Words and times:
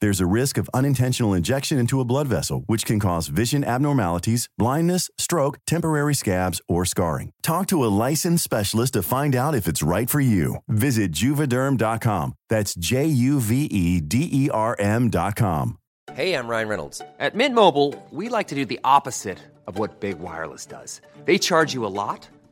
There's 0.00 0.20
a 0.20 0.26
risk 0.26 0.58
of 0.58 0.70
unintentional 0.72 1.34
injection 1.34 1.78
into 1.78 2.00
a 2.00 2.04
blood 2.04 2.28
vessel, 2.28 2.62
which 2.66 2.84
can 2.84 3.00
cause 3.00 3.28
vision 3.28 3.64
abnormalities, 3.64 4.48
blindness, 4.58 5.10
stroke, 5.18 5.58
temporary 5.66 6.14
scabs, 6.14 6.60
or 6.68 6.84
scarring. 6.84 7.32
Talk 7.42 7.66
to 7.68 7.84
a 7.84 7.90
licensed 8.08 8.44
specialist 8.44 8.92
to 8.92 9.02
find 9.02 9.34
out 9.34 9.54
if 9.54 9.66
it's 9.66 9.82
right 9.82 10.08
for 10.10 10.20
you. 10.20 10.56
Visit 10.68 11.10
juvederm.com. 11.12 12.34
That's 12.48 12.74
J 12.74 13.06
U 13.06 13.40
V 13.40 13.64
E 13.64 14.00
D 14.00 14.28
E 14.30 14.50
R 14.50 14.76
M.com. 14.78 15.78
Hey, 16.12 16.34
I'm 16.34 16.48
Ryan 16.48 16.68
Reynolds. 16.68 17.02
At 17.18 17.34
Mint 17.34 17.54
Mobile, 17.54 17.94
we 18.10 18.28
like 18.28 18.48
to 18.48 18.54
do 18.54 18.64
the 18.64 18.80
opposite 18.84 19.38
of 19.66 19.78
what 19.78 20.00
Big 20.00 20.18
Wireless 20.18 20.64
does. 20.64 21.00
They 21.24 21.38
charge 21.38 21.74
you 21.74 21.84
a 21.84 21.92
lot, 21.92 22.28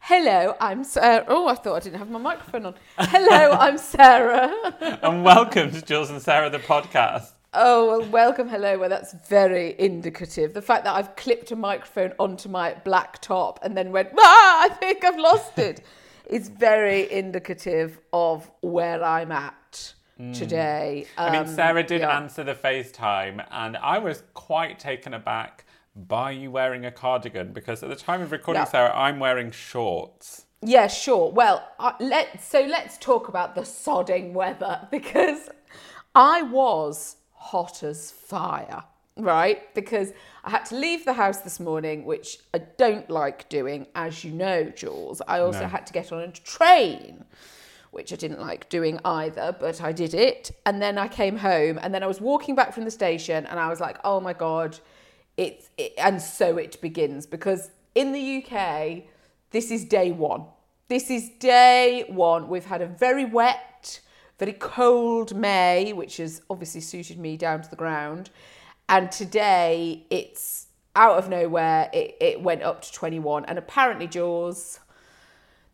Hello, 0.00 0.54
I'm 0.60 0.84
Sarah. 0.84 1.24
Oh, 1.28 1.48
I 1.48 1.54
thought 1.54 1.76
I 1.76 1.80
didn't 1.80 1.98
have 1.98 2.10
my 2.10 2.18
microphone 2.18 2.66
on. 2.66 2.74
Hello, 2.98 3.52
I'm 3.58 3.76
Sarah. 3.78 4.52
and 5.02 5.24
welcome 5.24 5.70
to 5.72 5.82
Jules 5.82 6.10
and 6.10 6.20
Sarah, 6.22 6.48
the 6.50 6.58
podcast. 6.58 7.30
Oh, 7.52 7.98
well, 8.00 8.08
welcome, 8.10 8.48
hello. 8.48 8.78
Well, 8.78 8.88
that's 8.88 9.14
very 9.28 9.74
indicative. 9.78 10.54
The 10.54 10.62
fact 10.62 10.84
that 10.84 10.94
I've 10.94 11.16
clipped 11.16 11.50
a 11.50 11.56
microphone 11.56 12.12
onto 12.18 12.48
my 12.48 12.74
black 12.84 13.20
top 13.20 13.58
and 13.62 13.76
then 13.76 13.90
went, 13.92 14.10
ah, 14.18 14.64
I 14.64 14.68
think 14.68 15.04
I've 15.04 15.18
lost 15.18 15.58
it, 15.58 15.82
is 16.26 16.48
very 16.48 17.10
indicative 17.10 17.98
of 18.12 18.50
where 18.60 19.02
I'm 19.02 19.32
at 19.32 19.94
today. 20.32 21.06
I 21.16 21.30
mean, 21.30 21.42
Um, 21.42 21.46
Sarah 21.54 21.82
did 21.84 22.00
yeah. 22.00 22.16
answer 22.16 22.42
the 22.44 22.54
FaceTime, 22.54 23.44
and 23.50 23.76
I 23.76 23.98
was 23.98 24.22
quite 24.34 24.78
taken 24.78 25.14
aback 25.14 25.64
by 26.06 26.30
you 26.30 26.50
wearing 26.50 26.84
a 26.86 26.90
cardigan 26.92 27.52
because 27.52 27.82
at 27.82 27.88
the 27.88 27.96
time 27.96 28.22
of 28.22 28.30
recording, 28.32 28.60
Yeah. 28.62 28.66
Sarah, 28.66 28.92
I'm 28.96 29.18
wearing 29.18 29.50
shorts. 29.50 30.44
Yeah, 30.62 30.86
sure. 30.86 31.30
Well, 31.30 31.66
uh, 31.78 31.92
let 32.00 32.42
so 32.42 32.60
let's 32.62 32.98
talk 32.98 33.28
about 33.28 33.54
the 33.54 33.62
sodding 33.62 34.32
weather 34.32 34.86
because 34.90 35.48
I 36.14 36.42
was 36.42 37.16
hot 37.32 37.82
as 37.82 38.10
fire, 38.10 38.84
right? 39.16 39.72
Because 39.74 40.12
I 40.44 40.50
had 40.50 40.64
to 40.66 40.76
leave 40.76 41.04
the 41.04 41.12
house 41.12 41.38
this 41.38 41.60
morning, 41.60 42.04
which 42.04 42.38
I 42.54 42.58
don't 42.58 43.08
like 43.10 43.48
doing, 43.48 43.86
as 43.94 44.24
you 44.24 44.32
know, 44.32 44.64
Jules. 44.64 45.20
I 45.28 45.40
also 45.40 45.62
No. 45.62 45.66
had 45.68 45.86
to 45.86 45.92
get 45.92 46.10
on 46.12 46.20
a 46.20 46.28
train, 46.32 47.24
which 47.92 48.12
I 48.12 48.16
didn't 48.16 48.40
like 48.40 48.68
doing 48.68 48.98
either, 49.04 49.54
but 49.58 49.80
I 49.80 49.92
did 49.92 50.12
it. 50.14 50.50
And 50.66 50.82
then 50.82 50.98
I 50.98 51.06
came 51.08 51.36
home, 51.38 51.78
and 51.80 51.94
then 51.94 52.02
I 52.02 52.06
was 52.06 52.20
walking 52.20 52.54
back 52.56 52.72
from 52.72 52.84
the 52.84 52.90
station, 52.90 53.46
and 53.46 53.60
I 53.60 53.68
was 53.68 53.80
like, 53.80 53.98
oh 54.04 54.18
my 54.20 54.32
god, 54.32 54.78
it's 55.38 55.70
it, 55.78 55.94
and 55.96 56.20
so 56.20 56.58
it 56.58 56.78
begins 56.82 57.26
because 57.26 57.70
in 57.94 58.12
the 58.12 58.44
UK, 58.44 59.04
this 59.50 59.70
is 59.70 59.84
day 59.84 60.10
one. 60.10 60.44
This 60.88 61.10
is 61.10 61.30
day 61.38 62.04
one. 62.08 62.48
We've 62.48 62.64
had 62.64 62.82
a 62.82 62.86
very 62.86 63.24
wet, 63.24 64.00
very 64.38 64.52
cold 64.52 65.34
May, 65.34 65.92
which 65.92 66.18
has 66.18 66.42
obviously 66.50 66.80
suited 66.82 67.18
me 67.18 67.36
down 67.36 67.62
to 67.62 67.70
the 67.70 67.76
ground. 67.76 68.30
And 68.88 69.10
today 69.12 70.06
it's 70.10 70.66
out 70.96 71.18
of 71.18 71.28
nowhere, 71.28 71.88
it, 71.92 72.16
it 72.20 72.42
went 72.42 72.62
up 72.62 72.82
to 72.82 72.92
21. 72.92 73.44
And 73.44 73.58
apparently, 73.58 74.08
Jaws, 74.08 74.80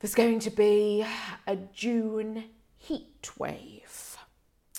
there's 0.00 0.14
going 0.14 0.40
to 0.40 0.50
be 0.50 1.06
a 1.46 1.56
June 1.56 2.44
heat 2.76 3.30
wave. 3.38 4.18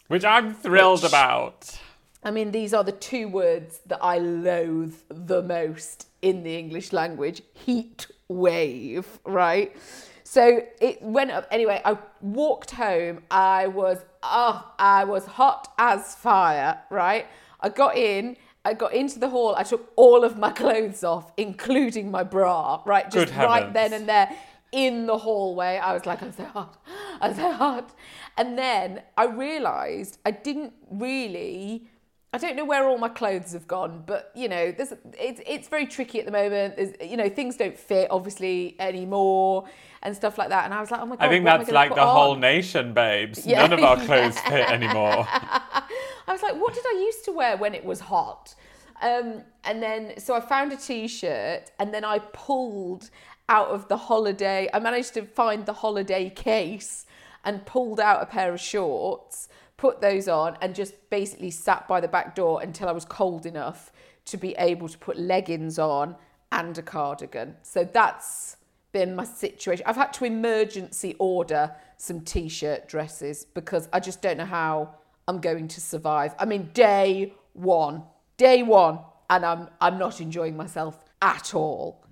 Which 0.08 0.24
I'm 0.24 0.54
thrilled 0.54 1.02
Which- 1.02 1.12
about. 1.12 1.80
I 2.26 2.32
mean, 2.32 2.52
these 2.52 2.74
are 2.74 2.84
the 2.84 2.92
two 2.92 3.28
words 3.28 3.82
that 3.86 4.00
I 4.04 4.18
loathe 4.18 4.96
the 5.10 5.44
most 5.44 6.08
in 6.24 6.42
the 6.42 6.58
English 6.58 6.92
language 6.92 7.44
heat 7.54 8.08
wave, 8.28 9.08
right? 9.26 9.76
So 10.24 10.64
it 10.82 11.04
went 11.04 11.30
up. 11.30 11.48
Anyway, 11.52 11.80
I 11.86 12.00
walked 12.22 12.72
home. 12.72 13.22
I 13.30 13.68
was, 13.68 14.00
oh, 14.24 14.74
I 14.80 15.04
was 15.04 15.28
hot 15.28 15.72
as 15.78 16.16
fire, 16.16 16.82
right? 16.90 17.28
I 17.62 17.70
got 17.70 17.96
in. 17.96 18.38
I 18.66 18.74
got 18.74 18.96
into 18.96 19.20
the 19.20 19.30
hall. 19.30 19.54
I 19.56 19.62
took 19.62 19.94
all 19.96 20.24
of 20.24 20.36
my 20.36 20.50
clothes 20.64 21.04
off, 21.04 21.32
including 21.38 22.10
my 22.10 22.24
bra, 22.24 22.82
right? 22.88 23.10
Just 23.12 23.36
right 23.36 23.72
then 23.72 23.94
and 23.94 24.10
there 24.10 24.36
in 24.72 25.06
the 25.06 25.20
hallway. 25.20 25.78
I 25.78 25.94
was 25.94 26.08
like, 26.08 26.24
I'm 26.24 26.32
so 26.32 26.46
hot. 26.46 26.84
I'm 27.22 27.36
so 27.36 27.52
hot. 27.52 27.94
And 28.36 28.58
then 28.58 29.04
I 29.16 29.26
realized 29.28 30.18
I 30.26 30.32
didn't 30.32 30.74
really. 30.90 31.88
I 32.36 32.38
don't 32.38 32.58
know 32.58 32.66
where 32.66 32.86
all 32.90 32.98
my 32.98 33.08
clothes 33.08 33.54
have 33.54 33.66
gone, 33.66 34.04
but 34.06 34.30
you 34.36 34.50
know, 34.50 34.70
there's 34.74 34.92
it's 35.18 35.40
it's 35.48 35.70
very 35.70 35.88
tricky 35.88 36.20
at 36.20 36.26
the 36.26 36.34
moment. 36.34 36.76
There's, 36.76 36.94
you 37.02 37.16
know, 37.16 37.30
things 37.30 37.56
don't 37.56 37.80
fit 37.80 38.12
obviously 38.12 38.76
anymore 38.78 39.70
and 40.04 40.14
stuff 40.14 40.38
like 40.38 40.50
that. 40.50 40.66
And 40.66 40.74
I 40.74 40.82
was 40.82 40.92
like, 40.92 41.00
oh 41.00 41.06
my 41.06 41.16
god, 41.16 41.26
I 41.26 41.30
think 41.30 41.46
that's 41.46 41.66
gonna 41.68 41.74
like 41.74 41.96
the 41.96 42.06
whole 42.06 42.36
nation, 42.36 42.94
babes. 42.94 43.48
Yeah. 43.48 43.62
None 43.66 43.72
of 43.72 43.80
our 43.86 43.96
clothes 44.06 44.38
fit 44.42 44.70
anymore. 44.70 45.26
I 45.30 45.88
was 46.28 46.44
like, 46.44 46.60
what 46.60 46.74
did 46.74 46.84
I 46.86 47.04
used 47.06 47.24
to 47.24 47.32
wear 47.32 47.56
when 47.56 47.74
it 47.74 47.86
was 47.86 48.02
hot? 48.02 48.54
Um, 49.02 49.44
and 49.64 49.82
then, 49.82 50.20
so 50.20 50.36
I 50.36 50.42
found 50.42 50.74
a 50.74 50.78
t 50.78 51.08
shirt 51.08 51.72
and 51.80 51.94
then 51.94 52.04
I 52.04 52.20
pulled 52.20 53.12
out 53.48 53.70
of 53.70 53.88
the 53.88 53.96
holiday, 53.96 54.68
I 54.74 54.80
managed 54.80 55.14
to 55.14 55.22
find 55.22 55.66
the 55.66 55.74
holiday 55.74 56.30
case 56.30 57.06
and 57.46 57.66
pulled 57.66 58.02
out 58.02 58.22
a 58.22 58.26
pair 58.26 58.54
of 58.54 58.60
shorts, 58.60 59.48
put 59.78 60.02
those 60.02 60.28
on, 60.28 60.58
and 60.62 60.74
just 60.74 60.94
basically 61.10 61.52
sat 61.52 61.88
by 61.88 62.00
the 62.00 62.08
back 62.08 62.36
door 62.36 62.62
until 62.62 62.88
I 62.88 62.92
was 62.92 63.06
cold 63.06 63.46
enough 63.46 63.92
to 64.26 64.38
be 64.38 64.56
able 64.58 64.90
to 64.90 64.98
put 64.98 65.20
leggings 65.20 65.78
on 65.78 66.16
and 66.52 66.78
a 66.78 66.82
cardigan. 66.82 67.56
So 67.62 67.84
that's 67.84 68.58
been 68.92 69.16
my 69.16 69.26
situation. 69.26 69.86
I've 69.86 69.98
had 69.98 70.14
to 70.14 70.26
emergency 70.26 71.16
order 71.20 71.76
some 71.98 72.22
t-shirt 72.22 72.88
dresses 72.88 73.46
because 73.46 73.90
I 73.92 74.00
just 74.00 74.22
don't 74.22 74.38
know 74.38 74.46
how 74.46 74.96
I'm 75.28 75.40
going 75.42 75.68
to 75.68 75.82
survive. 75.82 76.34
I 76.40 76.46
mean, 76.46 76.70
day 76.74 77.34
one, 77.54 78.04
day 78.38 78.64
one, 78.64 79.00
and 79.30 79.46
I'm 79.46 79.70
I'm 79.82 79.98
not 79.98 80.22
enjoying 80.22 80.56
myself 80.56 81.04
at 81.22 81.54
all. 81.54 82.05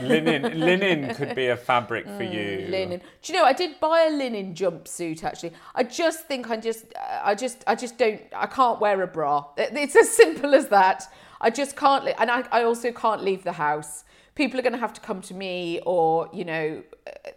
Linen, 0.00 0.60
linen 0.68 1.14
could 1.14 1.34
be 1.34 1.48
a 1.48 1.56
fabric 1.56 2.06
for 2.06 2.22
you. 2.22 2.66
Mm, 2.66 2.70
Linen. 2.70 3.02
Do 3.22 3.32
you 3.32 3.38
know? 3.38 3.44
I 3.44 3.52
did 3.52 3.80
buy 3.80 4.08
a 4.08 4.10
linen 4.10 4.54
jumpsuit. 4.54 5.24
Actually, 5.24 5.52
I 5.74 5.82
just 5.84 6.26
think 6.26 6.50
I 6.50 6.56
just, 6.56 6.86
I 7.22 7.34
just, 7.34 7.64
I 7.66 7.74
just 7.74 7.98
don't. 7.98 8.20
I 8.34 8.46
can't 8.46 8.80
wear 8.80 9.02
a 9.02 9.06
bra. 9.06 9.44
It's 9.56 9.96
as 9.96 10.10
simple 10.10 10.54
as 10.54 10.68
that. 10.68 11.04
I 11.40 11.50
just 11.50 11.76
can't. 11.76 12.04
Li- 12.04 12.14
and 12.18 12.30
I, 12.30 12.44
I 12.50 12.62
also 12.64 12.92
can't 12.92 13.22
leave 13.22 13.44
the 13.44 13.52
house. 13.52 14.04
People 14.34 14.58
are 14.58 14.62
going 14.62 14.72
to 14.72 14.78
have 14.78 14.92
to 14.94 15.00
come 15.00 15.20
to 15.22 15.34
me, 15.34 15.80
or 15.84 16.28
you 16.32 16.44
know, 16.44 16.82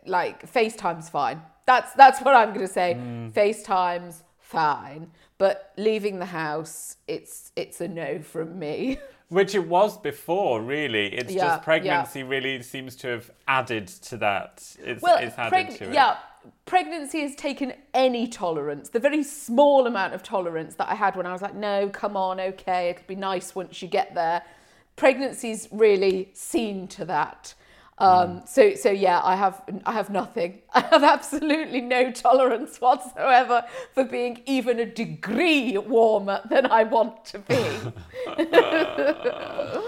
like 0.06 0.52
FaceTime's 0.52 1.10
fine. 1.10 1.42
That's 1.66 1.94
that's 1.94 2.22
what 2.22 2.36
I'm 2.36 2.50
going 2.54 2.66
to 2.68 2.74
say. 2.74 2.96
FaceTime's 3.34 4.24
fine, 4.40 5.12
but 5.38 5.74
leaving 5.78 6.20
the 6.20 6.26
house, 6.26 6.98
it's 7.08 7.52
it's 7.56 7.82
a 7.82 7.88
no 7.88 8.22
from 8.22 8.60
me. 8.60 9.00
Which 9.32 9.56
it 9.56 9.66
was 9.66 9.98
before, 9.98 10.62
really. 10.62 11.06
It's 11.08 11.32
Yeah, 11.32 11.44
just 11.44 11.60
yeah. 11.60 11.64
pregnancy 11.64 12.24
really 12.24 12.62
seems 12.64 12.98
to 12.98 13.08
have 13.08 13.32
added 13.48 13.88
to 13.88 14.18
that. 14.18 14.76
It's, 14.84 15.02
Well, 15.02 15.20
it's 15.20 15.38
added 15.38 15.68
preg- 15.70 15.78
to 15.78 15.86
it. 15.88 15.94
yeah, 15.94 16.18
pregnancy 16.66 17.22
has 17.22 17.34
taken 17.36 17.72
any 17.94 18.28
tolerance, 18.28 18.90
the 18.90 19.00
very 19.00 19.24
small 19.24 19.88
amount 19.88 20.14
of 20.14 20.22
tolerance 20.22 20.76
that 20.76 20.90
I 20.90 20.96
had 20.96 21.16
when 21.16 21.26
I 21.26 21.32
was 21.32 21.42
like, 21.42 21.56
no, 21.56 21.88
come 21.88 22.18
on, 22.18 22.42
okay, 22.42 22.90
it'll 22.90 23.08
be 23.08 23.16
nice 23.16 23.56
once 23.56 23.82
you 23.82 23.88
get 23.88 24.14
there. 24.16 24.42
Pregnancy's 24.98 25.70
really 25.72 26.32
seen 26.34 26.90
to 26.90 27.06
that. 27.06 27.54
Um, 28.02 28.42
so, 28.46 28.74
so 28.76 28.90
yeah, 28.90 29.22
I 29.24 29.36
have, 29.36 29.62
I 29.86 29.92
have 29.94 30.10
nothing. 30.10 30.62
I 30.74 30.82
have 30.82 31.04
absolutely 31.04 31.82
no 31.82 32.12
tolerance 32.12 32.82
whatsoever 32.82 33.64
for 33.94 34.04
being 34.04 34.42
even 34.46 34.80
a 34.80 34.86
degree 34.86 35.78
warmer 35.78 36.42
than 36.50 36.66
I 36.66 36.84
want 36.84 37.26
to 37.26 37.40
be. 37.40 37.62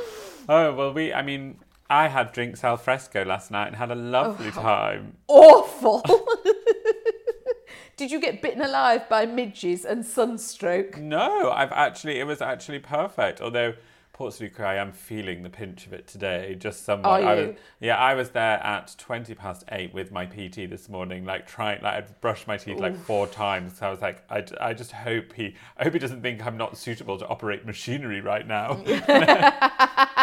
Oh 0.50 0.74
well, 0.74 0.92
we. 0.94 1.14
I 1.14 1.22
mean, 1.22 1.58
I 1.90 2.10
had 2.10 2.34
drinks 2.34 2.66
al 2.66 2.76
fresco 2.76 3.24
last 3.24 3.50
night 3.50 3.68
and 3.68 3.76
had 3.78 3.92
a 3.92 3.96
lovely 3.96 4.48
Oh. 4.50 4.62
time. 4.62 5.16
Awful. 5.30 6.04
Did 7.96 8.12
you 8.12 8.20
get 8.20 8.42
bitten 8.42 8.62
alive 8.62 9.08
by 9.08 9.26
midges 9.26 9.86
and 9.86 10.06
sunstroke? 10.06 10.98
No, 10.98 11.50
I've 11.52 11.72
actually. 11.72 12.20
It 12.20 12.26
was 12.28 12.42
actually 12.42 12.80
perfect. 12.80 13.40
Although. 13.42 13.74
Port 14.14 14.32
Saluca, 14.32 14.62
I 14.62 14.76
am 14.76 14.92
feeling 14.92 15.42
the 15.42 15.50
pinch 15.50 15.88
of 15.88 15.94
it 15.94 16.06
today, 16.06 16.56
just 16.60 16.86
somewhat. 16.86 17.24
I 17.24 17.34
was, 17.34 17.56
yeah, 17.80 17.98
I 17.98 18.14
was 18.14 18.30
there 18.30 18.64
at 18.64 18.94
20 19.00 19.34
past 19.34 19.64
8 19.72 19.92
with 19.92 20.12
my 20.12 20.28
PT 20.28 20.70
this 20.70 20.88
morning, 20.88 21.26
like 21.26 21.48
trying, 21.48 21.82
like 21.82 21.96
I'd 21.96 22.22
brushed 22.22 22.48
my 22.48 22.58
teeth 22.58 22.80
like 22.80 22.96
four 22.96 23.26
times. 23.26 23.80
So 23.80 23.88
I 23.88 23.90
was 23.90 24.02
like, 24.02 24.24
I, 24.30 24.46
I 24.62 24.74
just 24.76 24.92
hope 24.92 25.34
he, 25.34 25.56
I 25.78 25.84
hope 25.84 25.94
he 25.94 26.00
doesn't 26.00 26.22
think 26.22 26.46
I'm 26.46 26.58
not 26.58 26.78
suitable 26.78 27.18
to 27.18 27.28
operate 27.28 27.66
machinery 27.66 28.22
right 28.22 28.48
now. 28.48 28.84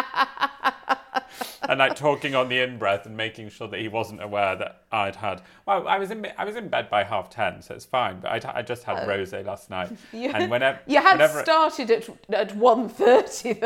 and 1.71 1.79
like 1.79 1.95
talking 1.95 2.35
on 2.35 2.49
the 2.49 2.59
in 2.59 2.77
breath 2.77 3.05
and 3.05 3.15
making 3.15 3.49
sure 3.49 3.65
that 3.65 3.79
he 3.79 3.87
wasn't 3.87 4.21
aware 4.21 4.57
that 4.57 4.83
I'd 4.91 5.15
had. 5.15 5.41
Well, 5.65 5.87
I 5.87 5.97
was 5.99 6.11
in 6.11 6.27
I 6.37 6.43
was 6.43 6.57
in 6.57 6.67
bed 6.67 6.89
by 6.89 7.05
half 7.05 7.29
ten, 7.29 7.61
so 7.61 7.73
it's 7.73 7.85
fine. 7.85 8.19
But 8.19 8.31
I'd, 8.31 8.45
I 8.45 8.61
just 8.61 8.83
had 8.83 8.97
oh. 8.97 9.07
rosé 9.07 9.45
last 9.45 9.69
night, 9.69 9.89
You, 10.11 10.31
and 10.31 10.51
whenever 10.51 10.79
you 10.85 11.01
had 11.01 11.13
whenever 11.13 11.41
started 11.41 11.89
at 11.89 12.09
at 12.29 12.49
1.30 12.57 13.61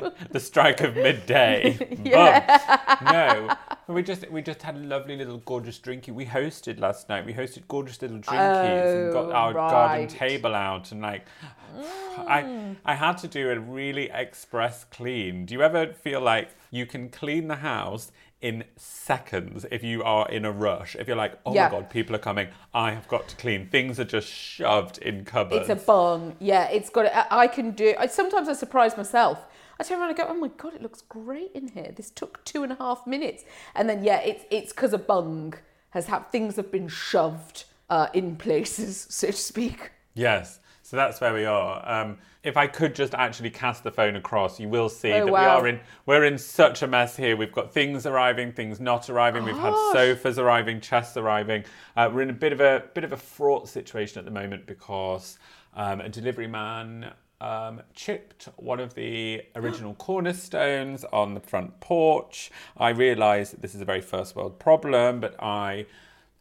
though. 0.00 0.12
the 0.30 0.40
strike 0.40 0.80
of 0.80 0.96
midday, 0.96 1.96
Yeah. 2.04 2.58
bump. 2.98 3.12
no, 3.12 3.94
we 3.94 4.02
just 4.02 4.28
we 4.32 4.42
just 4.42 4.60
had 4.60 4.74
a 4.74 4.80
lovely 4.80 5.16
little 5.16 5.38
gorgeous 5.38 5.78
drinky. 5.78 6.08
We 6.08 6.26
hosted 6.26 6.80
last 6.80 7.08
night. 7.08 7.24
We 7.24 7.34
hosted 7.34 7.68
gorgeous 7.68 8.02
little 8.02 8.18
drinkies 8.18 9.04
and 9.04 9.12
got 9.12 9.26
Oh, 9.26 9.32
our 9.32 9.52
garden 9.52 10.08
table 10.08 10.56
out 10.56 10.90
and 10.90 11.00
like. 11.00 11.24
I 12.16 12.42
mm. 12.42 12.76
I 12.84 12.94
had 12.94 13.18
to 13.18 13.28
do 13.28 13.50
a 13.50 13.58
really 13.58 14.08
express 14.10 14.84
clean. 14.84 15.46
Do 15.46 15.54
you 15.54 15.62
ever 15.62 15.86
feel 15.92 16.20
like 16.20 16.50
you 16.76 16.86
can 16.86 17.08
clean 17.08 17.48
the 17.48 17.56
house 17.56 18.12
in 18.40 18.64
seconds 18.76 19.64
if 19.70 19.82
you 19.82 20.02
are 20.02 20.28
in 20.28 20.44
a 20.44 20.52
rush? 20.52 20.94
If 20.96 21.08
you're 21.08 21.16
like, 21.16 21.38
oh 21.46 21.54
Yeah. 21.54 21.64
my 21.66 21.70
god, 21.70 21.90
people 21.90 22.14
are 22.14 22.20
coming, 22.20 22.48
I 22.72 22.92
have 22.92 23.08
got 23.08 23.28
to 23.28 23.36
clean. 23.36 23.68
Things 23.68 23.98
are 23.98 24.04
just 24.04 24.28
shoved 24.28 24.98
in 24.98 25.24
cupboards. 25.24 25.68
It's 25.68 25.82
a 25.82 25.86
bung. 25.86 26.36
Yeah, 26.40 26.68
it's 26.68 26.90
got. 26.90 27.06
I 27.06 27.26
I 27.44 27.46
can 27.46 27.70
do. 27.72 27.94
I 27.98 28.06
sometimes 28.06 28.48
I 28.48 28.52
surprise 28.54 28.96
myself. 28.96 29.46
I 29.78 29.82
turn 29.82 29.98
around 29.98 30.10
and 30.10 30.18
go, 30.18 30.26
"Oh 30.28 30.34
my 30.34 30.48
god, 30.48 30.74
it 30.74 30.82
looks 30.82 31.00
great 31.02 31.50
in 31.54 31.68
here. 31.68 31.92
This 31.96 32.10
took 32.10 32.44
two 32.44 32.62
and 32.62 32.72
a 32.72 32.76
half 32.76 33.06
minutes." 33.06 33.44
And 33.74 33.88
then 33.88 34.04
yeah, 34.04 34.20
it's 34.20 34.44
it's 34.50 34.72
because 34.72 34.92
a 34.92 34.98
bung 34.98 35.54
has 35.90 36.06
had 36.06 36.30
things 36.30 36.56
have 36.56 36.70
been 36.70 36.88
shoved 36.88 37.64
uh, 37.90 38.08
in 38.12 38.36
places, 38.36 39.06
so 39.10 39.28
to 39.28 39.32
speak. 39.32 39.92
Yes, 40.14 40.60
so 40.82 40.96
that's 40.96 41.20
where 41.20 41.34
we 41.34 41.44
are. 41.44 41.82
Um, 41.88 42.18
if 42.44 42.58
I 42.58 42.66
could 42.66 42.94
just 42.94 43.14
actually 43.14 43.50
cast 43.50 43.82
the 43.82 43.90
phone 43.90 44.16
across, 44.16 44.60
you 44.60 44.68
will 44.68 44.90
see 44.90 45.12
Oh, 45.12 45.24
that 45.24 45.32
we 45.32 45.38
are 45.38 45.66
in 45.66 45.80
we're 46.04 46.24
in 46.24 46.36
such 46.36 46.82
a 46.82 46.86
mess 46.86 47.16
here. 47.16 47.36
We've 47.36 47.52
got 47.52 47.72
things 47.72 48.04
arriving, 48.06 48.52
things 48.52 48.78
not 48.78 49.08
arriving. 49.08 49.44
We've 49.44 49.56
had 49.56 49.74
sofas 49.92 50.38
arriving, 50.38 50.80
chests 50.80 51.16
arriving. 51.16 51.64
Uh, 51.96 52.10
we're 52.12 52.22
in 52.22 52.30
a 52.30 52.34
bit 52.34 52.52
of 52.52 52.60
a 52.60 52.84
bit 52.92 53.02
of 53.02 53.12
a 53.12 53.16
fraught 53.16 53.68
situation 53.68 54.18
at 54.18 54.26
the 54.26 54.30
moment 54.30 54.66
because 54.66 55.38
um, 55.74 56.02
a 56.02 56.08
delivery 56.08 56.46
man 56.46 57.12
um, 57.40 57.80
chipped 57.94 58.48
one 58.56 58.78
of 58.78 58.94
the 58.94 59.42
original 59.56 59.94
cornerstones 59.94 61.04
on 61.12 61.32
the 61.32 61.40
front 61.40 61.80
porch. 61.80 62.50
I 62.76 62.90
realise 62.90 63.50
that 63.50 63.62
this 63.62 63.74
is 63.74 63.80
a 63.80 63.86
very 63.86 64.02
first 64.02 64.36
world 64.36 64.58
problem, 64.58 65.20
but 65.20 65.34
I 65.42 65.86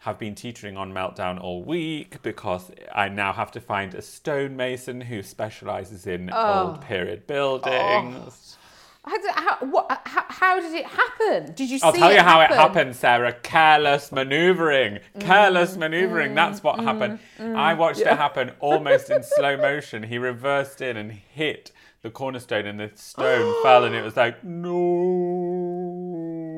have 0.03 0.19
been 0.19 0.35
teetering 0.35 0.75
on 0.75 0.91
meltdown 0.93 1.41
all 1.41 1.63
week 1.63 2.21
because 2.23 2.69
I 2.93 3.07
now 3.07 3.31
have 3.31 3.51
to 3.51 3.61
find 3.61 3.95
a 3.95 4.01
stonemason 4.01 4.99
who 4.99 5.23
specialises 5.23 6.05
in 6.05 6.29
Oh. 6.33 6.71
old 6.71 6.81
period 6.81 7.25
buildings. 7.25 8.57
Oh. 8.57 8.59
How 9.05 9.17
did, 9.17 9.31
how, 9.31 9.57
what, 9.65 10.01
how, 10.05 10.25
how 10.27 10.59
did 10.61 10.73
it 10.73 10.85
happen? 10.85 11.53
Did 11.53 11.69
you 11.69 11.77
see 11.79 11.85
I'll 11.85 11.93
tell 11.93 12.11
you 12.13 12.19
how 12.19 12.39
happen? 12.41 12.57
it 12.57 12.59
happened, 12.59 12.95
Sarah. 12.95 13.33
Careless 13.33 14.11
manoeuvring. 14.11 14.99
Mm. 15.15 15.21
Careless 15.21 15.75
manoeuvring. 15.77 16.31
Mm, 16.31 16.35
that's 16.35 16.63
what 16.63 16.79
mm, 16.79 16.83
happened. 16.83 17.19
Mm. 17.39 17.55
I 17.55 17.73
watched 17.73 17.99
it 18.01 18.07
happen 18.07 18.51
almost 18.59 19.09
in 19.09 19.23
slow 19.23 19.55
motion. 19.57 20.03
He 20.03 20.17
reversed 20.17 20.81
in 20.81 20.95
and 20.97 21.11
hit 21.11 21.71
the 22.01 22.09
cornerstone, 22.09 22.65
and 22.65 22.79
the 22.79 22.91
stone 22.95 23.55
fell, 23.63 23.83
and 23.85 23.95
it 23.95 24.03
was 24.03 24.15
like, 24.17 24.43
no. 24.43 24.73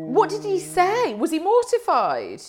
What 0.08 0.30
did 0.32 0.44
he 0.44 0.60
say? 0.60 1.14
Was 1.14 1.30
he 1.32 1.40
mortified? 1.40 2.42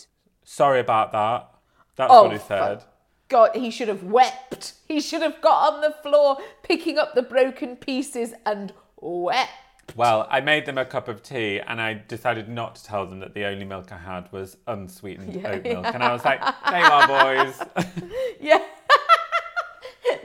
Sorry 0.48 0.78
about 0.81 1.10
that. 1.12 1.50
That's 1.96 2.12
Oh, 2.12 2.22
what 2.22 2.32
he 2.32 2.38
said. 2.38 2.84
God, 3.28 3.50
he 3.56 3.70
should 3.72 3.88
have 3.88 4.04
wept. 4.04 4.75
He 4.87 5.00
should 5.00 5.20
have 5.22 5.40
got 5.40 5.75
on 5.75 5.81
the 5.81 5.90
floor, 6.02 6.38
picking 6.62 6.98
up 6.98 7.14
the 7.16 7.22
broken 7.22 7.75
pieces 7.75 8.32
and 8.46 8.72
wept. 9.00 9.50
Well, 9.96 10.26
I 10.31 10.40
made 10.40 10.64
them 10.64 10.78
a 10.78 10.84
cup 10.84 11.08
of 11.08 11.22
tea 11.25 11.58
and 11.60 11.81
I 11.81 11.94
decided 12.06 12.48
not 12.48 12.76
to 12.76 12.84
tell 12.84 13.06
them 13.06 13.19
that 13.20 13.34
the 13.34 13.44
only 13.44 13.64
milk 13.64 13.90
I 13.90 13.98
had 13.98 14.31
was 14.32 14.56
unsweetened 14.69 15.37
oat 15.46 15.64
milk. 15.64 15.87
And 15.87 16.02
I 16.02 16.12
was 16.12 16.25
like, 16.25 16.40
there 16.40 16.81
you 16.81 16.87
are, 16.87 17.44
boys. 17.44 17.62
Yeah. 18.40 18.62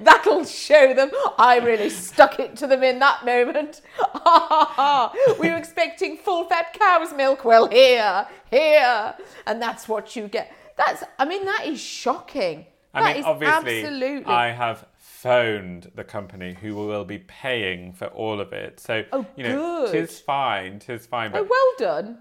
That'll 0.03 0.45
show 0.45 0.93
them. 0.93 1.11
I 1.37 1.59
really 1.59 1.89
stuck 1.89 2.39
it 2.39 2.55
to 2.57 2.67
them 2.67 2.83
in 2.83 2.99
that 2.99 3.23
moment. 3.25 3.81
we 5.39 5.49
were 5.49 5.57
expecting 5.57 6.17
full 6.17 6.45
fat 6.45 6.75
cow's 6.77 7.13
milk. 7.13 7.45
Well, 7.45 7.67
here, 7.67 8.25
here. 8.49 9.15
And 9.45 9.61
that's 9.61 9.87
what 9.87 10.15
you 10.15 10.27
get. 10.27 10.51
That's, 10.77 11.03
I 11.19 11.25
mean, 11.25 11.45
that 11.45 11.65
is 11.67 11.79
shocking. 11.79 12.65
I 12.93 13.01
That 13.01 13.07
mean, 13.09 13.17
is 13.17 13.25
obviously, 13.25 13.83
absolutely. 13.83 14.33
I 14.33 14.51
have 14.51 14.85
phoned 14.97 15.91
the 15.95 16.03
company 16.03 16.57
who 16.59 16.75
will 16.75 17.05
be 17.05 17.19
paying 17.19 17.93
for 17.93 18.07
all 18.07 18.41
of 18.41 18.53
it. 18.53 18.79
So, 18.79 19.03
Oh, 19.11 19.25
you 19.35 19.43
know, 19.43 19.85
good. 19.85 19.91
tis 19.91 20.19
fine, 20.19 20.79
tis 20.79 21.05
fine. 21.05 21.29
Oh, 21.29 21.31
but 21.33 21.41
Oh, 21.43 21.47
well 21.49 21.93
done. 22.03 22.17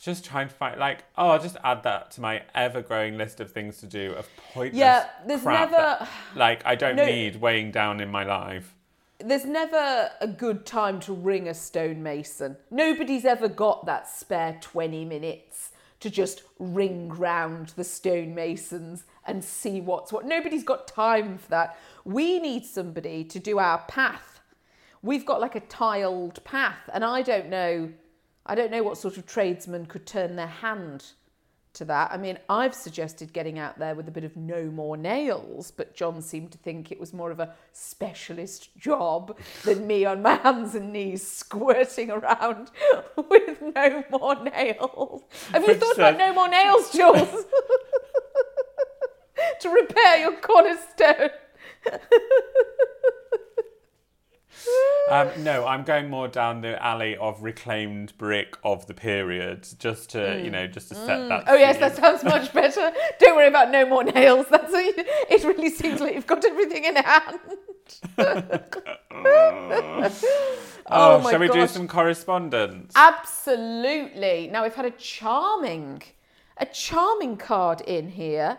Just 0.00 0.24
trying 0.24 0.48
to 0.48 0.54
find, 0.54 0.78
like, 0.78 1.04
oh, 1.16 1.30
I'll 1.30 1.42
just 1.42 1.56
add 1.64 1.82
that 1.84 2.10
to 2.12 2.20
my 2.20 2.42
ever 2.54 2.82
growing 2.82 3.16
list 3.18 3.40
of 3.40 3.50
things 3.52 3.78
to 3.80 3.86
do 3.86 4.12
of 4.12 4.28
pointless 4.52 4.78
Yeah, 4.78 5.06
there's 5.26 5.42
crap 5.42 5.70
never- 5.70 5.82
that, 5.82 6.08
like, 6.34 6.64
I 6.66 6.74
don't 6.74 6.96
No. 7.02 7.04
need 7.06 7.36
weighing 7.40 7.70
down 7.70 8.00
in 8.00 8.10
my 8.10 8.24
life. 8.24 8.74
There's 9.20 9.44
never 9.44 10.10
a 10.20 10.28
good 10.28 10.64
time 10.64 11.00
to 11.00 11.12
ring 11.12 11.48
a 11.48 11.54
stonemason. 11.54 12.56
Nobody's 12.70 13.24
ever 13.24 13.48
got 13.48 13.84
that 13.86 14.08
spare 14.08 14.58
20 14.60 15.04
minutes 15.04 15.72
to 16.00 16.08
just 16.08 16.42
ring 16.60 17.08
round 17.08 17.70
the 17.70 17.82
stonemasons 17.82 19.02
and 19.26 19.42
see 19.42 19.80
what's 19.80 20.12
what. 20.12 20.24
Nobody's 20.24 20.62
got 20.62 20.86
time 20.86 21.36
for 21.38 21.48
that. 21.50 21.76
We 22.04 22.38
need 22.38 22.64
somebody 22.64 23.24
to 23.24 23.40
do 23.40 23.58
our 23.58 23.78
path. 23.88 24.38
We've 25.02 25.26
got 25.26 25.40
like 25.40 25.56
a 25.56 25.60
tiled 25.60 26.42
path, 26.44 26.88
and 26.92 27.04
I 27.04 27.22
don't 27.22 27.48
know, 27.48 27.90
I 28.48 28.54
don't 28.54 28.70
know 28.70 28.82
what 28.82 28.98
sort 28.98 29.16
of 29.18 29.26
tradesman 29.26 29.86
could 29.86 30.06
turn 30.06 30.36
their 30.36 30.46
hand 30.46 31.04
to 31.74 31.84
that. 31.84 32.10
I 32.10 32.16
mean, 32.16 32.38
I've 32.48 32.74
suggested 32.74 33.32
getting 33.32 33.58
out 33.58 33.78
there 33.78 33.94
with 33.94 34.08
a 34.08 34.10
bit 34.10 34.24
of 34.24 34.36
no 34.36 34.64
more 34.64 34.96
nails, 34.96 35.70
but 35.70 35.94
John 35.94 36.22
seemed 36.22 36.50
to 36.52 36.58
think 36.58 36.90
it 36.90 36.98
was 36.98 37.12
more 37.12 37.30
of 37.30 37.40
a 37.40 37.54
specialist 37.72 38.76
job 38.76 39.38
than 39.64 39.86
me 39.86 40.04
on 40.04 40.22
my 40.22 40.34
hands 40.34 40.74
and 40.74 40.92
knees 40.92 41.24
squirting 41.24 42.10
around 42.10 42.70
with 43.28 43.62
no 43.76 44.02
more 44.10 44.42
nails. 44.42 45.22
Have 45.52 45.62
you 45.62 45.68
Which 45.68 45.78
thought 45.78 45.94
about 45.94 46.18
no 46.18 46.32
more 46.32 46.48
nails, 46.48 46.90
Jules? 46.90 47.44
to 49.60 49.68
repair 49.70 50.18
your 50.18 50.36
cornerstone. 50.40 51.30
Um, 55.10 55.30
no, 55.42 55.66
I'm 55.66 55.84
going 55.84 56.10
more 56.10 56.28
down 56.28 56.60
the 56.60 56.84
alley 56.84 57.16
of 57.16 57.42
reclaimed 57.42 58.12
brick 58.18 58.58
of 58.62 58.86
the 58.86 58.92
period, 58.92 59.66
just 59.78 60.10
to 60.10 60.38
you 60.38 60.50
know, 60.50 60.66
just 60.66 60.90
to 60.90 60.94
set 60.94 61.30
that. 61.30 61.44
Oh 61.46 61.54
yes, 61.54 61.78
that 61.78 61.96
sounds 61.96 62.22
much 62.24 62.52
better. 62.60 62.92
Don't 63.18 63.34
worry 63.34 63.48
about 63.48 63.70
no 63.70 63.86
more 63.86 64.04
nails. 64.04 64.44
That's 64.50 64.70
a, 64.74 64.92
it. 65.30 65.44
Really 65.44 65.70
seems 65.70 66.02
like 66.02 66.14
you've 66.14 66.26
got 66.26 66.44
everything 66.44 66.84
in 66.84 66.96
hand. 66.96 67.40
Oh, 70.90 71.20
my 71.20 71.30
shall 71.30 71.40
we 71.40 71.48
do 71.48 71.66
some 71.66 71.88
correspondence? 71.88 72.92
Absolutely. 72.94 74.48
Now 74.52 74.62
we've 74.62 74.74
had 74.74 74.86
a 74.86 74.90
charming, 74.90 76.02
a 76.58 76.66
charming 76.66 77.36
card 77.36 77.80
in 77.82 78.08
here. 78.10 78.58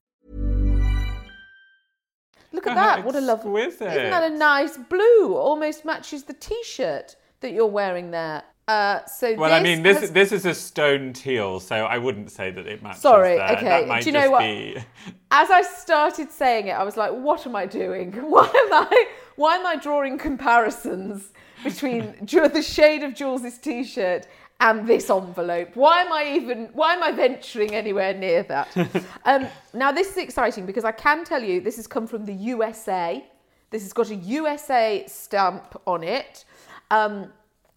Look 2.65 2.67
at 2.67 2.75
that. 2.75 3.05
What 3.05 3.15
a 3.15 3.21
lovely. 3.21 3.63
Isn't 3.63 3.79
that 3.87 4.31
a 4.31 4.35
nice 4.35 4.77
blue? 4.77 5.35
Almost 5.35 5.83
matches 5.85 6.23
the 6.23 6.33
t 6.33 6.55
shirt 6.63 7.15
that 7.41 7.51
you're 7.53 7.65
wearing 7.65 8.11
there. 8.11 8.43
Uh, 8.67 9.03
so 9.05 9.33
Well, 9.35 9.51
I 9.51 9.59
mean, 9.61 9.81
this 9.83 9.99
has- 9.99 10.11
this 10.11 10.31
is 10.31 10.45
a 10.45 10.53
stone 10.53 11.11
teal, 11.13 11.59
so 11.59 11.75
I 11.75 11.97
wouldn't 11.97 12.31
say 12.31 12.51
that 12.51 12.67
it 12.67 12.83
matches. 12.83 13.01
Sorry, 13.01 13.35
that. 13.37 13.57
okay, 13.57 13.65
That 13.67 13.87
might 13.87 14.03
do 14.03 14.09
you 14.09 14.13
know 14.13 14.29
what? 14.29 14.39
be. 14.41 14.77
as 15.31 15.49
I 15.49 15.61
started 15.63 16.31
saying 16.31 16.67
it, 16.67 16.71
I 16.73 16.83
was 16.83 16.95
like, 16.95 17.11
"What 17.11 17.45
am 17.47 17.55
I 17.55 17.65
doing? 17.65 18.11
Why 18.29 18.45
am 18.45 18.73
I? 18.73 19.05
Why 19.35 19.55
am 19.57 19.65
I 19.65 19.75
drawing 19.75 20.17
comparisons 20.19 21.31
between 21.63 22.15
the 22.21 22.61
shade 22.61 23.01
of 23.03 23.13
Jules's 23.15 23.57
t-shirt 23.57 24.27
and 24.61 24.87
this 24.87 25.09
envelope? 25.09 25.75
Why 25.75 26.01
am 26.01 26.13
I 26.13 26.33
even? 26.35 26.69
Why 26.73 26.93
am 26.93 27.03
I 27.03 27.11
venturing 27.11 27.75
anywhere 27.75 28.13
near 28.13 28.43
that?" 28.43 28.69
um, 29.25 29.47
now, 29.73 29.91
this 29.91 30.11
is 30.11 30.17
exciting 30.17 30.65
because 30.65 30.85
I 30.85 30.93
can 30.93 31.25
tell 31.25 31.43
you 31.43 31.59
this 31.59 31.75
has 31.75 31.87
come 31.87 32.07
from 32.07 32.25
the 32.25 32.33
USA. 32.33 33.25
This 33.71 33.83
has 33.83 33.91
got 33.91 34.09
a 34.09 34.15
USA 34.15 35.03
stamp 35.07 35.81
on 35.85 36.03
it. 36.03 36.45
Um, 36.91 37.33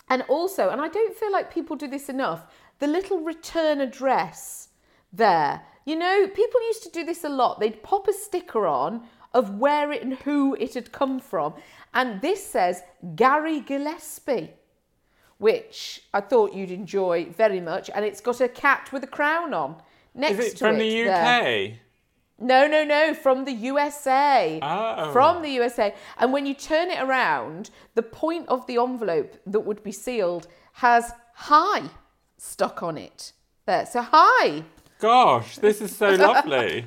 and 0.09 0.23
also, 0.29 0.71
and 0.71 0.81
I 0.81 0.89
don't 0.89 1.17
feel 1.17 1.33
like 1.33 1.53
people 1.53 1.77
do 1.77 1.89
this 1.89 2.09
enough, 2.09 2.47
the 2.79 2.87
little 2.87 3.21
return 3.21 3.81
address 3.81 4.69
there. 5.13 5.63
You 5.87 5.97
know, 5.97 6.29
people 6.29 6.61
used 6.63 6.83
to 6.83 6.91
do 6.91 7.05
this 7.05 7.25
a 7.25 7.29
lot. 7.29 7.61
They'd 7.61 7.83
pop 7.83 8.09
a 8.09 8.13
sticker 8.13 8.67
on 8.67 9.07
of 9.33 9.59
where 9.59 9.93
it 9.93 10.03
and 10.03 10.15
who 10.15 10.55
it 10.55 10.75
had 10.75 10.93
come 10.93 11.21
from. 11.21 11.55
And 11.93 12.21
this 12.21 12.45
says 12.45 12.83
Gary 13.17 13.61
Gillespie, 13.61 14.51
which 15.45 16.01
I 16.15 16.23
thought 16.23 16.55
you'd 16.55 16.71
enjoy 16.71 17.27
very 17.27 17.61
much. 17.61 17.91
And 17.95 18.03
it's 18.03 18.23
got 18.23 18.41
a 18.41 18.49
cat 18.49 18.89
with 18.93 19.05
a 19.05 19.07
crown 19.07 19.53
on. 19.53 19.77
Next 20.15 20.39
Is 20.39 20.47
it 20.47 20.51
to 20.53 20.59
from 20.65 20.77
it 20.77 20.79
the 20.79 21.03
there. 21.05 21.67
UK? 21.67 21.73
No, 22.39 22.67
no, 22.67 22.83
no, 22.83 23.13
from 23.13 23.45
the 23.45 23.53
USA. 23.53 24.59
Oh. 24.63 25.13
From 25.13 25.43
the 25.43 25.51
USA. 25.51 25.95
And 26.17 26.33
when 26.33 26.47
you 26.47 26.55
turn 26.55 26.91
it 26.91 26.99
around, 26.99 27.69
the 27.95 28.03
point 28.03 28.49
of 28.49 28.67
the 28.67 28.79
envelope 28.79 29.37
that 29.45 29.61
would 29.61 29.83
be 29.83 29.93
sealed 29.93 30.47
has 30.73 31.13
hi 31.35 31.91
stuck 32.39 32.83
on 32.83 32.97
it. 32.97 33.33
There. 33.67 33.85
So 33.85 34.01
hi. 34.01 34.65
Gosh, 34.99 35.59
this 35.59 35.83
is 35.83 35.95
so 35.95 36.09
lovely. 36.15 36.87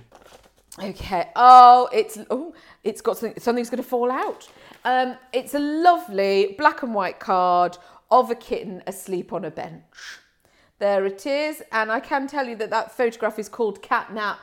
Okay. 0.82 1.30
Oh, 1.36 1.90
it's 1.94 2.18
oh, 2.32 2.56
it's 2.84 3.02
got 3.02 3.20
something. 3.20 3.40
Something's 3.40 3.70
going 3.70 3.84
to 3.84 3.88
fall 3.88 4.10
out. 4.10 4.50
Um, 4.84 5.16
it's 5.32 5.54
a 5.54 5.60
lovely 5.60 6.56
black 6.58 6.82
and 6.82 6.96
white 6.96 7.20
card 7.20 7.78
of 8.10 8.32
a 8.32 8.36
kitten 8.36 8.84
asleep 8.88 9.34
on 9.34 9.46
a 9.46 9.52
bench. 9.52 9.84
There 10.80 11.06
it 11.06 11.26
is, 11.26 11.64
and 11.72 11.92
I 11.92 12.00
can 12.00 12.28
tell 12.28 12.48
you 12.48 12.56
that 12.58 12.70
that 12.70 12.96
photograph 12.96 13.40
is 13.40 13.50
called 13.50 13.82
Catnap 13.82 14.38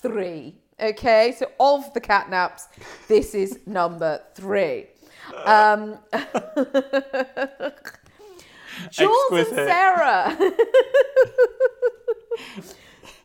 Three. 0.00 0.56
Okay, 0.80 1.34
so 1.36 1.50
of 1.58 1.92
the 1.92 2.00
catnaps, 2.00 2.68
this 3.08 3.34
is 3.34 3.58
number 3.66 4.22
three. 4.34 4.86
Um, 5.44 5.98
Jules 8.90 9.32
and 9.32 9.46
Sarah. 9.46 10.38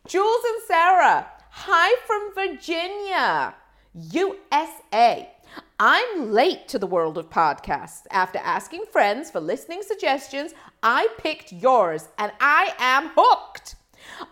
Jules 0.08 0.44
and 0.44 0.62
Sarah, 0.66 1.28
hi 1.50 1.94
from 2.06 2.34
Virginia, 2.34 3.54
USA. 3.94 5.33
I'm 5.80 6.30
late 6.30 6.68
to 6.68 6.78
the 6.78 6.86
world 6.86 7.18
of 7.18 7.30
podcasts. 7.30 8.02
After 8.12 8.38
asking 8.38 8.84
friends 8.92 9.28
for 9.30 9.40
listening 9.40 9.82
suggestions, 9.82 10.54
I 10.84 11.08
picked 11.18 11.52
yours 11.52 12.06
and 12.16 12.30
I 12.40 12.72
am 12.78 13.10
hooked. 13.16 13.74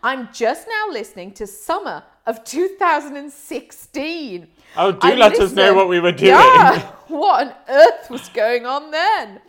I'm 0.05 0.33
just 0.33 0.69
now 0.69 0.93
listening 0.93 1.33
to 1.33 1.49
summer 1.49 2.05
of 2.27 2.45
2016. 2.45 4.47
Oh, 4.77 4.93
do 4.93 4.99
I 5.03 5.15
let 5.17 5.37
us 5.41 5.53
know 5.53 5.75
what 5.75 5.89
we 5.89 5.99
were 5.99 6.13
doing. 6.13 6.31
Yeah, 6.31 6.81
what 7.09 7.49
on 7.49 7.55
earth 7.69 8.09
was 8.09 8.29
going 8.29 8.65
on 8.65 8.93
then? 8.93 9.41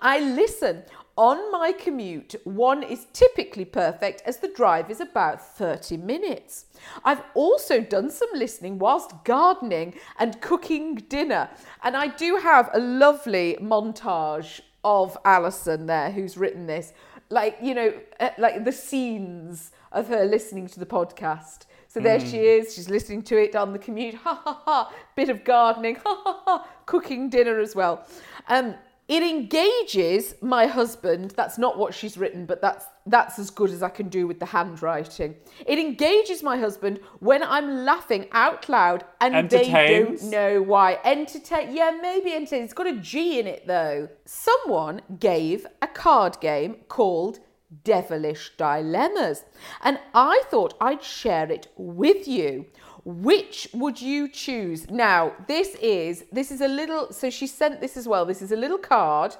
I 0.00 0.20
listen. 0.20 0.82
On 1.16 1.52
my 1.52 1.70
commute, 1.70 2.34
one 2.42 2.82
is 2.82 3.06
typically 3.12 3.64
perfect 3.64 4.22
as 4.26 4.38
the 4.38 4.48
drive 4.48 4.90
is 4.90 5.00
about 5.00 5.40
30 5.40 5.96
minutes. 5.96 6.66
I've 7.04 7.22
also 7.34 7.80
done 7.80 8.10
some 8.10 8.30
listening 8.34 8.80
whilst 8.80 9.22
gardening 9.22 9.94
and 10.18 10.40
cooking 10.40 10.96
dinner. 10.96 11.50
And 11.84 11.96
I 11.96 12.08
do 12.08 12.36
have 12.36 12.68
a 12.72 12.80
lovely 12.80 13.56
montage 13.60 14.60
of 14.82 15.16
Alison 15.24 15.86
there 15.86 16.10
who's 16.10 16.36
written 16.36 16.66
this. 16.66 16.92
Like, 17.30 17.58
you 17.62 17.74
know, 17.74 17.94
uh, 18.18 18.30
like 18.36 18.64
the 18.64 18.72
scenes 18.72 19.70
of 19.92 20.08
her 20.08 20.24
listening 20.24 20.66
to 20.66 20.80
the 20.80 20.86
podcast. 20.86 21.66
So 21.86 22.00
there 22.00 22.18
she 22.18 22.38
is, 22.38 22.74
she's 22.74 22.90
listening 22.90 23.22
to 23.22 23.40
it 23.40 23.54
on 23.54 23.72
the 23.72 23.78
commute, 23.78 24.14
ha 24.24 24.34
ha 24.34 24.62
ha, 24.64 24.92
bit 25.14 25.28
of 25.28 25.44
gardening, 25.44 25.94
ha 26.04 26.22
ha 26.24 26.42
ha, 26.44 26.68
cooking 26.86 27.30
dinner 27.30 27.60
as 27.60 27.76
well. 27.76 28.04
Um, 28.48 28.74
it 29.06 29.22
engages 29.22 30.34
my 30.40 30.66
husband. 30.66 31.32
That's 31.32 31.58
not 31.58 31.78
what 31.78 31.92
she's 31.92 32.16
written, 32.16 32.46
but 32.46 32.62
that's 32.62 32.86
that's 33.06 33.38
as 33.38 33.50
good 33.50 33.70
as 33.70 33.82
I 33.82 33.90
can 33.90 34.08
do 34.08 34.26
with 34.26 34.40
the 34.40 34.46
handwriting. 34.46 35.34
It 35.66 35.78
engages 35.78 36.42
my 36.42 36.56
husband 36.56 37.00
when 37.20 37.42
I'm 37.42 37.84
laughing 37.84 38.28
out 38.32 38.66
loud 38.68 39.04
and 39.20 39.50
they 39.50 39.70
don't 39.70 40.22
know 40.24 40.62
why. 40.62 40.98
Entertain, 41.04 41.76
yeah, 41.76 41.98
maybe 42.00 42.32
entertain. 42.32 42.64
It's 42.64 42.72
got 42.72 42.86
a 42.86 42.96
G 42.96 43.38
in 43.38 43.46
it 43.46 43.66
though. 43.66 44.08
Someone 44.24 45.02
gave 45.18 45.66
a 45.82 45.86
card 45.86 46.40
game 46.40 46.76
called 46.88 47.40
Devilish 47.82 48.52
Dilemmas, 48.56 49.44
and 49.82 49.98
I 50.14 50.44
thought 50.50 50.74
I'd 50.80 51.02
share 51.02 51.50
it 51.50 51.68
with 51.76 52.26
you. 52.28 52.66
Which 53.04 53.68
would 53.74 54.00
you 54.00 54.28
choose? 54.28 54.90
Now, 54.90 55.32
this 55.46 55.74
is 55.76 56.24
this 56.32 56.50
is 56.50 56.60
a 56.60 56.68
little 56.68 57.12
so 57.12 57.28
she 57.30 57.46
sent 57.46 57.80
this 57.80 57.96
as 57.96 58.08
well. 58.08 58.24
This 58.24 58.40
is 58.40 58.50
a 58.52 58.56
little 58.56 58.78
card 58.78 59.36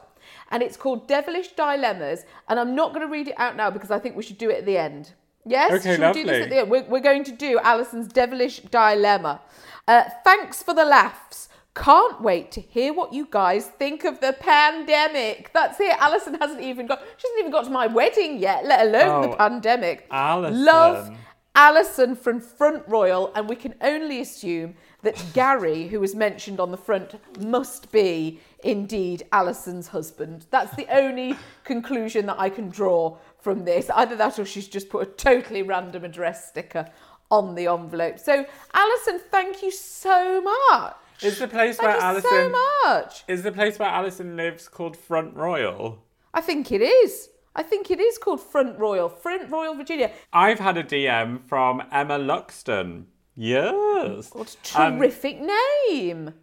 and 0.51 0.63
it's 0.63 0.77
called 0.77 1.09
Devilish 1.09 1.49
Dilemmas 1.53 2.25
and 2.49 2.61
I'm 2.61 2.75
not 2.75 2.93
going 2.95 3.07
to 3.07 3.11
read 3.11 3.29
it 3.29 3.35
out 3.39 3.57
now 3.57 3.71
because 3.71 3.91
I 3.91 3.99
think 3.99 4.17
we 4.17 4.23
should 4.23 4.39
do 4.39 4.51
it 4.51 4.59
at 4.59 4.67
the 4.67 4.77
end. 4.77 5.13
Yes? 5.47 5.73
Okay, 5.73 5.97
Should 5.97 6.07
we 6.07 6.13
do 6.13 6.25
this 6.27 6.43
at 6.45 6.51
the 6.51 6.59
end? 6.61 6.71
We're, 6.71 6.85
we're 6.85 7.01
going 7.01 7.25
to 7.25 7.33
do 7.33 7.59
Alison's 7.63 8.09
Devilish 8.09 8.61
Dilemma. 8.71 9.41
Uh, 9.87 10.05
thanks 10.25 10.63
for 10.63 10.75
the 10.75 10.85
laughs. 10.85 11.49
Can't 11.75 12.21
wait 12.23 12.53
to 12.53 12.61
hear 12.61 12.93
what 12.95 13.13
you 13.13 13.27
guys 13.31 13.67
think 13.67 14.05
of 14.05 14.21
the 14.21 14.33
pandemic. 14.39 15.51
That's 15.53 15.81
it. 15.81 15.97
Alison 15.99 16.35
hasn't 16.35 16.61
even 16.61 16.87
got. 16.87 17.01
She 17.17 17.27
hasn't 17.29 17.41
even 17.41 17.51
got 17.53 17.65
to 17.65 17.71
my 17.71 17.87
wedding 17.89 18.39
yet, 18.39 18.65
let 18.65 18.87
alone 18.87 19.23
the 19.23 19.31
Oh, 19.31 19.37
pandemic. 19.37 20.07
Alison. 20.11 20.65
Love 20.65 21.11
Alison 21.57 22.17
from 22.17 22.41
Front 22.41 22.83
Royal, 22.89 23.33
and 23.35 23.49
we 23.49 23.55
can 23.55 23.75
only 23.81 24.21
assume 24.21 24.75
that 25.03 25.25
Gary, 25.35 25.87
who 25.87 26.01
was 26.01 26.15
mentioned 26.15 26.59
on 26.59 26.73
the 26.73 26.77
front, 26.77 27.15
must 27.41 27.93
be 27.93 28.41
indeed 28.65 29.25
Alison's 29.31 29.89
husband. 29.89 30.47
That's 30.51 30.75
the 30.75 30.89
only 30.93 31.37
conclusion 31.63 32.27
that 32.27 32.41
I 32.41 32.49
can 32.49 32.71
draw 32.71 33.17
from 33.39 33.65
this. 33.65 33.89
Either 33.91 34.17
that 34.17 34.39
or 34.39 34.45
she's 34.45 34.67
just 34.67 34.89
put 34.89 35.07
a 35.07 35.11
totally 35.11 35.63
random 35.63 36.05
address 36.05 36.49
sticker 36.49 36.91
on 37.31 37.55
the 37.55 37.67
envelope. 37.67 38.19
So, 38.19 38.45
Alison, 38.73 39.21
thank 39.31 39.63
you 39.63 39.71
so 39.71 40.41
much. 40.43 40.97
Is 41.23 41.39
the 41.39 41.47
place 41.47 41.77
Thank 41.77 41.89
where 41.89 41.97
you 41.97 42.03
Alison 42.03 42.31
so 42.31 42.49
much. 42.85 43.25
is 43.29 43.45
the 43.45 43.53
place 43.53 43.79
where 43.79 43.89
Alison 43.89 44.37
lives 44.37 44.69
called 44.69 44.97
Front 44.97 45.37
Royal? 45.37 46.03
I 46.35 46.41
think 46.41 46.73
it 46.73 46.83
is. 46.83 47.31
I 47.57 47.63
think 47.63 47.91
it 47.91 48.01
is 48.01 48.19
called 48.19 48.41
Front 48.41 48.79
Royal, 48.79 49.09
Front 49.09 49.51
Royal, 49.51 49.75
Virginia. 49.75 50.11
I've 50.33 50.59
had 50.59 50.77
a 50.77 50.83
DM 50.83 51.41
from 51.47 51.83
Emma 51.93 52.19
Luxton. 52.19 53.05
Yes. 53.37 54.31
What 54.35 54.57
a 54.75 54.83
Um, 54.83 54.97
terrific 54.99 55.41
name. 55.89 56.35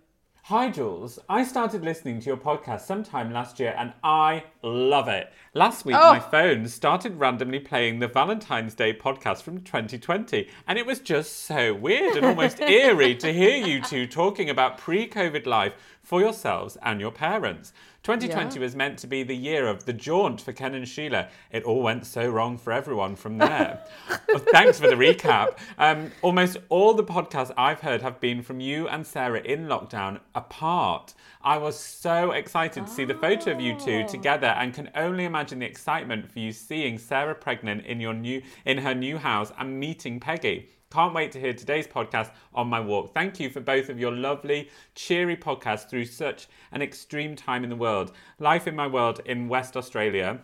Hi, 0.46 0.70
Jules. 0.70 1.20
I 1.30 1.44
started 1.44 1.84
listening 1.84 2.20
to 2.22 2.26
your 2.28 2.36
podcast 2.38 2.82
sometime 2.82 3.32
last 3.32 3.60
year 3.60 3.76
and 3.78 3.94
I 4.04 4.44
love 4.64 5.08
it. 5.08 5.32
Last 5.54 5.86
week, 5.86 5.96
Oh. 6.00 6.14
my 6.14 6.20
phone 6.20 6.68
started 6.68 7.20
randomly 7.20 7.60
playing 7.60 8.00
the 8.00 8.08
Valentine's 8.08 8.74
Day 8.74 8.92
podcast 8.94 9.44
from 9.44 9.62
2020, 9.62 10.50
and 10.68 10.80
it 10.80 10.86
was 10.86 11.00
just 11.00 11.44
so 11.46 11.74
weird 11.74 12.16
and 12.18 12.26
almost 12.26 12.60
eerie 12.62 13.16
to 13.16 13.32
hear 13.32 13.56
you 13.66 13.82
two 13.82 14.08
talking 14.08 14.50
about 14.50 14.78
pre 14.78 15.08
COVID 15.08 15.46
life 15.46 15.74
for 16.02 16.20
yourselves 16.20 16.76
and 16.82 17.00
your 17.00 17.12
parents. 17.12 17.72
2020 18.04 18.56
Yeah. 18.56 18.62
was 18.62 18.76
meant 18.76 18.98
to 19.00 19.08
be 19.08 19.22
the 19.22 19.36
year 19.36 19.68
of 19.68 19.86
the 19.86 19.94
jaunt 19.94 20.42
for 20.42 20.54
Ken 20.54 20.74
and 20.74 20.88
Sheila. 20.88 21.28
It 21.52 21.64
all 21.64 21.84
went 21.84 22.08
so 22.08 22.28
wrong 22.28 22.58
for 22.58 22.74
everyone 22.74 23.16
from 23.16 23.38
there. 23.38 23.86
Well, 24.28 24.40
thanks 24.40 24.80
for 24.80 24.88
the 24.88 24.96
recap. 24.96 25.58
Um, 25.78 26.10
almost 26.22 26.56
all 26.70 26.94
the 26.94 27.04
podcasts 27.04 27.52
I've 27.58 27.82
heard 27.82 28.02
have 28.02 28.22
been 28.22 28.42
from 28.42 28.62
you 28.62 28.88
and 28.88 29.06
Sarah 29.06 29.42
in 29.42 29.68
lockdown 29.68 30.22
apart. 30.34 31.14
I 31.44 31.58
was 31.58 31.78
so 31.78 32.32
excited 32.32 32.88
to 32.88 32.92
see 32.92 33.04
the 33.04 33.14
photo 33.14 33.52
of 33.52 33.60
you 33.60 33.78
two 33.78 34.08
together 34.08 34.48
and 34.48 34.74
can 34.74 34.90
only 34.96 35.26
imagine 35.26 35.60
the 35.60 35.66
excitement 35.66 36.32
for 36.32 36.40
you 36.40 36.54
seeing 36.54 36.98
Sarah 36.98 37.36
pregnant 37.36 37.86
in 37.86 38.00
your 38.00 38.14
new 38.14 38.42
in 38.64 38.78
her 38.78 38.96
new 38.96 39.18
house 39.18 39.52
and 39.60 39.78
meeting 39.78 40.22
Peggy. 40.22 40.70
Can't 40.92 41.14
wait 41.14 41.32
to 41.32 41.40
hear 41.40 41.54
today's 41.54 41.88
podcast 41.88 42.32
on 42.54 42.68
my 42.68 42.82
walk. 42.82 43.14
Thank 43.14 43.40
you 43.40 43.50
for 43.50 43.62
both 43.62 43.88
of 43.88 43.98
your 43.98 44.12
lovely, 44.12 44.70
cheery 44.94 45.38
podcasts 45.38 45.90
through 45.90 46.06
such 46.06 46.48
an 46.74 46.82
extreme 46.82 47.36
time 47.36 47.64
in 47.64 47.70
the 47.70 47.78
world. 47.78 48.12
Life 48.40 48.68
in 48.68 48.76
my 48.76 48.88
world 48.88 49.22
in 49.26 49.48
West 49.48 49.78
Australia. 49.78 50.42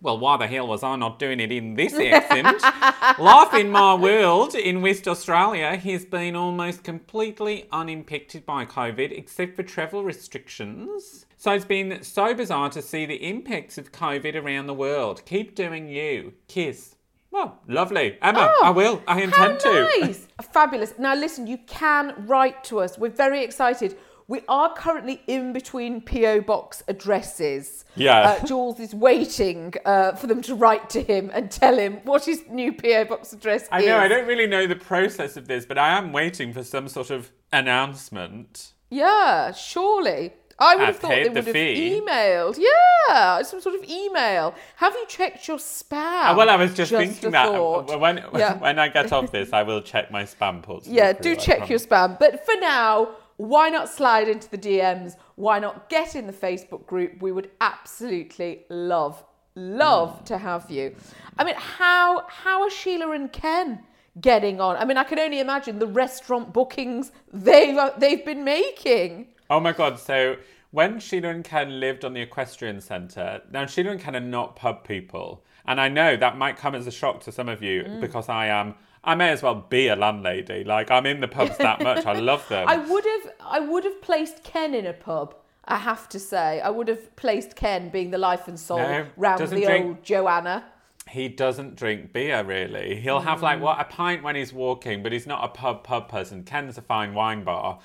Well, 0.00 0.18
why 0.18 0.36
the 0.36 0.46
hell 0.46 0.68
was 0.68 0.82
I 0.82 0.94
not 0.96 1.18
doing 1.18 1.40
it 1.40 1.50
in 1.50 1.74
this 1.74 1.94
accent? 1.94 2.62
Life 3.18 3.54
in 3.54 3.70
my 3.70 3.94
world 3.94 4.54
in 4.54 4.82
West 4.82 5.08
Australia 5.08 5.74
has 5.76 6.04
been 6.04 6.36
almost 6.36 6.84
completely 6.84 7.66
unimpacted 7.72 8.44
by 8.44 8.66
COVID 8.66 9.10
except 9.10 9.56
for 9.56 9.62
travel 9.62 10.04
restrictions. 10.04 11.24
So 11.38 11.52
it's 11.52 11.64
been 11.64 12.02
so 12.04 12.34
bizarre 12.34 12.68
to 12.70 12.82
see 12.82 13.06
the 13.06 13.26
impacts 13.26 13.78
of 13.78 13.90
COVID 13.90 14.34
around 14.34 14.66
the 14.66 14.74
world. 14.74 15.24
Keep 15.24 15.54
doing 15.54 15.88
you. 15.88 16.34
Kiss. 16.46 16.95
Well, 17.36 17.60
lovely. 17.68 18.16
Emma, 18.22 18.50
I 18.62 18.70
will. 18.70 19.02
I 19.06 19.20
intend 19.20 19.60
How 19.62 19.70
to. 19.70 20.00
nice. 20.00 20.26
Fabulous. 20.52 20.94
Now, 20.98 21.14
listen, 21.14 21.46
you 21.46 21.58
can 21.66 22.14
write 22.26 22.64
to 22.64 22.80
us. 22.80 22.96
We're 22.96 23.10
very 23.10 23.44
excited. 23.44 23.98
We 24.26 24.40
are 24.48 24.72
currently 24.74 25.22
in 25.26 25.52
between 25.52 26.00
PO 26.00 26.40
box 26.40 26.82
addresses. 26.88 27.84
Yeah. 27.94 28.20
Uh, 28.20 28.46
Jules 28.46 28.80
is 28.80 28.94
waiting 28.94 29.74
uh, 29.84 30.12
for 30.12 30.26
them 30.28 30.40
to 30.42 30.54
write 30.54 30.88
to 30.90 31.02
him 31.02 31.30
and 31.34 31.50
tell 31.50 31.76
him 31.76 32.00
what 32.04 32.24
his 32.24 32.42
new 32.48 32.72
PO 32.72 33.04
box 33.04 33.34
address 33.34 33.68
I 33.70 33.80
is. 33.80 33.84
I 33.84 33.88
know, 33.88 33.98
I 33.98 34.08
don't 34.08 34.26
really 34.26 34.46
know 34.46 34.66
the 34.66 34.74
process 34.74 35.36
of 35.36 35.46
this, 35.46 35.66
but 35.66 35.76
I 35.76 35.90
am 35.98 36.12
waiting 36.12 36.54
for 36.54 36.64
some 36.64 36.88
sort 36.88 37.10
of 37.10 37.30
announcement. 37.52 38.72
Yeah, 38.88 39.52
surely. 39.52 40.32
I 40.58 40.76
would 40.76 40.86
have 40.86 40.96
thought 40.98 41.10
they 41.10 41.24
the 41.24 41.30
would 41.30 41.44
have 41.46 41.52
fee. 41.52 42.00
emailed. 42.00 42.58
Yeah, 42.58 43.42
some 43.42 43.60
sort 43.60 43.74
of 43.74 43.84
email. 43.84 44.54
Have 44.76 44.94
you 44.94 45.06
checked 45.06 45.46
your 45.48 45.58
spam? 45.58 45.92
Ah, 45.92 46.34
well, 46.36 46.48
I 46.48 46.56
was 46.56 46.72
just, 46.74 46.92
a 46.92 46.98
thinking 46.98 47.30
that 47.32 47.48
thought. 47.48 48.00
when 48.00 48.16
Yeah. 48.34 48.54
when 48.58 48.78
I 48.78 48.88
get 48.88 49.12
off 49.12 49.30
this, 49.30 49.52
I 49.52 49.62
will 49.62 49.82
check 49.82 50.10
my 50.10 50.22
spam 50.24 50.62
ports. 50.62 50.88
Yeah, 50.88 51.12
do 51.12 51.36
check 51.36 51.68
your 51.68 51.78
spam. 51.78 52.18
But 52.18 52.44
for 52.46 52.54
now, 52.58 53.10
why 53.36 53.68
not 53.68 53.88
slide 53.90 54.28
into 54.28 54.48
the 54.48 54.56
DMs? 54.58 55.16
Why 55.34 55.58
not 55.58 55.90
get 55.90 56.14
in 56.14 56.26
the 56.26 56.32
Facebook 56.32 56.86
group? 56.86 57.20
We 57.20 57.32
would 57.32 57.50
absolutely 57.60 58.64
love, 58.70 59.22
love 59.54 60.24
to 60.24 60.38
have 60.38 60.70
you. 60.70 60.94
I 61.38 61.44
mean, 61.44 61.54
how 61.56 62.24
how 62.28 62.62
are 62.62 62.70
Sheila 62.70 63.10
and 63.10 63.30
Ken 63.30 63.80
getting 64.18 64.58
on? 64.58 64.76
I 64.76 64.86
mean, 64.86 64.96
I 64.96 65.04
can 65.04 65.18
only 65.18 65.40
imagine 65.40 65.78
the 65.78 65.86
restaurant 65.86 66.54
bookings 66.54 67.12
they've 67.30 67.78
they've 67.98 68.24
been 68.24 68.42
making. 68.42 69.28
Oh 69.48 69.60
my 69.60 69.72
god! 69.72 69.98
So 69.98 70.36
when 70.70 70.98
Sheila 71.00 71.28
and 71.28 71.44
Ken 71.44 71.80
lived 71.80 72.04
on 72.04 72.12
the 72.14 72.20
Equestrian 72.20 72.80
Centre, 72.80 73.42
now 73.50 73.66
Sheila 73.66 73.92
and 73.92 74.00
Ken 74.00 74.16
are 74.16 74.20
not 74.20 74.56
pub 74.56 74.84
people, 74.84 75.44
and 75.66 75.80
I 75.80 75.88
know 75.88 76.16
that 76.16 76.36
might 76.36 76.56
come 76.56 76.74
as 76.74 76.86
a 76.86 76.90
shock 76.90 77.20
to 77.20 77.32
some 77.32 77.48
of 77.48 77.62
you 77.62 77.82
Mm. 77.84 78.00
because 78.00 78.28
I 78.28 78.46
am. 78.46 78.74
I 79.04 79.14
may 79.14 79.28
as 79.30 79.40
well 79.40 79.54
be 79.54 79.86
a 79.86 79.94
landlady. 79.94 80.64
Like 80.64 80.90
I'm 80.90 81.06
in 81.06 81.20
the 81.20 81.28
pubs 81.28 81.56
that 81.58 81.80
much. 81.80 82.04
I 82.06 82.14
love 82.14 82.46
them. 82.50 82.66
I 82.68 82.76
would 82.76 83.04
have 83.04 83.32
I 83.40 83.60
would 83.60 83.84
have 83.84 84.02
placed 84.02 84.42
Ken 84.42 84.74
in 84.74 84.84
a 84.86 84.92
pub. 84.92 85.34
I 85.68 85.76
have 85.76 86.08
to 86.10 86.18
say, 86.20 86.60
I 86.60 86.70
would 86.70 86.88
have 86.88 87.14
placed 87.16 87.56
Ken 87.56 87.88
being 87.88 88.10
the 88.12 88.18
life 88.18 88.46
and 88.48 88.58
soul 88.58 88.78
No, 88.78 89.06
round 89.16 89.40
the 89.46 89.46
drink- 89.64 89.84
old 89.86 90.02
Joanna. 90.04 90.64
He 91.08 91.28
doesn't 91.28 91.76
drink 91.76 92.12
beer 92.12 92.42
really. 92.44 92.96
He'll 93.00 93.20
have 93.20 93.38
Mm. 93.38 93.42
like 93.42 93.60
what 93.60 93.80
a 93.80 93.84
pint 93.84 94.24
when 94.24 94.34
he's 94.34 94.52
walking, 94.52 95.04
but 95.04 95.12
he's 95.12 95.26
not 95.26 95.44
a 95.44 95.48
pub 95.48 95.84
pub 95.84 96.08
person. 96.08 96.42
Ken's 96.42 96.76
a 96.76 96.82
fine 96.82 97.14
wine 97.14 97.44
bar. 97.44 97.78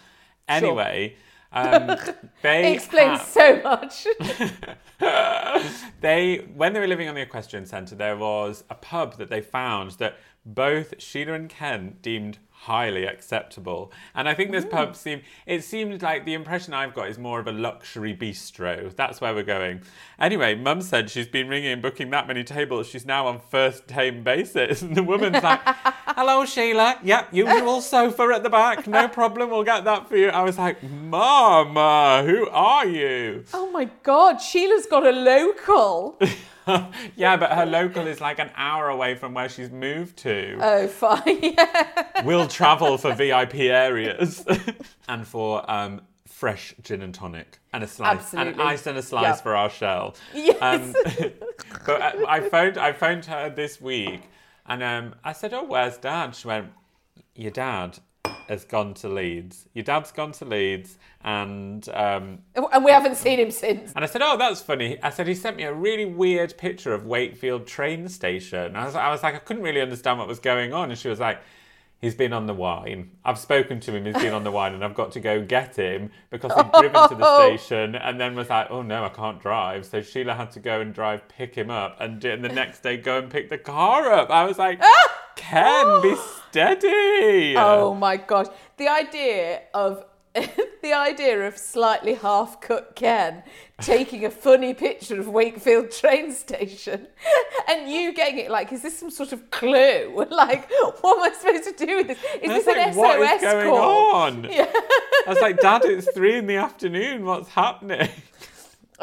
Anyway, 0.47 1.15
um, 1.51 1.97
they 2.41 2.73
explains 2.73 3.21
so 3.23 3.61
much. 3.61 4.07
they 6.01 6.47
when 6.55 6.73
they 6.73 6.79
were 6.79 6.87
living 6.87 7.09
on 7.09 7.15
the 7.15 7.21
equestrian 7.21 7.65
centre 7.65 7.95
there 7.95 8.15
was 8.15 8.63
a 8.69 8.75
pub 8.75 9.17
that 9.17 9.29
they 9.29 9.41
found 9.41 9.91
that 9.91 10.15
both 10.45 10.93
sheila 11.01 11.33
and 11.33 11.49
ken 11.49 11.97
deemed 12.01 12.37
highly 12.61 13.05
acceptable. 13.05 13.91
And 14.13 14.29
i 14.29 14.35
think 14.35 14.51
this 14.51 14.65
pub 14.65 14.91
mm. 14.91 14.95
seemed 14.95 15.23
it 15.47 15.63
seemed 15.63 16.03
like 16.03 16.25
the 16.25 16.35
impression 16.35 16.75
i've 16.75 16.93
got 16.93 17.09
is 17.09 17.17
more 17.17 17.39
of 17.39 17.47
a 17.47 17.51
luxury 17.51 18.15
bistro. 18.15 18.95
That's 18.95 19.19
where 19.19 19.33
we're 19.33 19.41
going. 19.41 19.81
Anyway 20.19 20.53
mum 20.53 20.81
said 20.81 21.09
she's 21.09 21.27
been 21.27 21.47
ringing 21.47 21.71
and 21.71 21.81
booking 21.81 22.11
that 22.11 22.27
many 22.27 22.43
tables. 22.43 22.87
She's 22.87 23.05
now 23.05 23.25
on 23.25 23.39
first 23.39 23.89
name 23.89 24.23
basis. 24.23 24.81
And 24.91 24.95
the 24.95 25.03
woman's 25.03 25.41
like 25.41 25.61
hello 25.63 26.45
sheila. 26.45 26.99
Yep 27.03 27.29
usual 27.31 27.81
sofa 27.81 28.23
at 28.35 28.43
the 28.43 28.49
back. 28.49 28.85
No 28.85 29.07
problem. 29.19 29.49
We'll 29.49 29.63
get 29.63 29.83
that 29.85 30.07
for 30.07 30.17
you. 30.17 30.29
I 30.29 30.43
was 30.43 30.59
like 30.59 30.83
mama 30.83 32.23
who 32.25 32.47
are 32.49 32.85
you? 32.85 33.43
Oh 33.55 33.71
my 33.71 33.85
God, 34.03 34.37
Sheila's 34.37 34.85
got 34.85 35.05
a 35.05 35.11
local. 35.11 36.19
yeah, 37.15 37.37
but 37.37 37.51
her 37.53 37.65
local 37.65 38.07
is 38.07 38.21
like 38.21 38.39
an 38.39 38.51
hour 38.55 38.89
away 38.89 39.15
from 39.15 39.33
where 39.33 39.49
she's 39.49 39.69
moved 39.71 40.17
to. 40.17 40.57
Oh, 40.61 40.87
fine. 40.87 41.39
Yeah. 41.41 42.05
we'll 42.25 42.47
travel 42.47 42.97
for 42.97 43.13
VIP 43.13 43.55
areas 43.55 44.45
and 45.07 45.27
for 45.27 45.69
um, 45.69 46.01
fresh 46.27 46.73
gin 46.83 47.01
and 47.01 47.13
tonic 47.13 47.59
and 47.73 47.83
a 47.83 47.87
slice, 47.87 48.17
Absolutely. 48.19 48.51
and 48.53 48.61
ice 48.61 48.87
and 48.87 48.97
a 48.97 49.01
slice 49.01 49.23
Yeah. 49.23 49.35
for 49.35 49.55
our 49.55 49.69
shell. 49.69 50.15
Yes. 50.33 50.57
Um, 50.61 50.93
but 51.85 52.01
I, 52.01 52.37
I 52.37 52.39
phoned, 52.41 52.77
I 52.77 52.93
phoned 52.93 53.25
her 53.25 53.49
this 53.49 53.79
week, 53.81 54.21
and 54.65 54.83
um, 54.83 55.15
I 55.23 55.33
said, 55.33 55.53
"Oh, 55.53 55.63
where's 55.63 55.97
Dad?" 55.97 56.35
She 56.35 56.47
went, 56.47 56.71
"Your 57.35 57.51
dad." 57.51 57.99
Has 58.47 58.65
gone 58.65 58.93
to 58.95 59.07
Leeds. 59.07 59.69
Your 59.73 59.83
dad's 59.83 60.11
gone 60.11 60.33
to 60.33 60.45
Leeds, 60.45 60.97
and 61.23 61.87
um, 61.93 62.39
and 62.53 62.83
we 62.83 62.91
haven't 62.91 63.15
seen 63.15 63.39
him 63.39 63.49
since. 63.49 63.93
and 63.95 64.03
I 64.03 64.07
said, 64.07 64.21
"Oh, 64.21 64.35
that's 64.35 64.61
funny." 64.61 65.01
I 65.01 65.09
said 65.09 65.25
he 65.27 65.35
sent 65.35 65.55
me 65.55 65.63
a 65.63 65.73
really 65.73 66.03
weird 66.03 66.57
picture 66.57 66.93
of 66.93 67.05
Wakefield 67.05 67.65
train 67.65 68.09
station. 68.09 68.75
I 68.75 68.83
was, 68.83 68.95
I 68.95 69.09
was 69.09 69.23
like, 69.23 69.35
I 69.35 69.39
couldn't 69.39 69.63
really 69.63 69.79
understand 69.79 70.19
what 70.19 70.27
was 70.27 70.39
going 70.39 70.73
on, 70.73 70.89
and 70.89 70.99
she 70.99 71.07
was 71.07 71.21
like, 71.21 71.39
"He's 72.01 72.13
been 72.13 72.33
on 72.33 72.45
the 72.45 72.53
wine. 72.53 73.11
I've 73.23 73.39
spoken 73.39 73.79
to 73.79 73.95
him. 73.95 74.03
He's 74.05 74.15
been 74.15 74.33
on 74.33 74.43
the 74.43 74.51
wine, 74.51 74.73
and 74.73 74.83
I've 74.83 74.95
got 74.95 75.13
to 75.13 75.21
go 75.21 75.41
get 75.41 75.77
him 75.77 76.11
because 76.29 76.51
he'd 76.53 76.71
driven 76.73 77.07
to 77.07 77.15
the 77.15 77.37
station, 77.39 77.95
and 77.95 78.19
then 78.19 78.35
was 78.35 78.49
like, 78.49 78.69
oh 78.69 78.81
no, 78.81 79.05
I 79.05 79.09
can't 79.09 79.39
drive." 79.39 79.85
So 79.85 80.01
Sheila 80.01 80.33
had 80.33 80.51
to 80.51 80.59
go 80.59 80.81
and 80.81 80.93
drive, 80.93 81.25
pick 81.29 81.55
him 81.55 81.69
up, 81.69 81.95
and, 82.01 82.21
and 82.25 82.43
the 82.43 82.49
next 82.49 82.83
day 82.83 82.97
go 82.97 83.17
and 83.17 83.31
pick 83.31 83.47
the 83.49 83.57
car 83.57 84.11
up. 84.11 84.29
I 84.29 84.43
was 84.43 84.57
like. 84.57 84.81
Ken, 85.35 86.01
be 86.01 86.15
steady. 86.49 87.55
Oh 87.57 87.93
my 87.93 88.17
gosh. 88.17 88.47
The 88.77 88.87
idea 88.87 89.61
of 89.73 90.05
the 90.81 90.93
idea 90.93 91.45
of 91.45 91.57
slightly 91.57 92.13
half 92.13 92.61
cut 92.61 92.95
Ken 92.95 93.43
taking 93.81 94.23
a 94.23 94.29
funny 94.31 94.73
picture 94.73 95.19
of 95.19 95.27
Wakefield 95.27 95.91
train 95.91 96.31
station 96.31 97.07
and 97.67 97.91
you 97.91 98.13
getting 98.13 98.39
it 98.39 98.49
like, 98.49 98.71
is 98.71 98.81
this 98.81 98.97
some 98.97 99.11
sort 99.11 99.33
of 99.33 99.51
clue? 99.51 100.25
Like, 100.31 100.69
what 101.01 101.17
am 101.17 101.31
I 101.31 101.35
supposed 101.35 101.77
to 101.77 101.85
do 101.85 101.97
with 101.97 102.07
this? 102.07 102.17
Is 102.41 102.65
this 102.65 102.67
an 102.67 102.93
SOS 102.93 102.95
what 102.95 103.19
is 103.19 103.41
going 103.41 103.69
call? 103.69 104.15
on? 104.15 104.43
Yeah. 104.45 104.71
I 104.71 105.23
was 105.27 105.41
like, 105.41 105.59
Dad, 105.59 105.81
it's 105.83 106.09
three 106.11 106.37
in 106.37 106.47
the 106.47 106.55
afternoon. 106.55 107.25
What's 107.25 107.49
happening? 107.49 108.09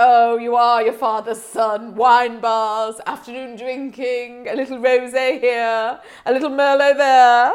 Oh, 0.01 0.37
you 0.39 0.55
are 0.55 0.81
your 0.83 0.93
father's 0.93 1.43
son. 1.43 1.97
Wine 1.97 2.39
bars, 2.41 3.01
afternoon 3.05 3.57
drinking, 3.57 4.47
a 4.49 4.55
little 4.55 4.79
rosé 4.79 5.41
here, 5.41 6.01
a 6.25 6.33
little 6.33 6.51
merlot 6.51 6.97
there. 6.97 7.53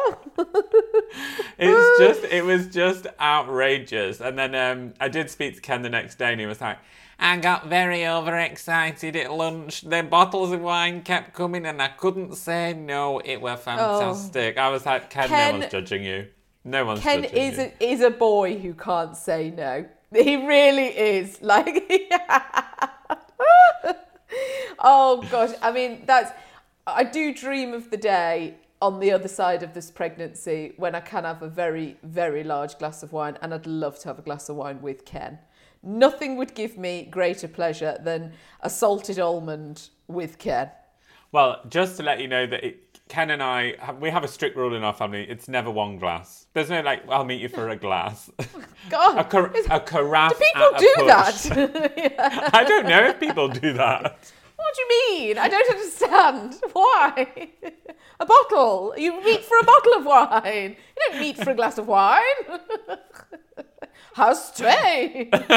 It's 1.57 1.99
just, 2.21 2.23
it 2.33 2.43
was 2.43 2.67
just 2.67 3.07
outrageous. 3.19 4.19
And 4.19 4.37
then 4.37 4.55
um, 4.55 4.93
I 4.99 5.07
did 5.07 5.29
speak 5.29 5.55
to 5.55 5.61
Ken 5.61 5.83
the 5.83 5.89
next 5.89 6.17
day, 6.17 6.31
and 6.33 6.41
he 6.41 6.45
was 6.45 6.59
like, 6.59 6.79
I 7.17 7.37
got 7.37 7.67
very 7.67 8.05
overexcited 8.05 9.15
at 9.15 9.31
lunch. 9.31 9.81
The 9.81 10.03
bottles 10.03 10.51
of 10.51 10.59
wine 10.59 11.01
kept 11.03 11.33
coming, 11.33 11.65
and 11.65 11.81
I 11.81 11.87
couldn't 11.89 12.35
say 12.35 12.73
no. 12.73 13.19
It 13.19 13.37
were 13.41 13.55
fantastic. 13.55 14.57
I 14.57 14.67
was 14.69 14.85
like, 14.85 15.09
Ken, 15.09 15.25
Oh. 15.25 15.27
Ken- 15.29 15.53
no 15.53 15.59
one's 15.59 15.71
judging 15.71 16.03
you. 16.03 16.27
No 16.65 16.85
one's 16.85 16.99
Ken 17.01 17.23
judging 17.23 17.37
is 17.37 17.57
you. 17.57 17.71
a, 17.79 17.91
is 17.91 18.01
a 18.01 18.09
boy 18.09 18.57
who 18.57 18.73
can't 18.73 19.15
say 19.15 19.49
no. 19.55 19.85
He 20.13 20.35
really 20.35 20.87
is. 20.87 21.39
Like, 21.41 21.83
oh 24.79 25.25
gosh. 25.29 25.55
I 25.61 25.71
mean, 25.71 26.03
that's. 26.05 26.31
I 26.85 27.03
do 27.03 27.33
dream 27.33 27.73
of 27.73 27.89
the 27.89 27.97
day 27.97 28.55
on 28.81 28.99
the 28.99 29.11
other 29.11 29.29
side 29.29 29.63
of 29.63 29.73
this 29.73 29.89
pregnancy 29.89 30.73
when 30.75 30.93
I 30.93 30.99
can 30.99 31.23
have 31.23 31.41
a 31.41 31.47
very, 31.47 31.95
very 32.03 32.43
large 32.43 32.77
glass 32.77 33.01
of 33.01 33.13
wine, 33.13 33.37
and 33.41 33.53
I'd 33.53 33.65
love 33.65 33.97
to 33.99 34.09
have 34.09 34.19
a 34.19 34.21
glass 34.21 34.49
of 34.49 34.57
wine 34.57 34.81
with 34.81 35.05
Ken. 35.05 35.39
Nothing 35.81 36.35
would 36.35 36.53
give 36.53 36.77
me 36.77 37.07
greater 37.09 37.47
pleasure 37.47 37.97
than 38.01 38.33
a 38.59 38.69
salted 38.69 39.19
almond 39.19 39.89
with 40.07 40.37
Ken. 40.37 40.69
Well, 41.31 41.61
just 41.69 41.97
to 41.97 42.03
let 42.03 42.19
you 42.19 42.27
know 42.27 42.45
that 42.45 42.63
it, 42.63 42.92
Ken 43.09 43.29
and 43.29 43.43
I, 43.43 43.75
have, 43.79 43.97
we 43.97 44.09
have 44.09 44.23
a 44.23 44.27
strict 44.27 44.55
rule 44.57 44.73
in 44.75 44.83
our 44.83 44.93
family. 44.93 45.23
It's 45.29 45.47
never 45.47 45.69
one 45.69 45.99
glass. 45.99 46.47
There's 46.53 46.69
no 46.69 46.81
like, 46.81 47.03
I'll 47.09 47.25
meet 47.25 47.41
you 47.41 47.49
for 47.49 47.69
a 47.69 47.75
glass. 47.75 48.29
Oh 48.85 48.89
God, 48.89 49.17
a, 49.17 49.23
car- 49.23 49.51
a 49.71 49.79
carafe. 49.79 50.37
do 50.37 50.43
people 50.53 50.71
do 50.77 50.93
that? 51.07 52.49
I 52.53 52.65
don't 52.65 52.85
know 52.85 53.05
if 53.05 53.17
people 53.17 53.47
do 53.47 53.71
that. 53.73 54.19
What 54.57 54.75
do 54.75 54.81
you 54.81 54.87
mean? 55.19 55.37
I 55.37 55.47
don't 55.47 55.69
understand. 55.69 56.55
Why? 56.73 57.49
A 58.19 58.25
bottle. 58.25 58.93
You 58.97 59.23
meet 59.23 59.43
for 59.45 59.57
a 59.57 59.63
bottle 59.63 59.93
of 59.93 60.05
wine. 60.05 60.75
You 60.97 61.11
don't 61.11 61.19
meet 61.21 61.37
for 61.37 61.51
a 61.51 61.55
glass 61.55 61.77
of 61.77 61.87
wine. 61.87 62.21
How 64.13 64.33
strange. 64.33 65.29
and 65.33 65.49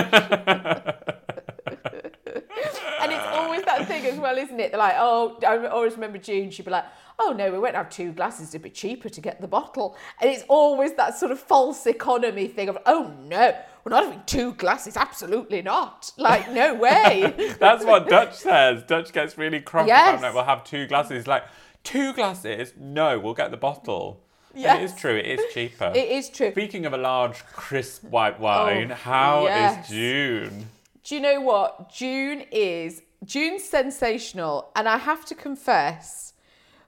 it's 3.12 3.26
always 3.64 3.64
that 3.66 3.88
thing 3.88 4.06
as 4.06 4.18
well, 4.18 4.36
isn't 4.38 4.58
it? 4.60 4.70
They're 4.70 4.78
like, 4.78 4.94
oh, 4.98 5.38
I 5.46 5.66
always 5.66 5.94
remember 5.94 6.18
June, 6.18 6.50
she'd 6.50 6.64
be 6.64 6.70
like, 6.70 6.84
oh 7.18 7.32
no, 7.36 7.50
we 7.50 7.58
won't 7.58 7.74
have 7.74 7.88
two 7.90 8.12
glasses, 8.12 8.50
it'd 8.50 8.62
be 8.62 8.70
cheaper 8.70 9.08
to 9.08 9.20
get 9.20 9.40
the 9.40 9.48
bottle. 9.48 9.96
And 10.20 10.30
it's 10.30 10.44
always 10.48 10.94
that 10.94 11.16
sort 11.18 11.32
of 11.32 11.38
false 11.40 11.86
economy 11.86 12.46
thing 12.48 12.68
of, 12.68 12.78
oh 12.86 13.14
no, 13.22 13.54
we're 13.84 13.90
not 13.90 14.04
having 14.04 14.22
two 14.26 14.52
glasses, 14.54 14.96
absolutely 14.96 15.62
not. 15.62 16.12
Like, 16.16 16.50
no 16.52 16.74
way. 16.74 17.54
That's 17.60 17.84
what 17.84 18.08
Dutch 18.08 18.34
says. 18.34 18.82
Dutch 18.82 19.12
gets 19.12 19.38
really 19.38 19.60
cross 19.60 19.86
Yes. 19.88 20.18
about 20.18 20.22
like, 20.22 20.34
we'll 20.34 20.44
have 20.44 20.64
two 20.64 20.86
glasses. 20.86 21.26
Like, 21.26 21.44
two 21.84 22.12
glasses? 22.12 22.72
No, 22.78 23.18
we'll 23.18 23.34
get 23.34 23.50
the 23.50 23.56
bottle. 23.56 24.22
And 24.54 24.80
it 24.80 24.84
is 24.84 24.94
true, 24.94 25.14
it 25.14 25.26
is 25.26 25.40
cheaper. 25.52 25.92
It 25.94 26.08
is 26.10 26.30
true. 26.30 26.50
Speaking 26.50 26.86
of 26.86 26.94
a 26.94 26.96
large, 26.96 27.44
crisp 27.46 28.04
white 28.04 28.40
wine, 28.40 28.90
oh, 28.90 28.94
how 28.94 29.46
is 29.46 29.50
Oh, 29.52 29.54
yes. 29.54 29.88
June? 29.90 30.68
Do 31.04 31.14
you 31.14 31.20
know 31.20 31.40
what? 31.42 31.92
June 31.92 32.42
is 32.50 33.02
June's 33.26 33.64
sensational, 33.64 34.70
and 34.76 34.88
I 34.88 34.98
have 34.98 35.24
to 35.26 35.34
confess, 35.34 36.32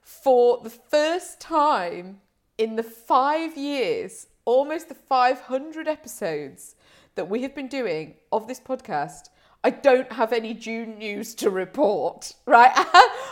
for 0.01 0.61
the 0.63 0.69
first 0.69 1.39
time 1.41 2.21
in 2.57 2.77
the 2.77 2.83
five 2.83 3.57
years, 3.57 4.27
almost 4.45 4.87
the 4.89 4.95
500 4.95 5.87
episodes 5.87 6.75
that 7.15 7.29
we 7.29 7.41
have 7.41 7.53
been 7.53 7.67
doing 7.67 8.15
of 8.31 8.47
this 8.47 8.59
podcast, 8.59 9.29
I 9.61 9.71
don't 9.71 10.09
have 10.13 10.31
any 10.31 10.53
June 10.53 10.97
news 10.97 11.35
to 11.35 11.49
report. 11.49 12.31
Right? 12.45 12.71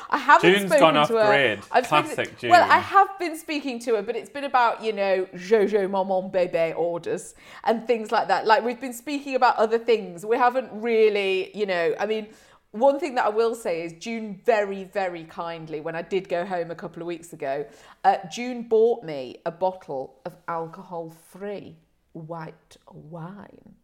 I 0.09 0.17
haven't 0.17 0.51
June's 0.53 0.65
spoken 0.65 0.79
gone 0.79 0.97
off 0.97 1.07
to 1.07 1.17
her. 1.17 1.27
grid. 1.27 1.59
I've 1.71 1.87
Classic 1.87 2.37
to- 2.39 2.49
Well, 2.49 2.69
I 2.69 2.79
have 2.79 3.17
been 3.17 3.37
speaking 3.37 3.79
to 3.79 3.95
her, 3.95 4.01
but 4.01 4.17
it's 4.17 4.29
been 4.29 4.43
about, 4.43 4.83
you 4.83 4.91
know, 4.91 5.25
Jojo 5.35 5.89
Maman 5.89 6.29
Bebe 6.29 6.73
orders 6.73 7.35
and 7.63 7.87
things 7.87 8.11
like 8.11 8.27
that. 8.27 8.45
Like, 8.45 8.65
we've 8.65 8.81
been 8.81 8.91
speaking 8.93 9.35
about 9.35 9.55
other 9.55 9.79
things. 9.79 10.25
We 10.25 10.35
haven't 10.37 10.69
really, 10.73 11.57
you 11.57 11.65
know, 11.65 11.95
I 11.97 12.05
mean, 12.05 12.27
one 12.79 12.99
thing 12.99 13.15
that 13.15 13.25
I 13.25 13.29
will 13.29 13.55
say 13.55 13.83
is 13.83 13.93
June 13.93 14.41
very, 14.45 14.83
very 14.85 15.23
kindly, 15.25 15.79
when 15.79 15.95
I 15.95 16.01
did 16.01 16.27
go 16.29 16.45
home 16.45 16.71
a 16.71 16.75
couple 16.75 17.01
of 17.01 17.07
weeks 17.07 17.33
ago, 17.33 17.65
uh, 18.03 18.17
June 18.31 18.63
bought 18.63 19.03
me 19.03 19.37
a 19.45 19.51
bottle 19.51 20.19
of 20.25 20.35
alcohol 20.47 21.13
free 21.29 21.75
white 22.13 22.77
wine. 22.91 23.75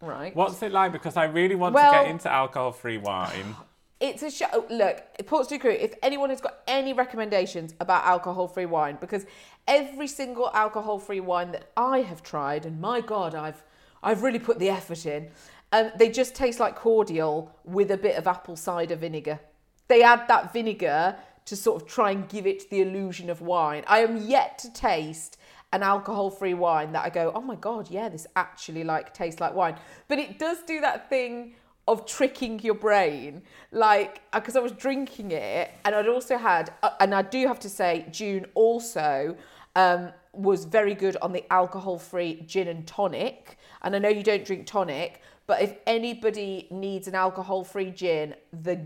Right? 0.00 0.34
What's 0.36 0.62
it 0.62 0.70
like? 0.72 0.92
Because 0.92 1.16
I 1.16 1.24
really 1.24 1.56
want 1.56 1.74
Well- 1.74 1.92
to 1.92 1.98
get 2.00 2.10
into 2.10 2.30
alcohol 2.30 2.72
free 2.72 2.98
wine. 2.98 3.56
It's 4.00 4.22
a 4.22 4.30
show. 4.30 4.46
oh, 4.52 4.64
Look, 4.70 5.02
Portsmouth 5.26 5.60
Crew, 5.60 5.72
if 5.72 5.92
anyone 6.04 6.30
has 6.30 6.40
got 6.40 6.60
any 6.68 6.92
recommendations 6.92 7.74
about 7.80 8.04
alcohol 8.04 8.46
free 8.46 8.64
wine, 8.64 8.96
because 9.00 9.26
every 9.66 10.06
single 10.06 10.52
alcohol 10.54 11.00
free 11.00 11.18
wine 11.18 11.50
that 11.50 11.72
I 11.76 12.02
have 12.02 12.22
tried, 12.22 12.64
and 12.64 12.80
my 12.80 13.00
God, 13.00 13.34
I've 13.34 13.64
I've 14.00 14.22
really 14.22 14.38
put 14.38 14.60
the 14.60 14.68
effort 14.70 15.04
in, 15.04 15.30
um, 15.72 15.90
they 15.96 16.08
just 16.08 16.34
taste 16.34 16.60
like 16.60 16.76
cordial 16.76 17.54
with 17.64 17.90
a 17.90 17.96
bit 17.96 18.16
of 18.16 18.26
apple 18.26 18.56
cider 18.56 18.96
vinegar. 18.96 19.40
They 19.88 20.02
add 20.02 20.28
that 20.28 20.52
vinegar 20.52 21.16
to 21.46 21.56
sort 21.56 21.82
of 21.82 21.88
try 21.88 22.10
and 22.10 22.28
give 22.28 22.46
it 22.46 22.68
the 22.70 22.82
illusion 22.82 23.30
of 23.30 23.40
wine. 23.40 23.84
I 23.86 24.00
am 24.00 24.18
yet 24.18 24.58
to 24.58 24.72
taste 24.72 25.38
an 25.72 25.82
alcohol 25.82 26.30
free 26.30 26.54
wine 26.54 26.92
that 26.92 27.04
I 27.04 27.10
go, 27.10 27.32
oh 27.34 27.40
my 27.40 27.56
God, 27.56 27.90
yeah, 27.90 28.08
this 28.08 28.26
actually 28.36 28.84
like 28.84 29.12
tastes 29.14 29.40
like 29.40 29.54
wine. 29.54 29.76
But 30.08 30.18
it 30.18 30.38
does 30.38 30.62
do 30.66 30.80
that 30.80 31.08
thing 31.08 31.54
of 31.88 32.04
tricking 32.04 32.60
your 32.60 32.74
brain 32.74 33.42
like 33.72 34.20
because 34.32 34.56
i 34.56 34.60
was 34.60 34.72
drinking 34.72 35.30
it 35.32 35.72
and 35.86 35.94
i'd 35.94 36.06
also 36.06 36.36
had 36.36 36.70
uh, 36.82 36.90
and 37.00 37.14
i 37.14 37.22
do 37.22 37.46
have 37.46 37.58
to 37.58 37.68
say 37.68 38.06
june 38.10 38.44
also 38.54 39.34
um, 39.74 40.12
was 40.34 40.66
very 40.66 40.94
good 40.94 41.16
on 41.22 41.32
the 41.32 41.50
alcohol 41.50 41.98
free 41.98 42.42
gin 42.46 42.68
and 42.68 42.86
tonic 42.86 43.56
and 43.80 43.96
i 43.96 43.98
know 43.98 44.10
you 44.10 44.22
don't 44.22 44.44
drink 44.44 44.66
tonic 44.66 45.22
but 45.48 45.60
if 45.60 45.72
anybody 45.86 46.68
needs 46.70 47.08
an 47.08 47.16
alcohol 47.16 47.64
free 47.64 47.90
gin 47.90 48.34
the 48.52 48.76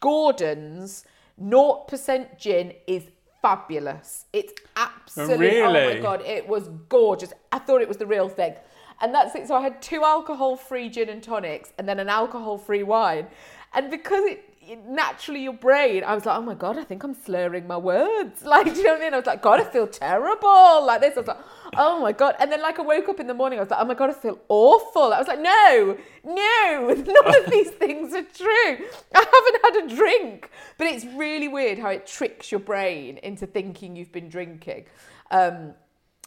gordon's 0.00 1.04
0% 1.42 2.38
gin 2.38 2.72
is 2.86 3.02
fabulous 3.42 4.24
it's 4.32 4.54
absolutely 4.76 5.46
oh 5.60 5.72
my 5.72 6.00
god 6.00 6.22
it 6.22 6.48
was 6.48 6.68
gorgeous 6.88 7.32
i 7.52 7.58
thought 7.58 7.82
it 7.82 7.88
was 7.88 7.98
the 7.98 8.06
real 8.06 8.28
thing 8.28 8.54
and 9.00 9.12
that's 9.12 9.34
it. 9.34 9.48
So 9.48 9.56
I 9.56 9.60
had 9.60 9.82
two 9.82 10.04
alcohol 10.04 10.56
free 10.56 10.88
gin 10.88 11.08
and 11.08 11.20
tonics 11.22 11.72
and 11.78 11.88
then 11.88 11.98
an 11.98 12.08
alcohol 12.08 12.56
free 12.56 12.84
wine. 12.84 13.26
And 13.74 13.90
because 13.90 14.24
it- 14.24 14.53
naturally 14.86 15.42
your 15.42 15.52
brain, 15.52 16.04
I 16.04 16.14
was 16.14 16.26
like, 16.26 16.36
oh 16.36 16.42
my 16.42 16.54
God, 16.54 16.78
I 16.78 16.84
think 16.84 17.02
I'm 17.04 17.14
slurring 17.14 17.66
my 17.66 17.76
words. 17.76 18.42
Like, 18.54 18.72
do 18.72 18.78
you 18.78 18.84
know 18.84 18.92
what 18.92 19.00
I 19.00 19.04
mean? 19.04 19.14
I 19.14 19.16
was 19.16 19.26
like, 19.26 19.42
God, 19.42 19.60
I 19.60 19.64
feel 19.64 19.86
terrible. 19.86 20.86
Like 20.86 21.00
this. 21.00 21.16
I 21.16 21.20
was 21.20 21.26
like, 21.26 21.38
oh 21.76 22.00
my 22.00 22.12
God. 22.12 22.36
And 22.38 22.50
then 22.52 22.62
like 22.62 22.78
I 22.78 22.82
woke 22.82 23.08
up 23.08 23.20
in 23.20 23.26
the 23.26 23.34
morning, 23.34 23.58
I 23.58 23.62
was 23.62 23.70
like, 23.70 23.80
oh 23.80 23.84
my 23.84 23.94
God, 23.94 24.10
I 24.10 24.12
feel 24.12 24.38
awful. 24.48 25.12
I 25.12 25.18
was 25.18 25.28
like, 25.28 25.40
no, 25.40 25.96
no, 26.24 26.94
none 26.96 27.44
of 27.44 27.50
these 27.50 27.70
things 27.82 28.14
are 28.14 28.22
true. 28.22 28.86
I 29.14 29.24
haven't 29.34 29.64
had 29.64 29.84
a 29.84 29.96
drink. 29.96 30.50
But 30.78 30.88
it's 30.88 31.04
really 31.04 31.48
weird 31.48 31.78
how 31.78 31.88
it 31.88 32.06
tricks 32.06 32.50
your 32.50 32.60
brain 32.60 33.18
into 33.18 33.46
thinking 33.46 33.96
you've 33.96 34.12
been 34.12 34.28
drinking. 34.28 34.86
Um, 35.30 35.74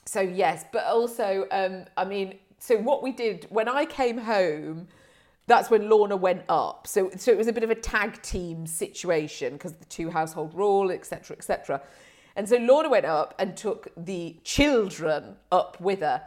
so 0.06 0.22
yes, 0.22 0.66
but 0.72 0.86
also, 0.86 1.48
um, 1.52 1.86
I 1.96 2.06
mean, 2.06 2.40
so 2.60 2.78
what 2.78 3.04
we 3.04 3.12
did 3.12 3.46
when 3.50 3.68
I 3.68 3.86
came 3.86 4.18
home, 4.18 4.88
that's 5.48 5.70
when 5.70 5.90
Lorna 5.90 6.16
went 6.16 6.44
up. 6.50 6.86
So 6.88 7.10
so 7.16 7.32
it 7.32 7.38
was 7.38 7.48
a 7.48 7.54
bit 7.54 7.64
of 7.64 7.70
a 7.70 7.76
tag 7.76 8.22
team 8.22 8.68
situation 8.68 9.54
because 9.54 9.74
the 9.74 9.86
two 9.86 10.10
household 10.10 10.54
rule, 10.54 10.92
etc., 10.92 11.36
etc. 11.36 11.82
And 12.36 12.48
so 12.48 12.58
Lorna 12.58 12.90
went 12.90 13.06
up 13.06 13.34
and 13.40 13.58
took 13.58 13.88
the 13.98 14.38
children 14.44 15.38
up 15.52 15.80
with 15.82 16.02
her. 16.02 16.22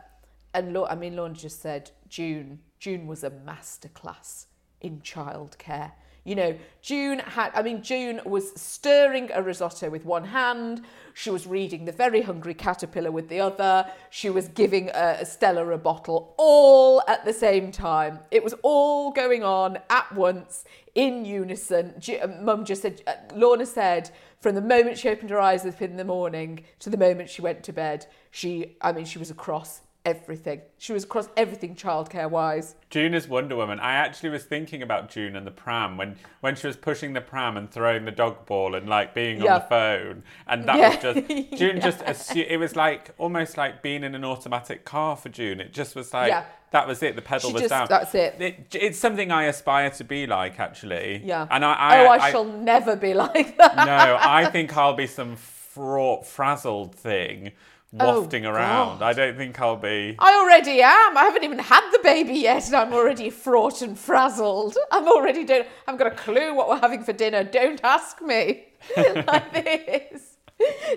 And 0.54 0.72
Lorna, 0.72 0.92
I 0.92 0.96
mean, 0.96 1.16
Lorna 1.16 1.34
just 1.34 1.60
said 1.60 1.92
June. 2.08 2.60
June 2.80 3.06
was 3.06 3.22
a 3.22 3.30
masterclass 3.30 4.46
in 4.80 5.00
childcare. 5.02 5.92
You 6.24 6.34
know, 6.34 6.58
June 6.82 7.18
had, 7.20 7.50
I 7.54 7.62
mean, 7.62 7.82
June 7.82 8.20
was 8.26 8.52
stirring 8.60 9.30
a 9.32 9.42
risotto 9.42 9.88
with 9.88 10.04
one 10.04 10.24
hand. 10.24 10.82
She 11.14 11.30
was 11.30 11.46
reading 11.46 11.86
The 11.86 11.92
Very 11.92 12.22
Hungry 12.22 12.54
Caterpillar 12.54 13.10
with 13.10 13.28
the 13.28 13.40
other. 13.40 13.90
She 14.10 14.28
was 14.28 14.48
giving 14.48 14.90
uh, 14.90 15.24
Stella 15.24 15.66
a 15.68 15.78
bottle 15.78 16.34
all 16.36 17.02
at 17.08 17.24
the 17.24 17.32
same 17.32 17.72
time. 17.72 18.18
It 18.30 18.44
was 18.44 18.54
all 18.62 19.12
going 19.12 19.42
on 19.42 19.78
at 19.88 20.12
once 20.14 20.64
in 20.94 21.24
unison. 21.24 21.94
Ju- 21.98 22.18
uh, 22.22 22.26
Mum 22.42 22.64
just 22.64 22.82
said, 22.82 23.00
uh, 23.06 23.14
Lorna 23.34 23.64
said, 23.64 24.10
from 24.40 24.54
the 24.54 24.60
moment 24.60 24.98
she 24.98 25.08
opened 25.08 25.30
her 25.30 25.40
eyes 25.40 25.64
in 25.64 25.96
the 25.96 26.04
morning 26.04 26.64
to 26.80 26.90
the 26.90 26.96
moment 26.98 27.30
she 27.30 27.42
went 27.42 27.62
to 27.64 27.72
bed, 27.72 28.06
she, 28.30 28.76
I 28.80 28.92
mean, 28.92 29.04
she 29.06 29.18
was 29.18 29.30
across 29.30 29.80
everything. 30.04 30.60
She 30.78 30.92
was 30.92 31.04
across 31.04 31.28
everything 31.36 31.74
childcare 31.76 32.28
wise. 32.30 32.74
June 32.88 33.12
is 33.14 33.28
Wonder 33.28 33.56
Woman. 33.56 33.78
I 33.80 33.92
actually 33.92 34.30
was 34.30 34.44
thinking 34.44 34.82
about 34.82 35.10
June 35.10 35.36
and 35.36 35.46
the 35.46 35.50
pram 35.50 35.96
when, 35.96 36.16
when 36.40 36.56
she 36.56 36.66
was 36.66 36.76
pushing 36.76 37.12
the 37.12 37.20
pram 37.20 37.56
and 37.56 37.70
throwing 37.70 38.04
the 38.04 38.10
dog 38.10 38.46
ball 38.46 38.74
and 38.74 38.88
like 38.88 39.14
being 39.14 39.40
Yeah. 39.42 39.54
on 39.54 39.60
the 39.60 39.66
phone. 39.66 40.22
And 40.46 40.64
that 40.68 40.78
Yeah. 40.78 40.88
was 40.88 40.98
just, 41.28 41.28
June 41.58 41.80
just, 41.80 41.98
assu- 42.00 42.46
it 42.48 42.56
was 42.56 42.76
like 42.76 43.10
almost 43.18 43.56
like 43.56 43.82
being 43.82 44.02
in 44.04 44.14
an 44.14 44.24
automatic 44.24 44.84
car 44.84 45.16
for 45.16 45.28
June. 45.28 45.60
It 45.60 45.72
just 45.72 45.94
was 45.94 46.14
like, 46.14 46.28
Yeah. 46.30 46.44
that 46.70 46.86
was 46.88 47.02
it. 47.02 47.14
The 47.16 47.22
pedal 47.22 47.50
She 47.50 47.54
was 47.54 47.62
just- 47.62 47.70
down. 47.70 47.86
that's 47.88 48.14
it. 48.14 48.68
It's 48.74 48.98
something 48.98 49.30
I 49.30 49.44
aspire 49.44 49.90
to 49.90 50.04
be 50.04 50.26
like, 50.26 50.58
actually. 50.58 51.22
Yeah. 51.24 51.46
And 51.50 51.64
I, 51.64 51.72
I, 51.74 52.06
oh, 52.06 52.08
I, 52.08 52.30
shall 52.30 52.44
never 52.44 52.96
be 52.96 53.12
like 53.26 53.58
that. 53.58 53.76
no, 53.76 54.16
I 54.20 54.46
think 54.50 54.76
I'll 54.76 54.94
be 54.94 55.06
some 55.06 55.36
fraught, 55.36 56.26
frazzled 56.26 56.94
thing 56.94 57.52
Oh, 57.98 58.20
wafting 58.20 58.46
around. 58.46 59.00
God. 59.00 59.02
I 59.02 59.12
don't 59.12 59.36
think 59.36 59.60
I'll 59.60 59.76
be. 59.76 60.14
I 60.18 60.34
already 60.34 60.80
am. 60.80 61.16
I 61.16 61.24
haven't 61.24 61.42
even 61.42 61.58
had 61.58 61.90
the 61.90 61.98
baby 62.04 62.34
yet, 62.34 62.66
and 62.66 62.76
I'm 62.76 62.92
already 62.92 63.30
fraught 63.30 63.82
and 63.82 63.98
frazzled. 63.98 64.76
I'm 64.92 65.08
already 65.08 65.44
don't. 65.44 65.66
I've 65.88 65.98
got 65.98 66.06
a 66.06 66.12
clue 66.14 66.54
what 66.54 66.68
we're 66.68 66.78
having 66.78 67.02
for 67.02 67.12
dinner. 67.12 67.42
Don't 67.42 67.82
ask 67.82 68.22
me 68.22 68.66
like 68.96 69.52
this. 69.52 70.36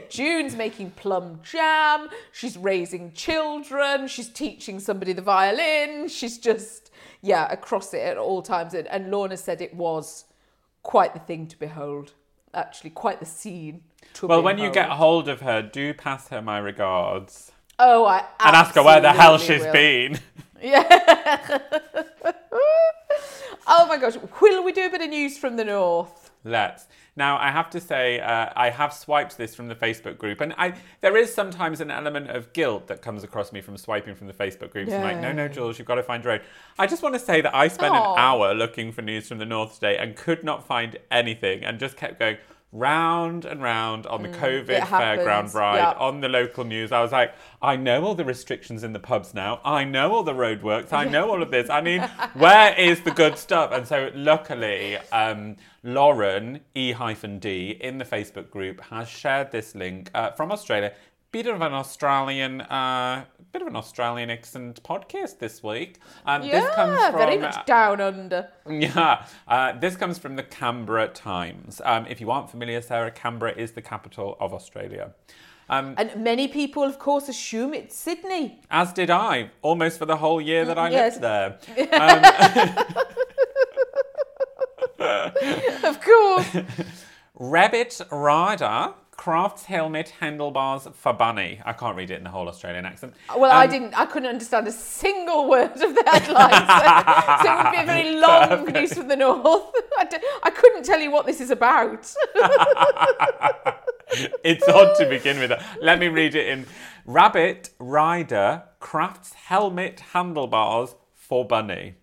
June's 0.09 0.55
making 0.55 0.91
plum 0.91 1.39
jam. 1.41 2.09
She's 2.31 2.57
raising 2.57 3.13
children. 3.13 4.07
She's 4.07 4.29
teaching 4.29 4.79
somebody 4.79 5.13
the 5.13 5.21
violin. 5.21 6.09
She's 6.09 6.37
just 6.37 6.91
yeah 7.21 7.51
across 7.51 7.93
it 7.93 8.01
at 8.01 8.17
all 8.17 8.43
times. 8.43 8.75
And, 8.75 8.87
and 8.87 9.09
Lorna 9.09 9.37
said 9.37 9.61
it 9.61 9.73
was 9.73 10.25
quite 10.83 11.13
the 11.13 11.19
thing 11.21 11.47
to 11.47 11.57
behold. 11.57 12.13
Actually, 12.53 12.91
quite 12.91 13.19
the 13.19 13.25
scene. 13.25 13.81
Well, 14.21 14.41
when 14.41 14.57
you 14.57 14.71
get 14.71 14.89
hold 14.89 15.27
of 15.27 15.41
her, 15.41 15.61
do 15.61 15.93
pass 15.93 16.27
her 16.29 16.41
my 16.41 16.57
regards. 16.57 17.51
oh, 17.79 18.05
I 18.05 18.19
And 18.39 18.55
ask 18.55 18.75
her 18.75 18.83
where 18.83 19.01
the 19.01 19.11
hell 19.13 19.37
she's 19.37 19.61
will. 19.63 19.73
been. 19.73 20.19
Yeah. 20.61 21.59
oh 23.67 23.85
my 23.87 23.97
gosh. 23.97 24.13
Will 24.41 24.63
we 24.63 24.71
do 24.71 24.85
a 24.85 24.89
bit 24.89 25.01
of 25.01 25.09
news 25.09 25.37
from 25.37 25.57
the 25.57 25.65
north? 25.65 26.31
Let's. 26.45 26.87
Now, 27.15 27.37
I 27.37 27.51
have 27.51 27.69
to 27.71 27.79
say, 27.79 28.19
uh, 28.19 28.49
I 28.55 28.69
have 28.69 28.91
swiped 28.93 29.37
this 29.37 29.53
from 29.53 29.67
the 29.67 29.75
Facebook 29.75 30.17
group, 30.17 30.41
and 30.41 30.53
I 30.57 30.73
there 31.01 31.15
is 31.17 31.33
sometimes 31.33 31.79
an 31.79 31.91
element 31.91 32.29
of 32.29 32.53
guilt 32.53 32.87
that 32.87 33.01
comes 33.01 33.23
across 33.23 33.51
me 33.51 33.61
from 33.61 33.77
swiping 33.77 34.15
from 34.15 34.27
the 34.27 34.33
Facebook 34.33 34.71
groups. 34.71 34.91
I'm 34.91 35.03
like, 35.03 35.19
no, 35.19 35.31
no, 35.31 35.47
Jules, 35.47 35.77
you've 35.77 35.87
got 35.87 35.95
to 35.95 36.03
find 36.03 36.23
your 36.23 36.33
own. 36.33 36.39
I 36.79 36.87
just 36.87 37.03
want 37.03 37.13
to 37.15 37.19
say 37.19 37.41
that 37.41 37.53
I 37.53 37.67
spent 37.67 37.93
Aw. 37.93 38.13
an 38.13 38.19
hour 38.19 38.53
looking 38.55 38.91
for 38.91 39.01
news 39.03 39.27
from 39.27 39.37
the 39.37 39.45
north 39.45 39.75
today 39.75 39.97
and 39.97 40.15
could 40.15 40.43
not 40.43 40.65
find 40.65 40.97
anything, 41.11 41.63
and 41.63 41.77
just 41.79 41.97
kept 41.97 42.19
going 42.19 42.37
round 42.73 43.45
and 43.45 43.61
round 43.61 44.05
on 44.07 44.23
the 44.23 44.29
COVID 44.29 44.65
Mm, 44.65 44.79
happens, 44.79 45.21
fairground 45.21 45.53
ride, 45.53 45.77
yeah. 45.77 45.91
on 45.99 46.19
the 46.21 46.27
local 46.27 46.63
news. 46.63 46.91
I 46.91 47.01
was 47.01 47.11
like, 47.11 47.33
I 47.61 47.75
know 47.75 48.03
all 48.03 48.15
the 48.15 48.25
restrictions 48.25 48.83
in 48.83 48.91
the 48.93 48.99
pubs 48.99 49.33
now. 49.33 49.61
I 49.63 49.83
know 49.83 50.11
all 50.13 50.23
the 50.23 50.33
roadworks. 50.33 50.91
I 50.91 51.05
know 51.05 51.29
all 51.29 51.41
of 51.43 51.51
this. 51.51 51.69
I 51.69 51.81
mean, 51.81 52.01
where 52.33 52.73
is 52.73 53.01
the 53.01 53.11
good 53.11 53.37
stuff? 53.37 53.71
And 53.71 53.87
so, 53.87 54.09
luckily, 54.15 54.97
um, 55.11 55.55
Lauren 55.83 56.61
E 56.73 56.91
hyphen 56.93 57.39
D 57.39 57.77
in 57.79 57.99
the 57.99 58.05
Facebook 58.05 58.49
group 58.49 58.81
has 58.81 59.07
shared 59.07 59.51
this 59.51 59.75
link 59.75 60.09
uh, 60.15 60.31
from 60.31 60.51
Australia. 60.51 60.93
Bit 61.33 61.47
of 61.47 61.61
an 61.61 61.73
Australian, 61.73 62.61
uh, 62.61 63.25
bit 63.53 63.63
of 63.63 63.67
an 63.67 63.75
Australian 63.75 64.29
accent 64.29 64.83
podcast 64.83 65.39
this 65.39 65.63
week. 65.63 65.97
Um, 66.27 66.43
Yeah, 66.43 66.61
this 66.61 66.75
comes 66.75 66.99
from, 67.05 67.17
very 67.17 67.37
much 67.39 67.65
down 67.65 67.99
under. 67.99 68.49
yeah, 68.69 69.25
uh, 69.47 69.71
this 69.79 69.95
comes 69.95 70.19
from 70.19 70.35
the 70.35 70.43
Canberra 70.43 71.07
Times. 71.07 71.81
Um, 71.83 72.05
if 72.07 72.21
you 72.21 72.29
aren't 72.29 72.51
familiar, 72.51 72.81
Sarah, 72.83 73.09
Canberra 73.09 73.53
is 73.57 73.71
the 73.71 73.81
capital 73.81 74.37
of 74.39 74.53
Australia. 74.53 75.15
Um, 75.69 75.95
And 75.97 76.15
many 76.17 76.47
people, 76.47 76.83
of 76.83 76.99
course, 76.99 77.27
assume 77.27 77.73
it's 77.73 77.95
Sydney. 77.95 78.61
as 78.69 78.93
did 78.93 79.09
I, 79.09 79.49
almost 79.63 79.97
for 79.97 80.05
the 80.05 80.17
whole 80.17 80.39
year 80.39 80.65
that 80.65 80.77
I 80.77 80.89
Yes. 80.91 81.19
lived 81.19 81.23
there. 81.23 81.57
Of 85.83 85.99
course. 85.99 86.57
Rabbit 87.35 87.99
Rider 88.11 88.93
crafts 89.23 89.63
helmet 89.63 90.09
handlebars 90.19 90.85
for 90.95 91.13
bunny. 91.13 91.57
I 91.63 91.71
can't 91.71 91.95
read 91.95 92.11
it 92.11 92.17
in 92.17 92.25
the 92.25 92.29
whole 92.29 92.49
Australian 92.49 92.85
accent. 92.85 93.13
Well, 93.33 93.51
I 93.51 93.63
Um, 93.63 93.71
didn't. 93.71 93.93
I 93.97 94.05
couldn't 94.05 94.27
understand 94.27 94.67
a 94.67 94.71
single 94.73 95.49
word 95.49 95.71
of 95.71 95.95
the 95.95 96.03
headlines, 96.05 96.67
so, 97.39 97.43
so 97.43 97.49
it 97.49 97.63
would 97.63 97.71
be 97.71 97.77
a 97.77 97.85
very 97.85 98.19
long 98.27 98.65
news 98.73 98.93
from 98.93 99.07
the 99.07 99.15
north. 99.15 99.63
I, 99.97 100.03
d- 100.03 100.17
I 100.43 100.49
couldn't 100.49 100.83
tell 100.83 100.99
you 100.99 101.09
what 101.09 101.25
this 101.25 101.39
is 101.39 101.51
about. 101.51 102.13
it's 104.43 104.67
odd 104.67 104.95
to 104.97 105.05
begin 105.07 105.39
with. 105.39 105.51
Let 105.81 105.99
me 105.99 106.09
read 106.09 106.35
it 106.35 106.47
in. 106.47 106.65
Rabbit 107.05 107.69
Rider 107.79 108.63
crafts 108.81 109.31
helmet 109.33 110.01
handlebars 110.11 110.95
for 111.15 111.47
bunny. 111.47 111.95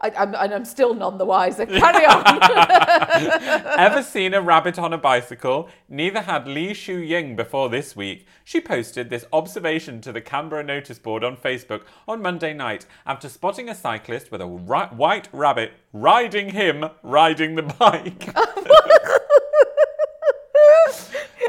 I, 0.00 0.10
I'm, 0.10 0.34
and 0.34 0.52
I'm 0.52 0.64
still 0.66 0.92
none 0.94 1.16
the 1.16 1.24
wiser. 1.24 1.64
Carry 1.66 2.04
on. 2.04 2.26
Ever 3.78 4.02
seen 4.02 4.34
a 4.34 4.42
rabbit 4.42 4.78
on 4.78 4.92
a 4.92 4.98
bicycle? 4.98 5.68
Neither 5.88 6.22
had 6.22 6.46
Li 6.46 6.74
Shu 6.74 6.98
Ying 6.98 7.34
before 7.34 7.70
this 7.70 7.96
week. 7.96 8.26
She 8.44 8.60
posted 8.60 9.08
this 9.08 9.24
observation 9.32 10.00
to 10.02 10.12
the 10.12 10.20
Canberra 10.20 10.62
notice 10.62 10.98
board 10.98 11.24
on 11.24 11.36
Facebook 11.36 11.82
on 12.06 12.20
Monday 12.20 12.52
night 12.52 12.84
after 13.06 13.28
spotting 13.28 13.70
a 13.70 13.74
cyclist 13.74 14.30
with 14.30 14.42
a 14.42 14.46
ri- 14.46 14.94
white 14.94 15.28
rabbit 15.32 15.72
riding 15.92 16.50
him 16.50 16.84
riding 17.02 17.54
the 17.54 17.62
bike. 17.62 18.26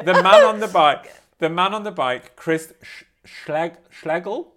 the 0.05 0.13
man 0.23 0.43
on 0.45 0.59
the 0.61 0.69
bike, 0.69 1.13
the 1.39 1.49
man 1.49 1.73
on 1.73 1.83
the 1.83 1.91
bike, 1.91 2.35
Chris 2.37 2.73
Sch- 2.81 3.03
Schleg- 3.25 3.77
Schlegel, 3.89 4.53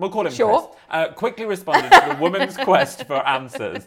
we'll 0.00 0.10
call 0.10 0.26
him 0.26 0.32
Sure. 0.32 0.62
Chris, 0.62 0.76
uh, 0.90 1.08
quickly 1.12 1.44
responded 1.44 1.90
to 1.92 2.06
the 2.10 2.16
woman's 2.20 2.56
quest 2.68 3.06
for 3.06 3.26
answers. 3.26 3.86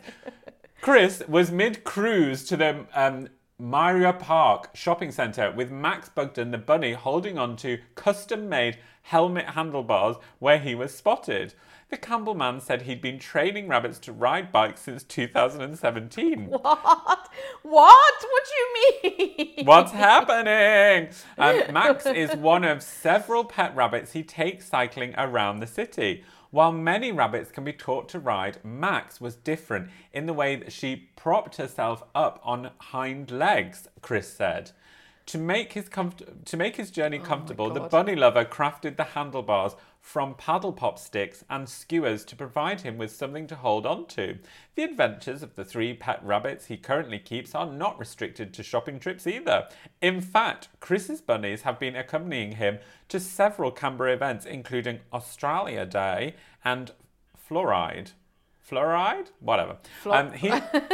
Chris 0.82 1.23
was 1.28 1.52
mid 1.52 1.84
cruise 1.84 2.43
to 2.45 2.58
the 2.58 2.86
um, 2.93 3.28
Majura 3.62 4.17
Park 4.19 4.69
shopping 4.73 5.12
centre 5.12 5.52
with 5.52 5.71
Max 5.71 6.10
Bugden, 6.10 6.52
the 6.52 6.58
bunny, 6.58 6.93
holding 6.93 7.38
on 7.38 7.56
to 7.58 7.80
custom 7.95 8.49
made 8.49 8.78
helmet 9.04 9.45
handlebars 9.52 10.17
where 10.39 10.60
he 10.60 10.76
was 10.76 10.93
spotted. 10.93 11.54
The 11.93 11.97
Campbell 11.97 12.34
man 12.34 12.60
said 12.60 12.82
he'd 12.82 13.03
been 13.03 13.19
training 13.19 13.67
rabbits 13.67 13.99
to 13.99 14.12
ride 14.12 14.51
bikes 14.51 14.82
since 14.82 15.03
2017. 15.03 16.45
what? 16.49 17.29
What? 17.62 18.15
What 18.32 18.43
do 18.49 18.56
you 18.56 19.38
mean? 19.38 19.65
What's 19.67 19.91
happening? 19.91 21.10
Um, 21.38 21.62
Max 21.71 22.08
is 22.08 22.36
one 22.36 22.63
of 22.63 22.82
several 22.82 23.45
pet 23.45 23.75
rabbits 23.75 24.13
he 24.13 24.23
takes 24.23 24.67
cycling 24.67 25.13
around 25.19 25.60
the 25.60 25.67
city. 25.67 26.23
While 26.49 26.71
many 26.71 27.12
rabbits 27.12 27.51
can 27.51 27.63
be 27.63 27.73
taught 27.73 28.10
to 28.10 28.19
ride, 28.19 28.58
Max 28.63 29.21
was 29.21 29.36
different 29.36 29.91
in 30.12 30.25
the 30.25 30.34
way 30.34 30.56
that 30.56 30.71
she 30.73 31.10
propped 31.15 31.58
herself 31.58 32.01
up 32.15 32.41
on 32.43 32.71
hind 32.79 33.29
legs, 33.29 33.88
Chris 34.01 34.34
said. 34.34 34.71
To 35.27 35.38
make 35.38 35.73
his 35.73 35.88
comfort- 35.88 36.45
to 36.47 36.58
make 36.58 36.75
his 36.75 36.91
journey 36.91 37.19
comfortable, 37.19 37.69
the 37.69 37.79
bunny 37.82 38.15
lover 38.15 38.43
crafted 38.43 38.97
the 38.97 39.03
handlebars 39.06 39.73
from 40.03 40.35
paddle 40.35 40.73
pop 40.73 40.99
sticks 40.99 41.45
and 41.49 41.67
skewers 41.69 42.25
to 42.25 42.35
provide 42.35 42.81
him 42.81 42.97
with 42.97 43.09
something 43.09 43.47
to 43.47 43.55
hold 43.55 43.85
on 43.85 44.05
to. 44.05 44.37
The 44.75 44.83
adventures 44.83 45.41
of 45.41 45.55
the 45.55 45.63
three 45.63 45.93
pet 45.93 46.19
rabbits 46.21 46.65
he 46.65 46.75
currently 46.75 47.19
keeps 47.19 47.55
are 47.55 47.65
not 47.65 47.97
restricted 47.97 48.53
to 48.53 48.63
shopping 48.63 48.99
trips 48.99 49.25
either. 49.25 49.69
In 50.01 50.19
fact, 50.19 50.67
Chris's 50.81 51.21
bunnies 51.21 51.61
have 51.61 51.79
been 51.79 51.95
accompanying 51.95 52.57
him 52.57 52.79
to 53.07 53.17
several 53.17 53.71
Canberra 53.71 54.11
events, 54.11 54.45
including 54.45 54.99
Australia 55.13 55.85
Day 55.85 56.35
and 56.65 56.91
Fluoride. 57.49 58.11
Fluoride? 58.69 59.31
Whatever. 59.39 59.77
Um, 60.05 60.33
he, 60.33 60.51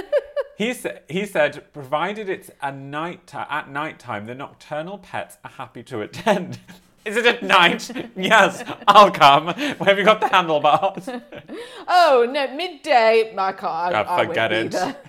he, 0.55 0.71
sa- 0.71 0.99
he 1.09 1.25
said, 1.25 1.73
provided 1.73 2.29
it's 2.29 2.51
a 2.61 2.71
night 2.71 3.33
at 3.33 3.71
night 3.71 3.97
time, 3.97 4.27
the 4.27 4.35
nocturnal 4.35 4.99
pets 4.99 5.39
are 5.43 5.51
happy 5.51 5.81
to 5.81 6.01
attend. 6.01 6.59
Is 7.05 7.17
it 7.17 7.25
at 7.25 7.43
night? 7.43 7.89
yes, 8.15 8.63
I'll 8.87 9.11
come. 9.11 9.47
Where 9.47 9.89
have 9.89 9.97
you 9.97 10.05
got 10.05 10.21
the 10.21 10.27
handlebars? 10.27 11.09
Oh 11.91 12.27
no, 12.29 12.55
midday. 12.55 13.33
I 13.35 13.51
can't. 13.51 13.95
I, 13.95 14.05
I 14.07 14.25
forget 14.25 14.51
be 14.51 14.55
it. 14.57 14.97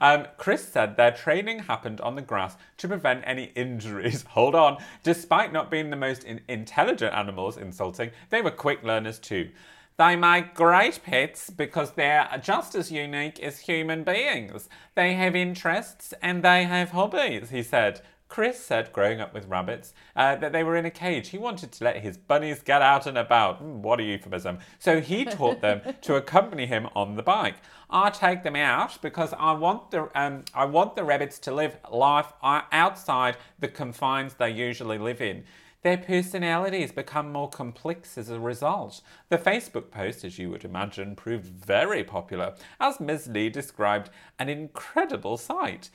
Um, 0.00 0.26
Chris 0.36 0.66
said 0.68 0.96
their 0.96 1.10
training 1.10 1.60
happened 1.60 2.00
on 2.02 2.14
the 2.16 2.22
grass 2.22 2.56
to 2.76 2.86
prevent 2.86 3.24
any 3.26 3.44
injuries. 3.54 4.22
Hold 4.28 4.54
on. 4.54 4.76
Despite 5.02 5.52
not 5.52 5.70
being 5.70 5.88
the 5.90 5.96
most 5.96 6.24
in- 6.24 6.42
intelligent 6.48 7.14
animals, 7.14 7.56
insulting, 7.56 8.10
they 8.28 8.42
were 8.42 8.50
quick 8.50 8.82
learners 8.82 9.18
too. 9.18 9.50
They 9.96 10.16
make 10.16 10.54
great 10.54 11.00
pets 11.04 11.50
because 11.50 11.92
they're 11.92 12.28
just 12.42 12.74
as 12.74 12.90
unique 12.90 13.40
as 13.40 13.60
human 13.60 14.02
beings. 14.02 14.68
They 14.96 15.14
have 15.14 15.36
interests 15.36 16.12
and 16.20 16.42
they 16.42 16.64
have 16.64 16.90
hobbies, 16.90 17.50
he 17.50 17.62
said. 17.62 18.02
Chris 18.34 18.58
said, 18.58 18.92
growing 18.92 19.20
up 19.20 19.32
with 19.32 19.46
rabbits, 19.46 19.94
uh, 20.16 20.34
that 20.34 20.50
they 20.50 20.64
were 20.64 20.76
in 20.76 20.84
a 20.84 20.90
cage. 20.90 21.28
He 21.28 21.38
wanted 21.38 21.70
to 21.70 21.84
let 21.84 21.98
his 21.98 22.16
bunnies 22.16 22.62
get 22.62 22.82
out 22.82 23.06
and 23.06 23.16
about. 23.16 23.62
Mm, 23.62 23.76
what 23.76 24.00
a 24.00 24.02
euphemism. 24.02 24.58
So 24.80 25.00
he 25.00 25.24
taught 25.24 25.60
them 25.60 25.82
to 26.00 26.16
accompany 26.16 26.66
him 26.66 26.88
on 26.96 27.14
the 27.14 27.22
bike. 27.22 27.54
I 27.88 28.10
take 28.10 28.42
them 28.42 28.56
out 28.56 29.00
because 29.00 29.32
I 29.38 29.52
want 29.52 29.92
the 29.92 30.10
um, 30.20 30.42
I 30.52 30.64
want 30.64 30.96
the 30.96 31.04
rabbits 31.04 31.38
to 31.40 31.54
live 31.54 31.76
life 31.88 32.32
uh, 32.42 32.62
outside 32.72 33.36
the 33.60 33.68
confines 33.68 34.34
they 34.34 34.50
usually 34.50 34.98
live 34.98 35.20
in. 35.20 35.44
Their 35.82 35.98
personalities 35.98 36.90
become 36.90 37.30
more 37.30 37.50
complex 37.50 38.18
as 38.18 38.30
a 38.30 38.40
result. 38.40 39.00
The 39.28 39.38
Facebook 39.38 39.92
post, 39.92 40.24
as 40.24 40.40
you 40.40 40.50
would 40.50 40.64
imagine, 40.64 41.14
proved 41.14 41.44
very 41.44 42.02
popular, 42.02 42.54
as 42.80 42.98
Ms. 42.98 43.28
Lee 43.28 43.48
described 43.48 44.10
an 44.40 44.48
incredible 44.48 45.36
sight. 45.36 45.90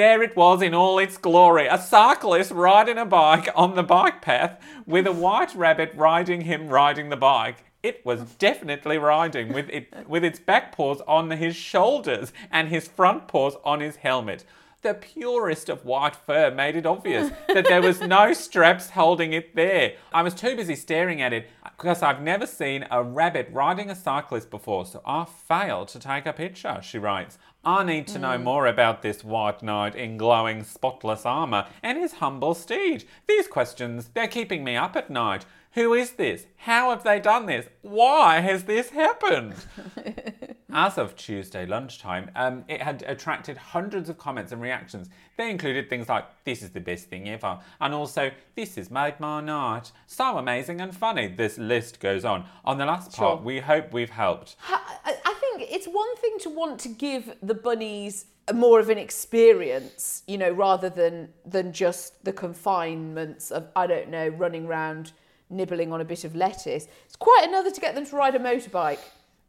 There 0.00 0.22
it 0.22 0.34
was 0.34 0.62
in 0.62 0.72
all 0.72 0.98
its 0.98 1.18
glory 1.18 1.66
a 1.66 1.76
cyclist 1.76 2.52
riding 2.52 2.96
a 2.96 3.04
bike 3.04 3.50
on 3.54 3.74
the 3.74 3.82
bike 3.82 4.22
path 4.22 4.58
with 4.86 5.06
a 5.06 5.12
white 5.12 5.54
rabbit 5.54 5.92
riding 5.94 6.40
him 6.40 6.68
riding 6.68 7.10
the 7.10 7.18
bike. 7.18 7.64
It 7.82 8.00
was 8.02 8.22
definitely 8.36 8.96
riding 8.96 9.52
with, 9.52 9.68
it, 9.68 9.92
with 10.08 10.24
its 10.24 10.38
back 10.38 10.72
paws 10.72 11.02
on 11.06 11.30
his 11.30 11.54
shoulders 11.54 12.32
and 12.50 12.70
his 12.70 12.88
front 12.88 13.28
paws 13.28 13.56
on 13.62 13.80
his 13.80 13.96
helmet 13.96 14.46
the 14.82 14.94
purest 14.94 15.68
of 15.68 15.84
white 15.84 16.16
fur 16.16 16.50
made 16.50 16.74
it 16.74 16.86
obvious 16.86 17.30
that 17.48 17.66
there 17.66 17.82
was 17.82 18.00
no 18.00 18.32
straps 18.32 18.90
holding 18.90 19.32
it 19.32 19.54
there. 19.54 19.94
I 20.12 20.22
was 20.22 20.34
too 20.34 20.56
busy 20.56 20.74
staring 20.74 21.20
at 21.20 21.32
it 21.32 21.48
because 21.64 22.02
I've 22.02 22.22
never 22.22 22.46
seen 22.46 22.86
a 22.90 23.02
rabbit 23.02 23.48
riding 23.52 23.90
a 23.90 23.94
cyclist 23.94 24.50
before, 24.50 24.86
so 24.86 25.02
I 25.04 25.26
failed 25.26 25.88
to 25.88 25.98
take 25.98 26.26
a 26.26 26.32
picture, 26.32 26.78
she 26.82 26.98
writes. 26.98 27.38
I 27.64 27.84
need 27.84 28.06
to 28.08 28.18
know 28.18 28.38
mm. 28.38 28.42
more 28.42 28.66
about 28.66 29.02
this 29.02 29.22
white 29.22 29.62
knight 29.62 29.94
in 29.94 30.16
glowing, 30.16 30.64
spotless 30.64 31.26
armour 31.26 31.66
and 31.82 31.98
his 31.98 32.14
humble 32.14 32.54
steed. 32.54 33.04
These 33.28 33.48
questions, 33.48 34.10
they're 34.14 34.28
keeping 34.28 34.64
me 34.64 34.76
up 34.76 34.96
at 34.96 35.10
night. 35.10 35.44
Who 35.74 35.94
is 35.94 36.12
this? 36.12 36.46
How 36.56 36.90
have 36.90 37.04
they 37.04 37.20
done 37.20 37.46
this? 37.46 37.66
Why 37.82 38.40
has 38.40 38.64
this 38.64 38.90
happened? 38.90 39.54
As 40.72 40.98
of 40.98 41.14
Tuesday 41.16 41.64
lunchtime, 41.66 42.30
um, 42.34 42.64
it 42.68 42.80
had 42.82 43.02
attracted 43.06 43.56
hundreds 43.56 44.08
of 44.08 44.18
comments 44.18 44.50
and 44.52 44.60
reactions. 44.60 45.08
They 45.36 45.50
included 45.50 45.88
things 45.88 46.08
like, 46.08 46.24
This 46.44 46.62
is 46.62 46.70
the 46.70 46.80
best 46.80 47.06
thing 47.06 47.28
ever, 47.28 47.58
and 47.80 47.94
also, 47.94 48.30
This 48.56 48.76
has 48.76 48.90
made 48.90 49.18
my 49.20 49.40
night. 49.40 49.92
So 50.06 50.38
amazing 50.38 50.80
and 50.80 50.94
funny. 50.96 51.28
This 51.28 51.56
list 51.58 52.00
goes 52.00 52.24
on. 52.24 52.46
On 52.64 52.78
the 52.78 52.86
last 52.86 53.12
part, 53.12 53.38
Sure. 53.38 53.44
we 53.44 53.60
hope 53.60 53.92
we've 53.92 54.10
helped. 54.10 54.56
I 54.68 54.80
I 55.24 55.34
think 55.34 55.68
it's 55.70 55.86
one 55.86 56.16
thing 56.16 56.38
to 56.40 56.50
want 56.50 56.78
to 56.80 56.88
give 56.88 57.34
the 57.42 57.54
bunnies 57.54 58.26
more 58.52 58.80
of 58.80 58.88
an 58.90 58.98
experience, 58.98 60.22
you 60.26 60.38
know, 60.38 60.50
rather 60.50 60.88
than 60.90 61.30
than 61.44 61.72
just 61.72 62.24
the 62.24 62.32
confinements 62.32 63.50
of 63.50 63.68
I 63.76 63.86
don't 63.86 64.08
know 64.08 64.28
running 64.28 64.66
around 64.66 65.12
nibbling 65.50 65.92
on 65.92 66.00
a 66.00 66.04
bit 66.04 66.24
of 66.24 66.34
lettuce. 66.36 66.86
It's 67.06 67.16
quite 67.16 67.44
another 67.48 67.70
to 67.70 67.80
get 67.80 67.94
them 67.94 68.06
to 68.06 68.16
ride 68.16 68.34
a 68.34 68.38
motorbike, 68.38 69.00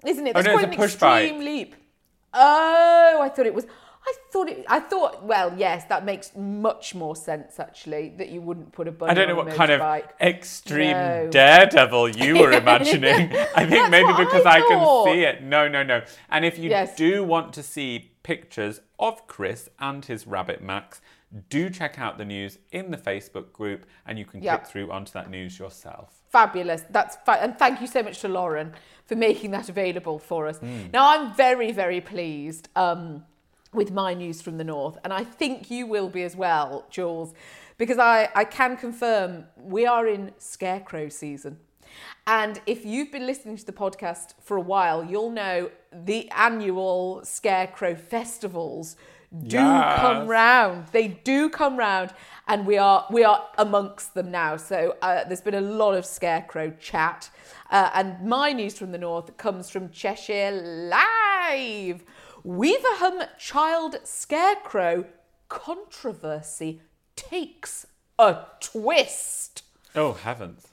isn't 0.06 0.26
it? 0.28 0.32
Oh, 0.36 0.42
That's 0.42 0.48
no, 0.48 0.54
it's 0.54 0.60
quite 0.62 0.70
a 0.70 0.72
an 0.72 0.78
push 0.78 0.96
bike. 0.96 1.24
extreme 1.26 1.46
leap. 1.46 1.76
Oh, 2.34 3.20
I 3.22 3.30
thought 3.30 3.46
it 3.46 3.54
was. 3.54 3.66
I 4.04 4.14
thought 4.32 4.50
it. 4.50 4.66
I 4.68 4.80
thought. 4.80 5.24
Well, 5.24 5.54
yes, 5.58 5.86
that 5.86 6.06
makes 6.06 6.36
much 6.36 6.96
more 6.96 7.16
sense 7.16 7.60
actually. 7.60 8.14
That 8.18 8.30
you 8.30 8.42
wouldn't 8.42 8.72
put 8.72 8.88
a 8.88 8.92
bunny. 8.92 9.12
I 9.12 9.14
don't 9.14 9.28
know 9.28 9.36
what 9.36 9.54
kind 9.54 9.70
of 9.72 9.82
extreme 10.20 10.92
No. 10.98 11.28
daredevil 11.30 12.10
you 12.10 12.40
were 12.40 12.52
imagining. 12.64 13.32
I 13.56 13.66
think 13.68 13.70
That's 13.70 13.92
maybe 13.92 14.12
because 14.18 14.46
I 14.46 14.58
I, 14.58 14.62
can 14.62 15.06
see 15.06 15.22
it. 15.24 15.44
No, 15.44 15.68
no, 15.68 15.84
no. 15.84 16.02
And 16.30 16.46
if 16.46 16.58
you 16.58 16.70
Yes. 16.72 16.96
do 16.96 17.24
want 17.24 17.54
to 17.54 17.64
see 17.64 18.12
pictures 18.24 18.82
of 18.98 19.28
Chris 19.28 19.70
and 19.80 20.04
his 20.06 20.26
rabbit 20.26 20.64
Max, 20.64 21.00
do 21.50 21.70
check 21.70 21.98
out 22.00 22.18
the 22.18 22.26
news 22.26 22.58
in 22.72 22.92
the 22.92 22.98
Facebook 22.98 23.54
group 23.54 23.86
and 24.06 24.20
you 24.20 24.26
can 24.26 24.42
Yep. 24.44 24.60
click 24.64 24.72
through 24.72 24.92
onto 24.92 25.12
that 25.14 25.30
news 25.30 25.58
yourself. 25.60 26.22
Fabulous. 26.30 26.84
That's 26.90 27.16
fa- 27.26 27.42
and 27.42 27.58
thank 27.58 27.80
you 27.82 27.88
so 27.88 28.04
much 28.04 28.20
to 28.22 28.28
Lauren 28.28 28.74
for 29.06 29.16
making 29.16 29.52
that 29.52 29.70
available 29.70 30.20
for 30.20 30.48
us. 30.48 30.58
Hmm. 30.60 30.88
Now 30.94 31.10
I'm 31.18 31.34
very 31.34 31.72
very 31.72 32.02
pleased 32.02 32.70
um, 32.76 33.26
with 33.74 33.92
my 33.92 34.14
news 34.14 34.42
from 34.42 34.58
the 34.58 34.64
north, 34.66 34.98
and 35.04 35.14
I 35.14 35.24
think 35.24 35.72
you 35.72 35.88
will 35.88 36.10
be 36.10 36.24
as 36.24 36.36
well, 36.36 36.86
Jules, 36.90 37.34
because 37.78 37.98
I 37.98 38.30
I 38.36 38.44
can 38.44 38.76
confirm 38.76 39.46
we 39.58 39.86
are 39.86 40.08
in 40.08 40.32
scarecrow 40.38 41.08
season. 41.10 41.60
And 42.28 42.62
if 42.66 42.86
you've 42.86 43.12
been 43.12 43.26
listening 43.26 43.58
to 43.58 43.66
the 43.66 43.74
podcast 43.74 44.34
for 44.42 44.56
a 44.58 44.62
while, 44.62 45.04
you'll 45.04 45.32
know 45.32 45.72
the 45.92 46.30
annual 46.32 47.22
scarecrow 47.24 47.96
festivals 47.96 48.96
do 49.48 49.58
Yes. 49.58 50.00
come 50.00 50.28
round. 50.28 50.88
They 50.88 51.08
do 51.08 51.50
come 51.50 51.78
round, 51.78 52.14
and 52.48 52.66
we 52.66 52.78
are 52.78 53.06
we 53.10 53.24
are 53.24 53.48
amongst 53.58 54.14
them 54.14 54.30
now. 54.32 54.58
So 54.58 54.96
uh, 55.02 55.24
there's 55.24 55.42
been 55.42 55.56
a 55.56 55.62
lot 55.62 55.94
of 55.94 56.06
scarecrow 56.06 56.72
chat, 56.80 57.30
uh, 57.70 57.92
and 57.94 58.28
my 58.28 58.52
news 58.52 58.78
from 58.78 58.92
the 58.92 58.98
north 58.98 59.38
comes 59.38 59.70
from 59.70 59.90
Cheshire 59.90 60.52
Live. 60.52 62.04
Weaverham 62.44 63.28
child 63.38 64.00
scarecrow 64.04 65.06
controversy 65.48 66.82
takes 67.16 67.86
a 68.18 68.46
twist. 68.60 69.64
Oh, 69.96 70.14
heavens. 70.14 70.68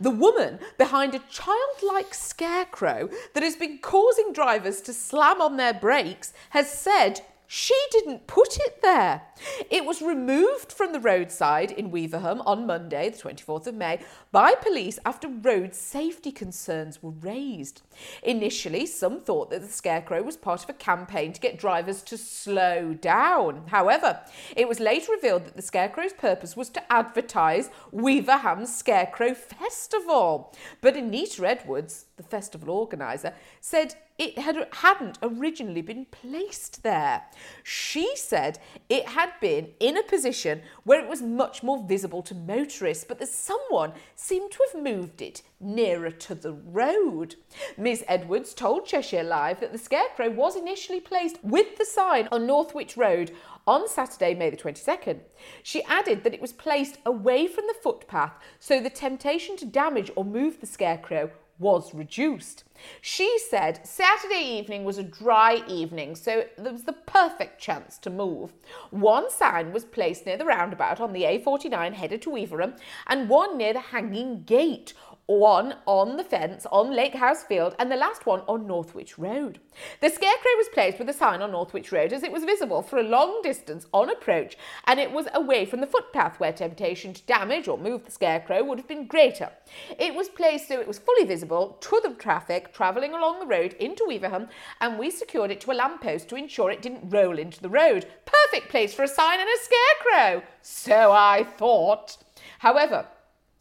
The 0.00 0.10
woman 0.10 0.58
behind 0.76 1.14
a 1.14 1.20
childlike 1.30 2.14
scarecrow 2.14 3.10
that 3.34 3.42
has 3.42 3.54
been 3.54 3.78
causing 3.78 4.32
drivers 4.32 4.80
to 4.82 4.92
slam 4.92 5.40
on 5.40 5.56
their 5.56 5.74
brakes 5.74 6.32
has 6.50 6.70
said 6.70 7.20
she 7.50 7.74
didn't 7.90 8.26
put 8.26 8.58
it 8.58 8.82
there. 8.82 9.22
It 9.70 9.86
was 9.86 10.02
removed 10.02 10.70
from 10.70 10.92
the 10.92 11.00
roadside 11.00 11.70
in 11.70 11.90
Weaverham 11.90 12.42
on 12.44 12.66
Monday, 12.66 13.08
the 13.08 13.16
24th 13.16 13.66
of 13.66 13.74
May, 13.74 14.00
by 14.30 14.54
police 14.54 14.98
after 15.06 15.28
road 15.28 15.74
safety 15.74 16.30
concerns 16.30 17.02
were 17.02 17.10
raised. 17.10 17.80
Initially, 18.22 18.84
some 18.84 19.20
thought 19.20 19.48
that 19.48 19.62
the 19.62 19.68
scarecrow 19.68 20.22
was 20.22 20.36
part 20.36 20.62
of 20.62 20.68
a 20.68 20.74
campaign 20.74 21.32
to 21.32 21.40
get 21.40 21.58
drivers 21.58 22.02
to 22.02 22.18
slow 22.18 22.92
down. 22.92 23.68
However, 23.68 24.20
it 24.54 24.68
was 24.68 24.78
later 24.78 25.12
revealed 25.12 25.46
that 25.46 25.56
the 25.56 25.62
scarecrow's 25.62 26.12
purpose 26.12 26.54
was 26.54 26.68
to 26.70 26.92
advertise 26.92 27.70
Weaverham's 27.92 28.76
Scarecrow 28.76 29.32
Festival. 29.32 30.54
But 30.82 30.96
Anita 30.96 31.48
Edwards, 31.48 32.04
the 32.18 32.22
festival 32.22 32.68
organiser, 32.68 33.32
said 33.62 33.94
it 34.18 34.36
had, 34.36 34.66
hadn't 34.72 35.18
originally 35.22 35.80
been 35.80 36.04
placed 36.06 36.82
there. 36.82 37.22
She 37.62 38.16
said 38.16 38.58
it 38.88 39.10
had 39.10 39.30
been 39.40 39.70
in 39.78 39.96
a 39.96 40.02
position 40.02 40.62
where 40.82 41.00
it 41.00 41.08
was 41.08 41.22
much 41.22 41.62
more 41.62 41.86
visible 41.86 42.22
to 42.22 42.34
motorists, 42.34 43.04
but 43.04 43.20
that 43.20 43.28
someone 43.28 43.92
seemed 44.16 44.50
to 44.50 44.58
have 44.72 44.82
moved 44.82 45.22
it 45.22 45.42
nearer 45.60 46.10
to 46.10 46.34
the 46.34 46.52
road. 46.52 47.36
Ms. 47.76 48.04
Edwards 48.08 48.54
told 48.54 48.86
Cheshire 48.86 49.22
Live 49.22 49.60
that 49.60 49.70
the 49.70 49.78
scarecrow 49.78 50.30
was 50.30 50.56
initially 50.56 51.00
placed 51.00 51.38
with 51.44 51.76
the 51.78 51.84
sign 51.84 52.28
on 52.32 52.46
Northwich 52.46 52.96
Road 52.96 53.30
on 53.68 53.88
Saturday, 53.88 54.34
May 54.34 54.50
the 54.50 54.56
22nd. 54.56 55.20
She 55.62 55.84
added 55.84 56.24
that 56.24 56.34
it 56.34 56.40
was 56.40 56.52
placed 56.52 56.98
away 57.06 57.46
from 57.46 57.66
the 57.68 57.76
footpath 57.82 58.32
so 58.58 58.80
the 58.80 58.90
temptation 58.90 59.56
to 59.58 59.64
damage 59.64 60.10
or 60.16 60.24
move 60.24 60.60
the 60.60 60.66
scarecrow 60.66 61.30
was 61.58 61.92
reduced. 61.92 62.64
She 63.00 63.38
said 63.48 63.86
Saturday 63.86 64.58
evening 64.58 64.84
was 64.84 64.98
a 64.98 65.02
dry 65.02 65.62
evening, 65.66 66.14
so 66.14 66.44
there 66.56 66.72
was 66.72 66.84
the 66.84 66.92
perfect 66.92 67.60
chance 67.60 67.98
to 67.98 68.10
move. 68.10 68.52
One 68.90 69.30
sign 69.30 69.72
was 69.72 69.84
placed 69.84 70.26
near 70.26 70.36
the 70.36 70.44
roundabout 70.44 71.00
on 71.00 71.12
the 71.12 71.24
A49 71.24 71.92
headed 71.94 72.22
to 72.22 72.30
Weaverham, 72.30 72.78
and 73.06 73.28
one 73.28 73.58
near 73.58 73.72
the 73.72 73.80
hanging 73.80 74.44
gate 74.44 74.94
one 75.28 75.74
on 75.84 76.16
the 76.16 76.24
fence 76.24 76.66
on 76.72 76.96
Lake 76.96 77.14
House 77.14 77.44
Field, 77.44 77.76
and 77.78 77.92
the 77.92 77.96
last 77.96 78.24
one 78.24 78.40
on 78.48 78.66
Northwich 78.66 79.18
Road. 79.18 79.60
The 80.00 80.08
scarecrow 80.08 80.56
was 80.56 80.70
placed 80.72 80.98
with 80.98 81.10
a 81.10 81.12
sign 81.12 81.42
on 81.42 81.52
Northwich 81.52 81.92
Road 81.92 82.14
as 82.14 82.22
it 82.22 82.32
was 82.32 82.44
visible 82.44 82.80
for 82.80 82.98
a 82.98 83.02
long 83.02 83.42
distance 83.42 83.84
on 83.92 84.08
approach, 84.08 84.56
and 84.86 84.98
it 84.98 85.12
was 85.12 85.28
away 85.34 85.66
from 85.66 85.80
the 85.80 85.86
footpath 85.86 86.40
where 86.40 86.52
temptation 86.52 87.12
to 87.12 87.22
damage 87.22 87.68
or 87.68 87.76
move 87.76 88.06
the 88.06 88.10
scarecrow 88.10 88.64
would 88.64 88.78
have 88.78 88.88
been 88.88 89.06
greater. 89.06 89.50
It 89.98 90.14
was 90.14 90.30
placed 90.30 90.66
so 90.68 90.80
it 90.80 90.88
was 90.88 90.98
fully 90.98 91.26
visible 91.26 91.76
to 91.82 92.00
the 92.02 92.14
traffic 92.14 92.72
travelling 92.72 93.12
along 93.12 93.40
the 93.40 93.46
road 93.46 93.74
into 93.74 94.06
Weaverham, 94.08 94.48
and 94.80 94.98
we 94.98 95.10
secured 95.10 95.50
it 95.50 95.60
to 95.60 95.72
a 95.72 95.74
lamppost 95.74 96.30
to 96.30 96.36
ensure 96.36 96.70
it 96.70 96.80
didn't 96.80 97.10
roll 97.10 97.38
into 97.38 97.60
the 97.60 97.68
road. 97.68 98.06
Perfect 98.24 98.70
place 98.70 98.94
for 98.94 99.02
a 99.02 99.08
sign 99.08 99.40
and 99.40 99.48
a 99.48 99.62
scarecrow, 99.62 100.42
so 100.62 101.12
I 101.12 101.44
thought. 101.44 102.16
However, 102.60 103.06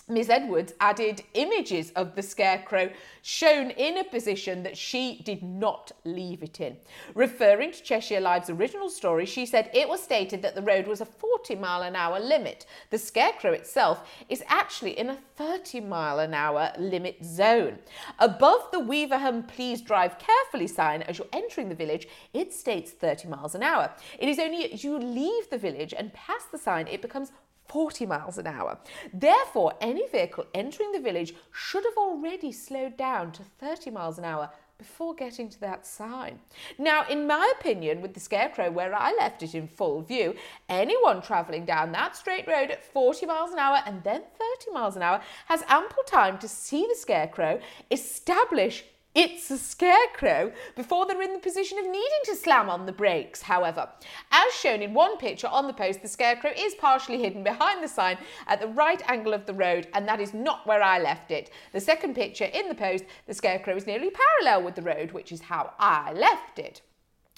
Miss 0.10 0.30
Edwards 0.30 0.74
added 0.80 1.22
images 1.34 1.92
of 1.98 2.16
the 2.16 2.22
scarecrow 2.22 2.90
shown 3.24 3.72
in 3.72 3.98
a 3.98 4.06
position 4.06 4.64
that 4.64 4.78
she 4.78 5.22
did 5.26 5.44
not 5.44 5.92
leave 6.06 6.42
it 6.42 6.62
in. 6.62 6.78
Referring 7.14 7.74
to 7.74 7.84
Cheshire 7.84 8.22
Live's 8.22 8.50
original 8.50 8.90
story, 8.90 9.26
she 9.26 9.46
said 9.46 9.70
it 9.74 9.90
was 9.90 10.02
stated 10.02 10.42
that 10.42 10.56
the 10.56 10.62
road 10.62 10.88
was 10.88 11.02
a 11.02 11.06
40 11.06 11.56
mile 11.56 11.82
an 11.82 11.98
hour 11.98 12.22
limit. 12.22 12.66
The 12.90 12.98
scarecrow 12.98 13.52
itself 13.52 14.10
is 14.30 14.44
actually 14.48 14.98
in 14.98 15.10
a 15.10 15.18
30 15.36 15.82
mile 15.82 16.20
an 16.20 16.34
hour 16.34 16.72
limit 16.80 17.18
zone. 17.26 17.80
Above 18.20 18.72
the 18.72 18.80
Weaverham 18.80 19.46
Please 19.46 19.82
Drive 19.82 20.18
Carefully 20.20 20.68
sign 20.68 21.02
as 21.02 21.18
you're 21.18 21.28
entering 21.34 21.68
the 21.68 21.76
village, 21.76 22.08
it 22.34 22.54
states 22.54 22.92
30 22.92 23.28
miles 23.28 23.56
an 23.56 23.64
hour. 23.64 23.92
It 24.18 24.30
is 24.30 24.40
only 24.40 24.72
as 24.72 24.86
you 24.86 24.98
leave 24.98 25.50
the 25.50 25.58
village 25.58 25.94
and 25.94 26.14
pass 26.14 26.46
the 26.50 26.58
sign 26.58 26.88
it 26.88 27.02
becomes 27.02 27.34
40 27.68 28.06
miles 28.06 28.38
an 28.38 28.48
hour. 28.48 28.78
Therefore, 29.14 29.74
any 29.82 30.08
vehicle 30.08 30.46
entering 30.54 30.92
the 30.92 31.00
village 31.00 31.34
should 31.52 31.84
have 31.84 31.98
already 31.98 32.52
slowed 32.52 32.98
down 32.98 33.32
to 33.34 33.44
30 33.44 33.92
miles 33.92 34.18
an 34.18 34.26
hour 34.26 34.50
before 34.78 35.16
getting 35.16 35.50
to 35.50 35.60
that 35.60 35.86
sign. 35.86 36.40
Now, 36.78 37.08
in 37.08 37.26
my 37.26 37.52
opinion, 37.60 38.02
with 38.02 38.14
the 38.14 38.20
scarecrow 38.20 38.70
where 38.70 38.94
I 38.94 39.12
left 39.14 39.42
it 39.42 39.56
in 39.56 39.68
full 39.68 40.02
view, 40.02 40.36
anyone 40.70 41.22
travelling 41.22 41.66
down 41.66 41.92
that 41.94 42.16
straight 42.16 42.48
road 42.48 42.70
at 42.70 42.84
40 42.84 43.26
miles 43.26 43.52
an 43.52 43.60
hour 43.60 43.80
and 43.86 44.04
then 44.04 44.22
30 44.60 44.72
miles 44.72 44.96
an 44.96 45.02
hour 45.02 45.22
has 45.48 45.64
ample 45.68 46.04
time 46.04 46.38
to 46.40 46.48
see 46.48 46.86
the 46.88 46.96
scarecrow, 46.96 47.60
establish 47.90 48.84
it's 49.16 49.50
a 49.50 49.58
scarecrow 49.58 50.52
before 50.76 51.08
they're 51.08 51.22
in 51.22 51.34
the 51.34 51.40
position 51.40 51.80
of 51.80 51.86
needing 51.86 52.22
to 52.26 52.36
slam 52.36 52.70
on 52.70 52.86
the 52.86 52.92
brakes, 52.92 53.42
however. 53.42 53.90
As 54.32 54.54
shown 54.54 54.82
in 54.82 54.94
one 54.94 55.18
picture 55.18 55.48
on 55.48 55.66
the 55.66 55.74
post, 55.74 56.02
the 56.02 56.08
scarecrow 56.08 56.52
is 56.56 56.76
partially 56.76 57.20
hidden 57.20 57.44
behind 57.44 57.84
the 57.84 57.88
sign 57.88 58.18
at 58.46 58.62
the 58.62 58.68
right 58.68 59.02
angle 59.10 59.34
of 59.34 59.46
the 59.46 59.54
road, 59.54 59.88
and 59.94 60.08
that 60.08 60.20
is 60.20 60.34
not 60.34 60.68
where 60.68 60.84
I 60.84 61.00
left 61.00 61.32
it. 61.32 61.50
The 61.74 61.82
second 61.82 62.14
picture 62.14 62.46
in 62.46 62.68
the 62.70 62.76
post, 62.76 63.06
the 63.26 63.34
scarecrow 63.34 63.76
is 63.76 63.88
nearly 63.88 64.12
parallel 64.12 64.64
with 64.64 64.76
the 64.76 64.84
road, 64.84 65.12
which 65.12 65.32
is 65.32 65.42
how 65.42 65.74
I 65.80 66.14
left 66.14 66.60
it 66.60 66.82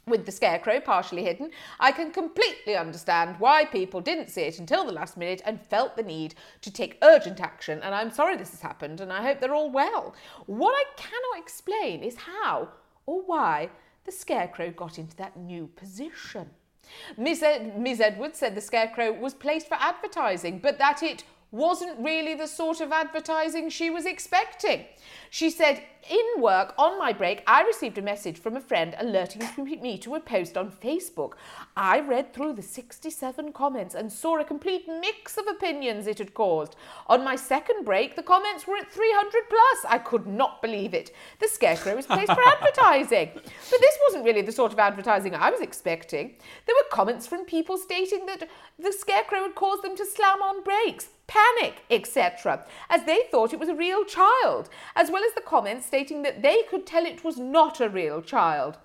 with 0.10 0.26
the 0.26 0.32
scarecrow 0.32 0.80
partially 0.80 1.24
hidden, 1.24 1.52
I 1.80 1.92
can 1.92 2.12
completely 2.12 2.76
understand 2.76 3.36
why 3.40 3.66
people 3.66 4.02
didn't 4.02 4.30
see 4.30 4.42
it 4.42 4.60
until 4.60 4.86
the 4.86 4.92
last 4.92 5.18
minute 5.18 5.42
and 5.46 5.62
felt 5.62 5.96
the 5.96 6.04
need 6.04 6.36
to 6.62 6.72
take 6.72 6.98
urgent 7.02 7.40
action. 7.40 7.80
And 7.82 7.94
I'm 7.96 8.12
sorry 8.12 8.36
this 8.36 8.52
has 8.52 8.62
happened, 8.62 9.02
and 9.02 9.12
I 9.12 9.22
hope 9.24 9.40
they're 9.40 9.54
all 9.54 9.72
well. 9.72 10.16
What 10.46 10.74
I 10.74 10.84
cannot 10.98 11.44
explain 11.44 12.04
is 12.04 12.16
how 12.16 12.70
or 13.06 13.22
why 13.22 13.70
the 14.06 14.12
scarecrow 14.12 14.72
got 14.72 14.98
into 15.00 15.16
that 15.18 15.38
new 15.38 15.68
position. 15.76 16.50
Miss, 17.18 17.44
Ed- 17.44 17.80
Miss 17.80 18.00
Edwards 18.00 18.40
said 18.40 18.56
the 18.56 18.62
scarecrow 18.62 19.12
was 19.12 19.34
placed 19.34 19.68
for 19.68 19.78
advertising, 19.80 20.60
but 20.60 20.80
that 20.80 21.04
it 21.04 21.24
wasn't 21.52 22.00
really 22.00 22.36
the 22.36 22.48
sort 22.48 22.80
of 22.80 22.92
advertising 22.92 23.70
she 23.70 23.90
was 23.90 24.06
expecting. 24.06 24.86
She 25.32 25.50
said, 25.50 25.82
In 26.10 26.42
work 26.42 26.76
on 26.78 27.00
my 27.00 27.12
break, 27.12 27.42
I 27.48 27.64
received 27.64 27.98
a 27.98 28.04
message 28.04 28.38
from 28.38 28.56
a 28.56 28.62
friend 28.62 28.96
alerting 29.00 29.42
me 29.82 29.98
to 30.00 30.16
a 30.16 30.20
post 30.20 30.58
on 30.58 30.72
Facebook. 30.72 31.34
I 31.76 32.02
read 32.02 32.34
through 32.34 32.54
the 32.54 32.62
67 32.62 33.52
comments 33.54 33.96
and 33.96 34.12
saw 34.12 34.40
a 34.40 34.44
complete 34.44 34.88
mix 34.88 35.38
of 35.38 35.48
opinions 35.48 36.06
it 36.06 36.20
had 36.20 36.36
caused. 36.36 36.76
On 37.08 37.24
my 37.24 37.36
second 37.36 37.84
break, 37.84 38.16
the 38.16 38.24
comments 38.24 38.68
were 38.68 38.78
at 38.78 38.92
300 38.92 39.32
plus. 39.50 39.86
I 39.92 39.98
could 39.98 40.28
not 40.28 40.62
believe 40.62 40.94
it. 40.94 41.12
The 41.40 41.48
scarecrow 41.48 41.96
was 41.96 42.06
placed 42.06 42.32
for 42.32 42.48
advertising. 42.48 43.32
But 43.34 43.82
this 43.82 43.98
wasn't 44.08 44.26
really 44.26 44.44
the 44.44 44.52
sort 44.52 44.74
of 44.74 44.80
advertising 44.80 45.34
I 45.34 45.50
was 45.50 45.62
expecting. 45.62 46.36
There 46.68 46.76
were 46.76 46.96
comments 46.96 47.26
from 47.26 47.46
people 47.46 47.78
stating 47.78 48.28
that 48.28 48.48
the 48.78 48.92
scarecrow 48.92 49.42
had 49.44 49.56
caused 49.56 49.84
them 49.84 49.96
to 49.96 50.06
slam 50.06 50.44
on 50.44 50.64
brakes 50.64 51.10
panic, 51.30 51.84
etc., 51.90 52.66
as 52.90 53.06
they 53.06 53.22
thought 53.30 53.54
it 53.54 53.60
was 53.60 53.70
a 53.70 53.76
real 53.76 54.04
child, 54.04 54.68
as 54.96 55.12
well 55.12 55.24
as 55.24 55.34
the 55.36 55.42
comments 55.42 55.86
stating 55.86 56.24
that 56.24 56.42
they 56.42 56.64
could 56.64 56.86
tell 56.86 57.06
it 57.06 57.24
was 57.24 57.38
not 57.38 57.80
a 57.80 57.88
real 57.88 58.22
child. 58.22 58.78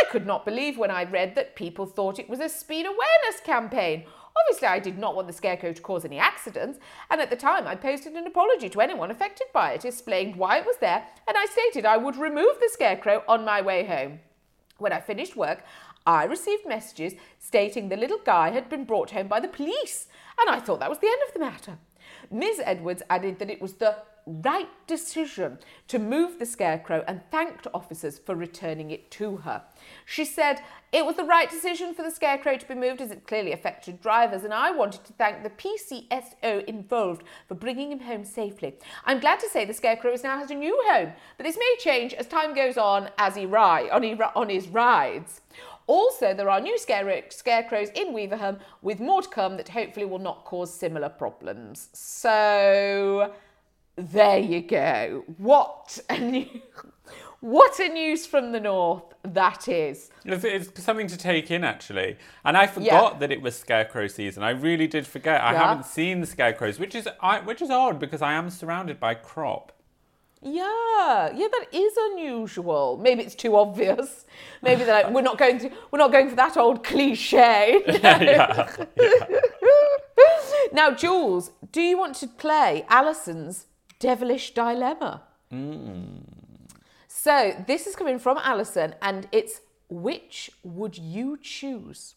I 0.00 0.10
could 0.10 0.24
not 0.24 0.44
believe 0.44 0.78
when 0.78 0.92
I 0.92 1.04
read 1.04 1.34
that 1.34 1.56
people 1.56 1.86
thought 1.86 2.18
it 2.18 2.30
was 2.30 2.40
a 2.40 2.48
speed 2.48 2.86
awareness 2.86 3.40
campaign. 3.44 4.04
Obviously, 4.46 4.68
I 4.68 4.78
did 4.78 4.96
not 4.96 5.16
want 5.16 5.26
the 5.26 5.32
scarecrow 5.32 5.72
to 5.72 5.82
cause 5.82 6.04
any 6.04 6.18
accidents, 6.18 6.78
and 7.10 7.20
at 7.20 7.30
the 7.30 7.36
time 7.36 7.66
I 7.66 7.74
posted 7.74 8.12
an 8.14 8.26
apology 8.26 8.68
to 8.68 8.80
anyone 8.80 9.10
affected 9.10 9.48
by 9.52 9.72
it, 9.72 9.84
explained 9.84 10.36
why 10.36 10.58
it 10.58 10.66
was 10.66 10.76
there, 10.80 11.04
and 11.26 11.36
I 11.36 11.46
stated 11.46 11.84
I 11.84 11.96
would 11.96 12.16
remove 12.16 12.60
the 12.60 12.70
scarecrow 12.72 13.24
on 13.26 13.44
my 13.44 13.60
way 13.60 13.84
home. 13.84 14.20
When 14.78 14.92
I 14.92 15.00
finished 15.00 15.34
work, 15.34 15.64
I 16.06 16.24
received 16.24 16.66
messages 16.66 17.14
stating 17.38 17.88
the 17.88 17.96
little 17.96 18.20
guy 18.24 18.50
had 18.50 18.70
been 18.70 18.84
brought 18.84 19.10
home 19.10 19.28
by 19.28 19.40
the 19.40 19.48
police, 19.48 20.06
and 20.40 20.48
I 20.48 20.60
thought 20.60 20.80
that 20.80 20.88
was 20.88 21.00
the 21.00 21.08
end 21.08 21.20
of 21.26 21.34
the 21.34 21.40
matter. 21.40 21.78
Ms. 22.30 22.60
Edwards 22.64 23.02
added 23.10 23.38
that 23.38 23.50
it 23.50 23.60
was 23.60 23.74
the 23.74 23.96
right 24.28 24.68
decision 24.86 25.58
to 25.88 25.98
move 25.98 26.38
the 26.38 26.46
scarecrow 26.46 27.02
and 27.08 27.22
thanked 27.30 27.66
officers 27.72 28.18
for 28.18 28.34
returning 28.34 28.90
it 28.90 29.10
to 29.10 29.38
her. 29.38 29.62
She 30.04 30.24
said 30.24 30.60
it 30.92 31.04
was 31.04 31.16
the 31.16 31.24
right 31.24 31.50
decision 31.50 31.94
for 31.94 32.02
the 32.02 32.10
scarecrow 32.10 32.56
to 32.56 32.68
be 32.68 32.74
moved 32.74 33.00
as 33.00 33.10
it 33.10 33.26
clearly 33.26 33.52
affected 33.52 34.00
drivers, 34.00 34.44
and 34.44 34.52
I 34.52 34.70
wanted 34.70 35.04
to 35.04 35.12
thank 35.14 35.42
the 35.42 35.50
PCSO 35.50 36.64
involved 36.64 37.22
for 37.46 37.54
bringing 37.54 37.90
him 37.90 38.00
home 38.00 38.24
safely. 38.24 38.76
I'm 39.04 39.20
glad 39.20 39.40
to 39.40 39.48
say 39.48 39.64
the 39.64 39.74
scarecrow 39.74 40.14
now 40.22 40.38
has 40.38 40.50
a 40.50 40.54
new 40.54 40.78
home, 40.88 41.12
but 41.36 41.44
this 41.44 41.58
may 41.58 41.76
change 41.78 42.14
as 42.14 42.26
time 42.26 42.54
goes 42.54 42.76
on 42.76 43.10
as 43.18 43.34
he 43.34 43.46
on, 43.46 44.02
he, 44.02 44.14
on 44.14 44.48
his 44.48 44.68
rides. 44.68 45.40
Also, 45.88 46.34
there 46.34 46.48
are 46.50 46.60
new 46.60 46.78
scare- 46.78 47.24
scarecrows 47.30 47.88
in 47.94 48.12
Weaverham 48.12 48.60
with 48.82 49.00
more 49.00 49.22
to 49.22 49.28
come 49.28 49.56
that 49.56 49.70
hopefully 49.70 50.04
will 50.06 50.18
not 50.18 50.44
cause 50.44 50.72
similar 50.72 51.08
problems. 51.08 51.88
So, 51.94 53.32
there 53.96 54.38
you 54.38 54.60
go. 54.60 55.24
What 55.38 55.98
a 56.10 56.18
new, 56.18 56.46
what 57.40 57.80
a 57.80 57.88
news 57.88 58.26
from 58.26 58.52
the 58.52 58.60
north 58.60 59.02
that 59.22 59.66
is. 59.66 60.10
It's, 60.26 60.44
it's 60.44 60.82
something 60.84 61.06
to 61.06 61.16
take 61.16 61.50
in, 61.50 61.64
actually. 61.64 62.18
And 62.44 62.56
I 62.56 62.66
forgot 62.66 63.18
that 63.20 63.32
it 63.32 63.40
was 63.40 63.56
scarecrow 63.58 64.08
season. 64.08 64.42
I 64.42 64.50
really 64.50 64.86
did 64.86 65.06
forget. 65.06 65.40
I 65.42 65.52
Yeah. 65.54 65.68
haven't 65.68 65.86
seen 65.86 66.20
the 66.20 66.26
scarecrows, 66.26 66.78
which 66.78 66.94
is 66.94 67.08
I, 67.20 67.40
which 67.40 67.62
is 67.62 67.70
odd 67.70 67.98
because 67.98 68.20
I 68.20 68.34
am 68.34 68.50
surrounded 68.50 69.00
by 69.00 69.14
crop. 69.14 69.72
Yeah, 70.40 71.32
yeah, 71.34 71.48
that 71.50 71.66
is 71.72 71.92
unusual. 72.12 72.98
Maybe 73.02 73.22
it's 73.22 73.34
too 73.34 73.56
obvious. 73.56 74.24
Maybe 74.62 74.84
they're 74.84 75.02
like, 75.02 75.12
we're 75.12 75.22
not 75.22 75.36
going 75.36 75.58
to, 75.58 75.70
we're 75.90 75.98
not 75.98 76.12
going 76.12 76.30
for 76.30 76.36
that 76.36 76.56
old 76.56 76.84
cliche. 76.84 77.82
now, 80.72 80.92
Jules, 80.92 81.50
do 81.72 81.80
you 81.80 81.98
want 81.98 82.14
to 82.16 82.28
play 82.28 82.86
Alison's 82.88 83.66
devilish 83.98 84.54
dilemma? 84.54 85.22
Hmm. 85.50 86.18
So 87.08 87.52
this 87.66 87.86
is 87.86 87.96
coming 87.96 88.20
from 88.20 88.38
Alison, 88.38 88.94
and 89.02 89.26
it's 89.32 89.60
which 89.88 90.50
would 90.62 90.96
you 90.96 91.38
choose? 91.42 92.14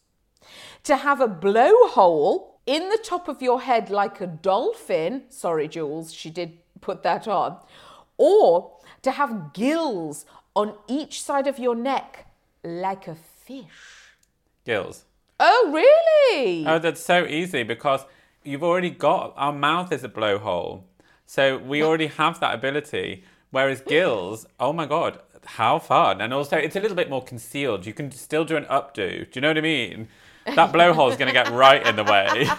To 0.84 0.96
have 0.96 1.20
a 1.20 1.28
blowhole 1.28 2.52
in 2.66 2.88
the 2.88 2.98
top 3.02 3.28
of 3.28 3.42
your 3.42 3.62
head 3.62 3.90
like 3.90 4.20
a 4.20 4.26
dolphin. 4.26 5.24
Sorry, 5.28 5.66
Jules, 5.66 6.12
she 6.12 6.30
did 6.30 6.58
put 6.80 7.02
that 7.02 7.26
on. 7.26 7.58
Or 8.24 8.70
to 9.02 9.10
have 9.10 9.52
gills 9.52 10.26
on 10.54 10.74
each 10.86 11.20
side 11.20 11.48
of 11.48 11.58
your 11.58 11.74
neck 11.74 12.28
like 12.62 13.08
a 13.08 13.16
fish. 13.16 14.14
Gills. 14.64 15.06
Oh, 15.40 15.70
really? 15.74 16.64
Oh, 16.64 16.78
that's 16.78 17.04
so 17.04 17.26
easy 17.26 17.64
because 17.64 18.04
you've 18.44 18.62
already 18.62 18.90
got 18.90 19.34
our 19.36 19.52
mouth 19.52 19.90
is 19.90 20.04
a 20.04 20.08
blowhole, 20.08 20.84
so 21.26 21.58
we 21.58 21.82
already 21.82 22.06
have 22.06 22.38
that 22.38 22.54
ability. 22.54 23.24
Whereas 23.50 23.80
gills, 23.94 24.46
oh 24.60 24.72
my 24.72 24.86
god, 24.86 25.18
how 25.44 25.80
fun! 25.80 26.20
And 26.20 26.32
also, 26.32 26.56
it's 26.56 26.76
a 26.76 26.80
little 26.80 26.96
bit 26.96 27.10
more 27.10 27.24
concealed. 27.24 27.86
You 27.86 27.92
can 27.92 28.12
still 28.12 28.44
do 28.44 28.56
an 28.56 28.66
updo. 28.66 29.28
Do 29.28 29.30
you 29.34 29.40
know 29.40 29.48
what 29.48 29.58
I 29.58 29.62
mean? 29.62 30.06
That 30.46 30.72
blowhole 30.72 31.10
is 31.10 31.16
going 31.16 31.26
to 31.26 31.32
get 31.32 31.50
right 31.50 31.84
in 31.84 31.96
the 31.96 32.04
way. 32.04 32.44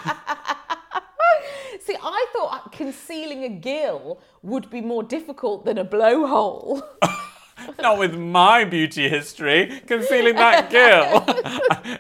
See, 1.86 1.96
I 2.02 2.26
concealing 2.74 3.44
a 3.44 3.50
gill 3.50 4.20
would 4.42 4.70
be 4.70 4.82
more 4.82 5.04
difficult 5.04 5.66
than 5.66 5.78
a 5.78 5.86
blowhole. 5.86 6.82
Not 7.82 7.98
with 7.98 8.16
my 8.16 8.66
beauty 8.66 9.08
history, 9.08 9.82
concealing 9.88 10.36
that 10.36 10.70
gill. 10.70 11.24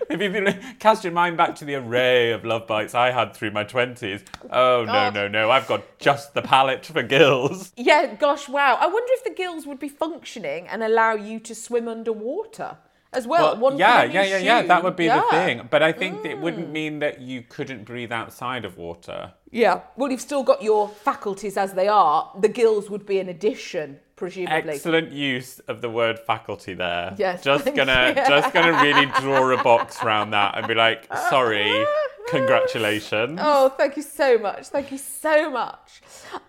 if 0.09 0.19
you 0.19 0.76
cast 0.80 1.03
your 1.03 1.13
mind 1.13 1.38
back 1.38 1.55
to 1.55 1.65
the 1.65 1.76
array 1.76 2.32
of 2.32 2.43
love 2.43 2.67
bites 2.67 2.95
I 2.95 3.11
had 3.11 3.34
through 3.34 3.51
my 3.51 3.63
20s, 3.63 4.24
oh 4.49 4.84
no, 4.86 5.09
no, 5.11 5.28
no, 5.28 5.51
I've 5.51 5.67
got 5.67 5.99
just 5.99 6.34
the 6.34 6.41
palate 6.41 6.86
for 6.86 7.03
gills. 7.03 7.71
yeah, 7.78 8.15
gosh, 8.15 8.49
wow. 8.49 8.78
I 8.80 8.88
wonder 8.88 9.11
if 9.13 9.24
the 9.24 9.34
gills 9.34 9.65
would 9.65 9.80
be 9.80 9.89
functioning 9.89 10.67
and 10.67 10.84
allow 10.84 11.13
you 11.13 11.39
to 11.41 11.55
swim 11.55 11.88
underwater 11.88 12.78
as 13.14 13.26
well. 13.28 13.55
One 13.57 13.78
yeah, 13.78 14.03
yeah, 14.03 14.24
yeah, 14.24 14.38
yeah. 14.38 14.61
That 14.64 14.84
would 14.84 14.95
be 14.95 15.07
the 15.07 15.16
Yeah. 15.16 15.22
Mm. 15.24 15.30
thing. 15.45 15.68
But 15.70 15.82
I 15.84 15.91
think 15.91 16.26
it 16.26 16.38
wouldn't 16.39 16.70
mean 16.72 16.99
that 16.99 17.22
you 17.22 17.41
couldn't 17.41 17.86
breathe 17.86 18.11
outside 18.11 18.66
of 18.66 18.78
water. 18.78 19.34
Yeah. 19.51 19.82
Well, 19.97 20.11
you've 20.11 20.22
still 20.22 20.43
got 20.43 20.61
your 20.64 20.88
faculties 20.89 21.57
as 21.57 21.74
they 21.74 21.88
are. 21.88 22.32
The 22.39 22.47
gills 22.49 22.89
would 22.89 23.05
be 23.05 23.20
an 23.20 23.30
addition, 23.30 23.99
presumably. 24.16 24.74
Excellent 24.74 25.11
use 25.11 25.59
of 25.68 25.82
the 25.82 25.89
word 25.89 26.18
faculty 26.20 26.74
there. 26.74 27.14
Yes, 27.18 27.43
Just 27.43 27.64
thank 27.66 27.76
gonna 27.76 28.09
you. 28.09 28.16
just 28.28 28.53
gonna 28.53 28.82
really 28.82 29.05
draw 29.22 29.51
a 29.51 29.61
box 29.64 30.01
around 30.03 30.32
that 30.32 30.57
and 30.57 30.68
be 30.68 30.74
like, 30.74 31.05
sorry, 31.30 31.86
congratulations. 32.30 33.39
Oh, 33.41 33.70
thank 33.70 33.95
you 33.97 34.03
so 34.03 34.38
much. 34.38 34.68
Thank 34.68 34.91
you 34.91 34.97
so 34.97 35.49
much. 35.49 36.01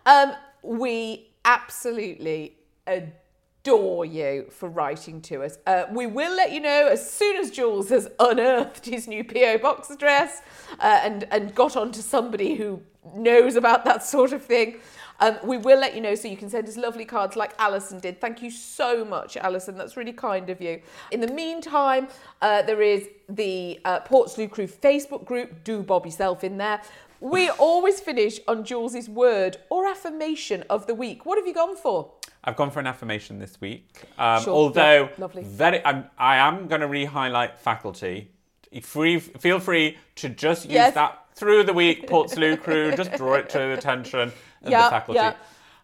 Um, 0.06 0.32
we 0.62 1.30
absolutely 1.44 2.56
adore 2.86 3.12
you 3.66 4.46
for 4.50 4.68
writing 4.68 5.20
to 5.22 5.42
us. 5.42 5.58
Uh, 5.66 5.84
we 5.90 6.06
will 6.06 6.34
let 6.36 6.52
you 6.52 6.60
know 6.60 6.88
as 6.88 7.10
soon 7.10 7.36
as 7.36 7.50
Jules 7.50 7.88
has 7.88 8.08
unearthed 8.20 8.84
his 8.84 9.08
new 9.08 9.24
PO 9.24 9.58
box 9.58 9.90
address 9.90 10.42
uh, 10.80 11.00
and 11.02 11.26
and 11.30 11.54
got 11.54 11.76
on 11.76 11.90
to 11.92 12.02
somebody 12.02 12.56
who 12.56 12.82
knows 13.14 13.56
about 13.56 13.84
that 13.84 14.04
sort 14.04 14.32
of 14.32 14.44
thing. 14.44 14.76
Um, 15.20 15.38
we 15.44 15.56
will 15.56 15.78
let 15.78 15.94
you 15.94 16.00
know 16.00 16.16
so 16.16 16.26
you 16.26 16.36
can 16.36 16.50
send 16.50 16.68
us 16.68 16.76
lovely 16.76 17.04
cards 17.04 17.36
like 17.36 17.52
Alison 17.58 18.00
did. 18.00 18.20
Thank 18.20 18.42
you 18.42 18.50
so 18.50 19.04
much, 19.04 19.36
Alison. 19.36 19.76
That's 19.76 19.96
really 19.96 20.12
kind 20.12 20.50
of 20.50 20.60
you. 20.60 20.80
In 21.12 21.20
the 21.20 21.28
meantime, 21.28 22.08
uh, 22.42 22.62
there 22.62 22.82
is 22.82 23.08
the 23.28 23.80
uh, 23.84 24.00
Portslade 24.00 24.50
Crew 24.50 24.66
Facebook 24.66 25.24
group. 25.24 25.62
Do 25.62 25.82
bob 25.82 26.04
yourself 26.04 26.42
in 26.42 26.58
there. 26.58 26.82
We 27.20 27.48
always 27.48 28.00
finish 28.00 28.40
on 28.48 28.64
Jules's 28.64 29.08
word 29.08 29.56
or 29.70 29.86
affirmation 29.86 30.64
of 30.68 30.86
the 30.86 30.94
week. 30.94 31.24
What 31.24 31.38
have 31.38 31.46
you 31.46 31.54
gone 31.54 31.76
for? 31.76 32.10
I've 32.44 32.56
gone 32.56 32.70
for 32.70 32.78
an 32.80 32.86
affirmation 32.86 33.38
this 33.38 33.60
week. 33.60 33.88
Um, 34.18 34.42
Sure, 34.42 34.54
although, 34.54 35.08
yeah, 35.18 35.26
very, 35.42 35.84
I'm, 35.84 36.04
I 36.18 36.36
am 36.36 36.66
going 36.68 36.82
to 36.82 36.86
re-highlight 36.86 37.58
faculty. 37.58 38.30
Free, 38.82 39.18
feel 39.18 39.60
free 39.60 39.96
to 40.16 40.28
just 40.28 40.64
use 40.64 40.74
Yes. 40.74 40.94
that 40.94 41.26
through 41.34 41.64
the 41.64 41.72
week, 41.72 42.06
Portslade 42.08 42.62
crew. 42.62 42.94
Just 42.94 43.12
draw 43.12 43.34
it 43.34 43.48
to 43.50 43.58
the 43.58 43.72
attention 43.72 44.20
of 44.62 44.70
Yeah, 44.70 44.84
the 44.84 44.90
faculty. 44.90 45.20
yeah. 45.20 45.34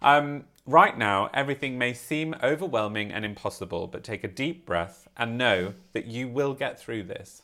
Um, 0.02 0.44
right 0.66 0.96
now, 0.98 1.30
everything 1.32 1.78
may 1.78 1.92
seem 1.94 2.34
overwhelming 2.42 3.10
and 3.12 3.24
impossible, 3.24 3.86
but 3.86 4.04
take 4.04 4.22
a 4.24 4.28
deep 4.28 4.66
breath 4.66 5.08
and 5.16 5.38
know 5.38 5.74
that 5.92 6.06
you 6.06 6.28
will 6.28 6.52
get 6.54 6.78
through 6.80 7.04
this. 7.04 7.42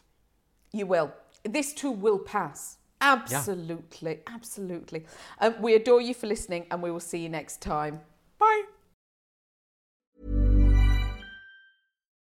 You 0.72 0.86
will. 0.86 1.12
This 1.44 1.72
too 1.72 1.90
will 1.90 2.18
pass. 2.18 2.78
Absolutely, 3.00 4.20
absolutely. 4.26 5.04
Um, 5.40 5.54
we 5.60 5.74
adore 5.74 6.00
you 6.00 6.12
for 6.14 6.26
listening, 6.26 6.66
and 6.70 6.82
we 6.82 6.90
will 6.90 7.00
see 7.00 7.18
you 7.18 7.28
next 7.28 7.60
time. 7.60 8.00
Bye. 8.38 8.62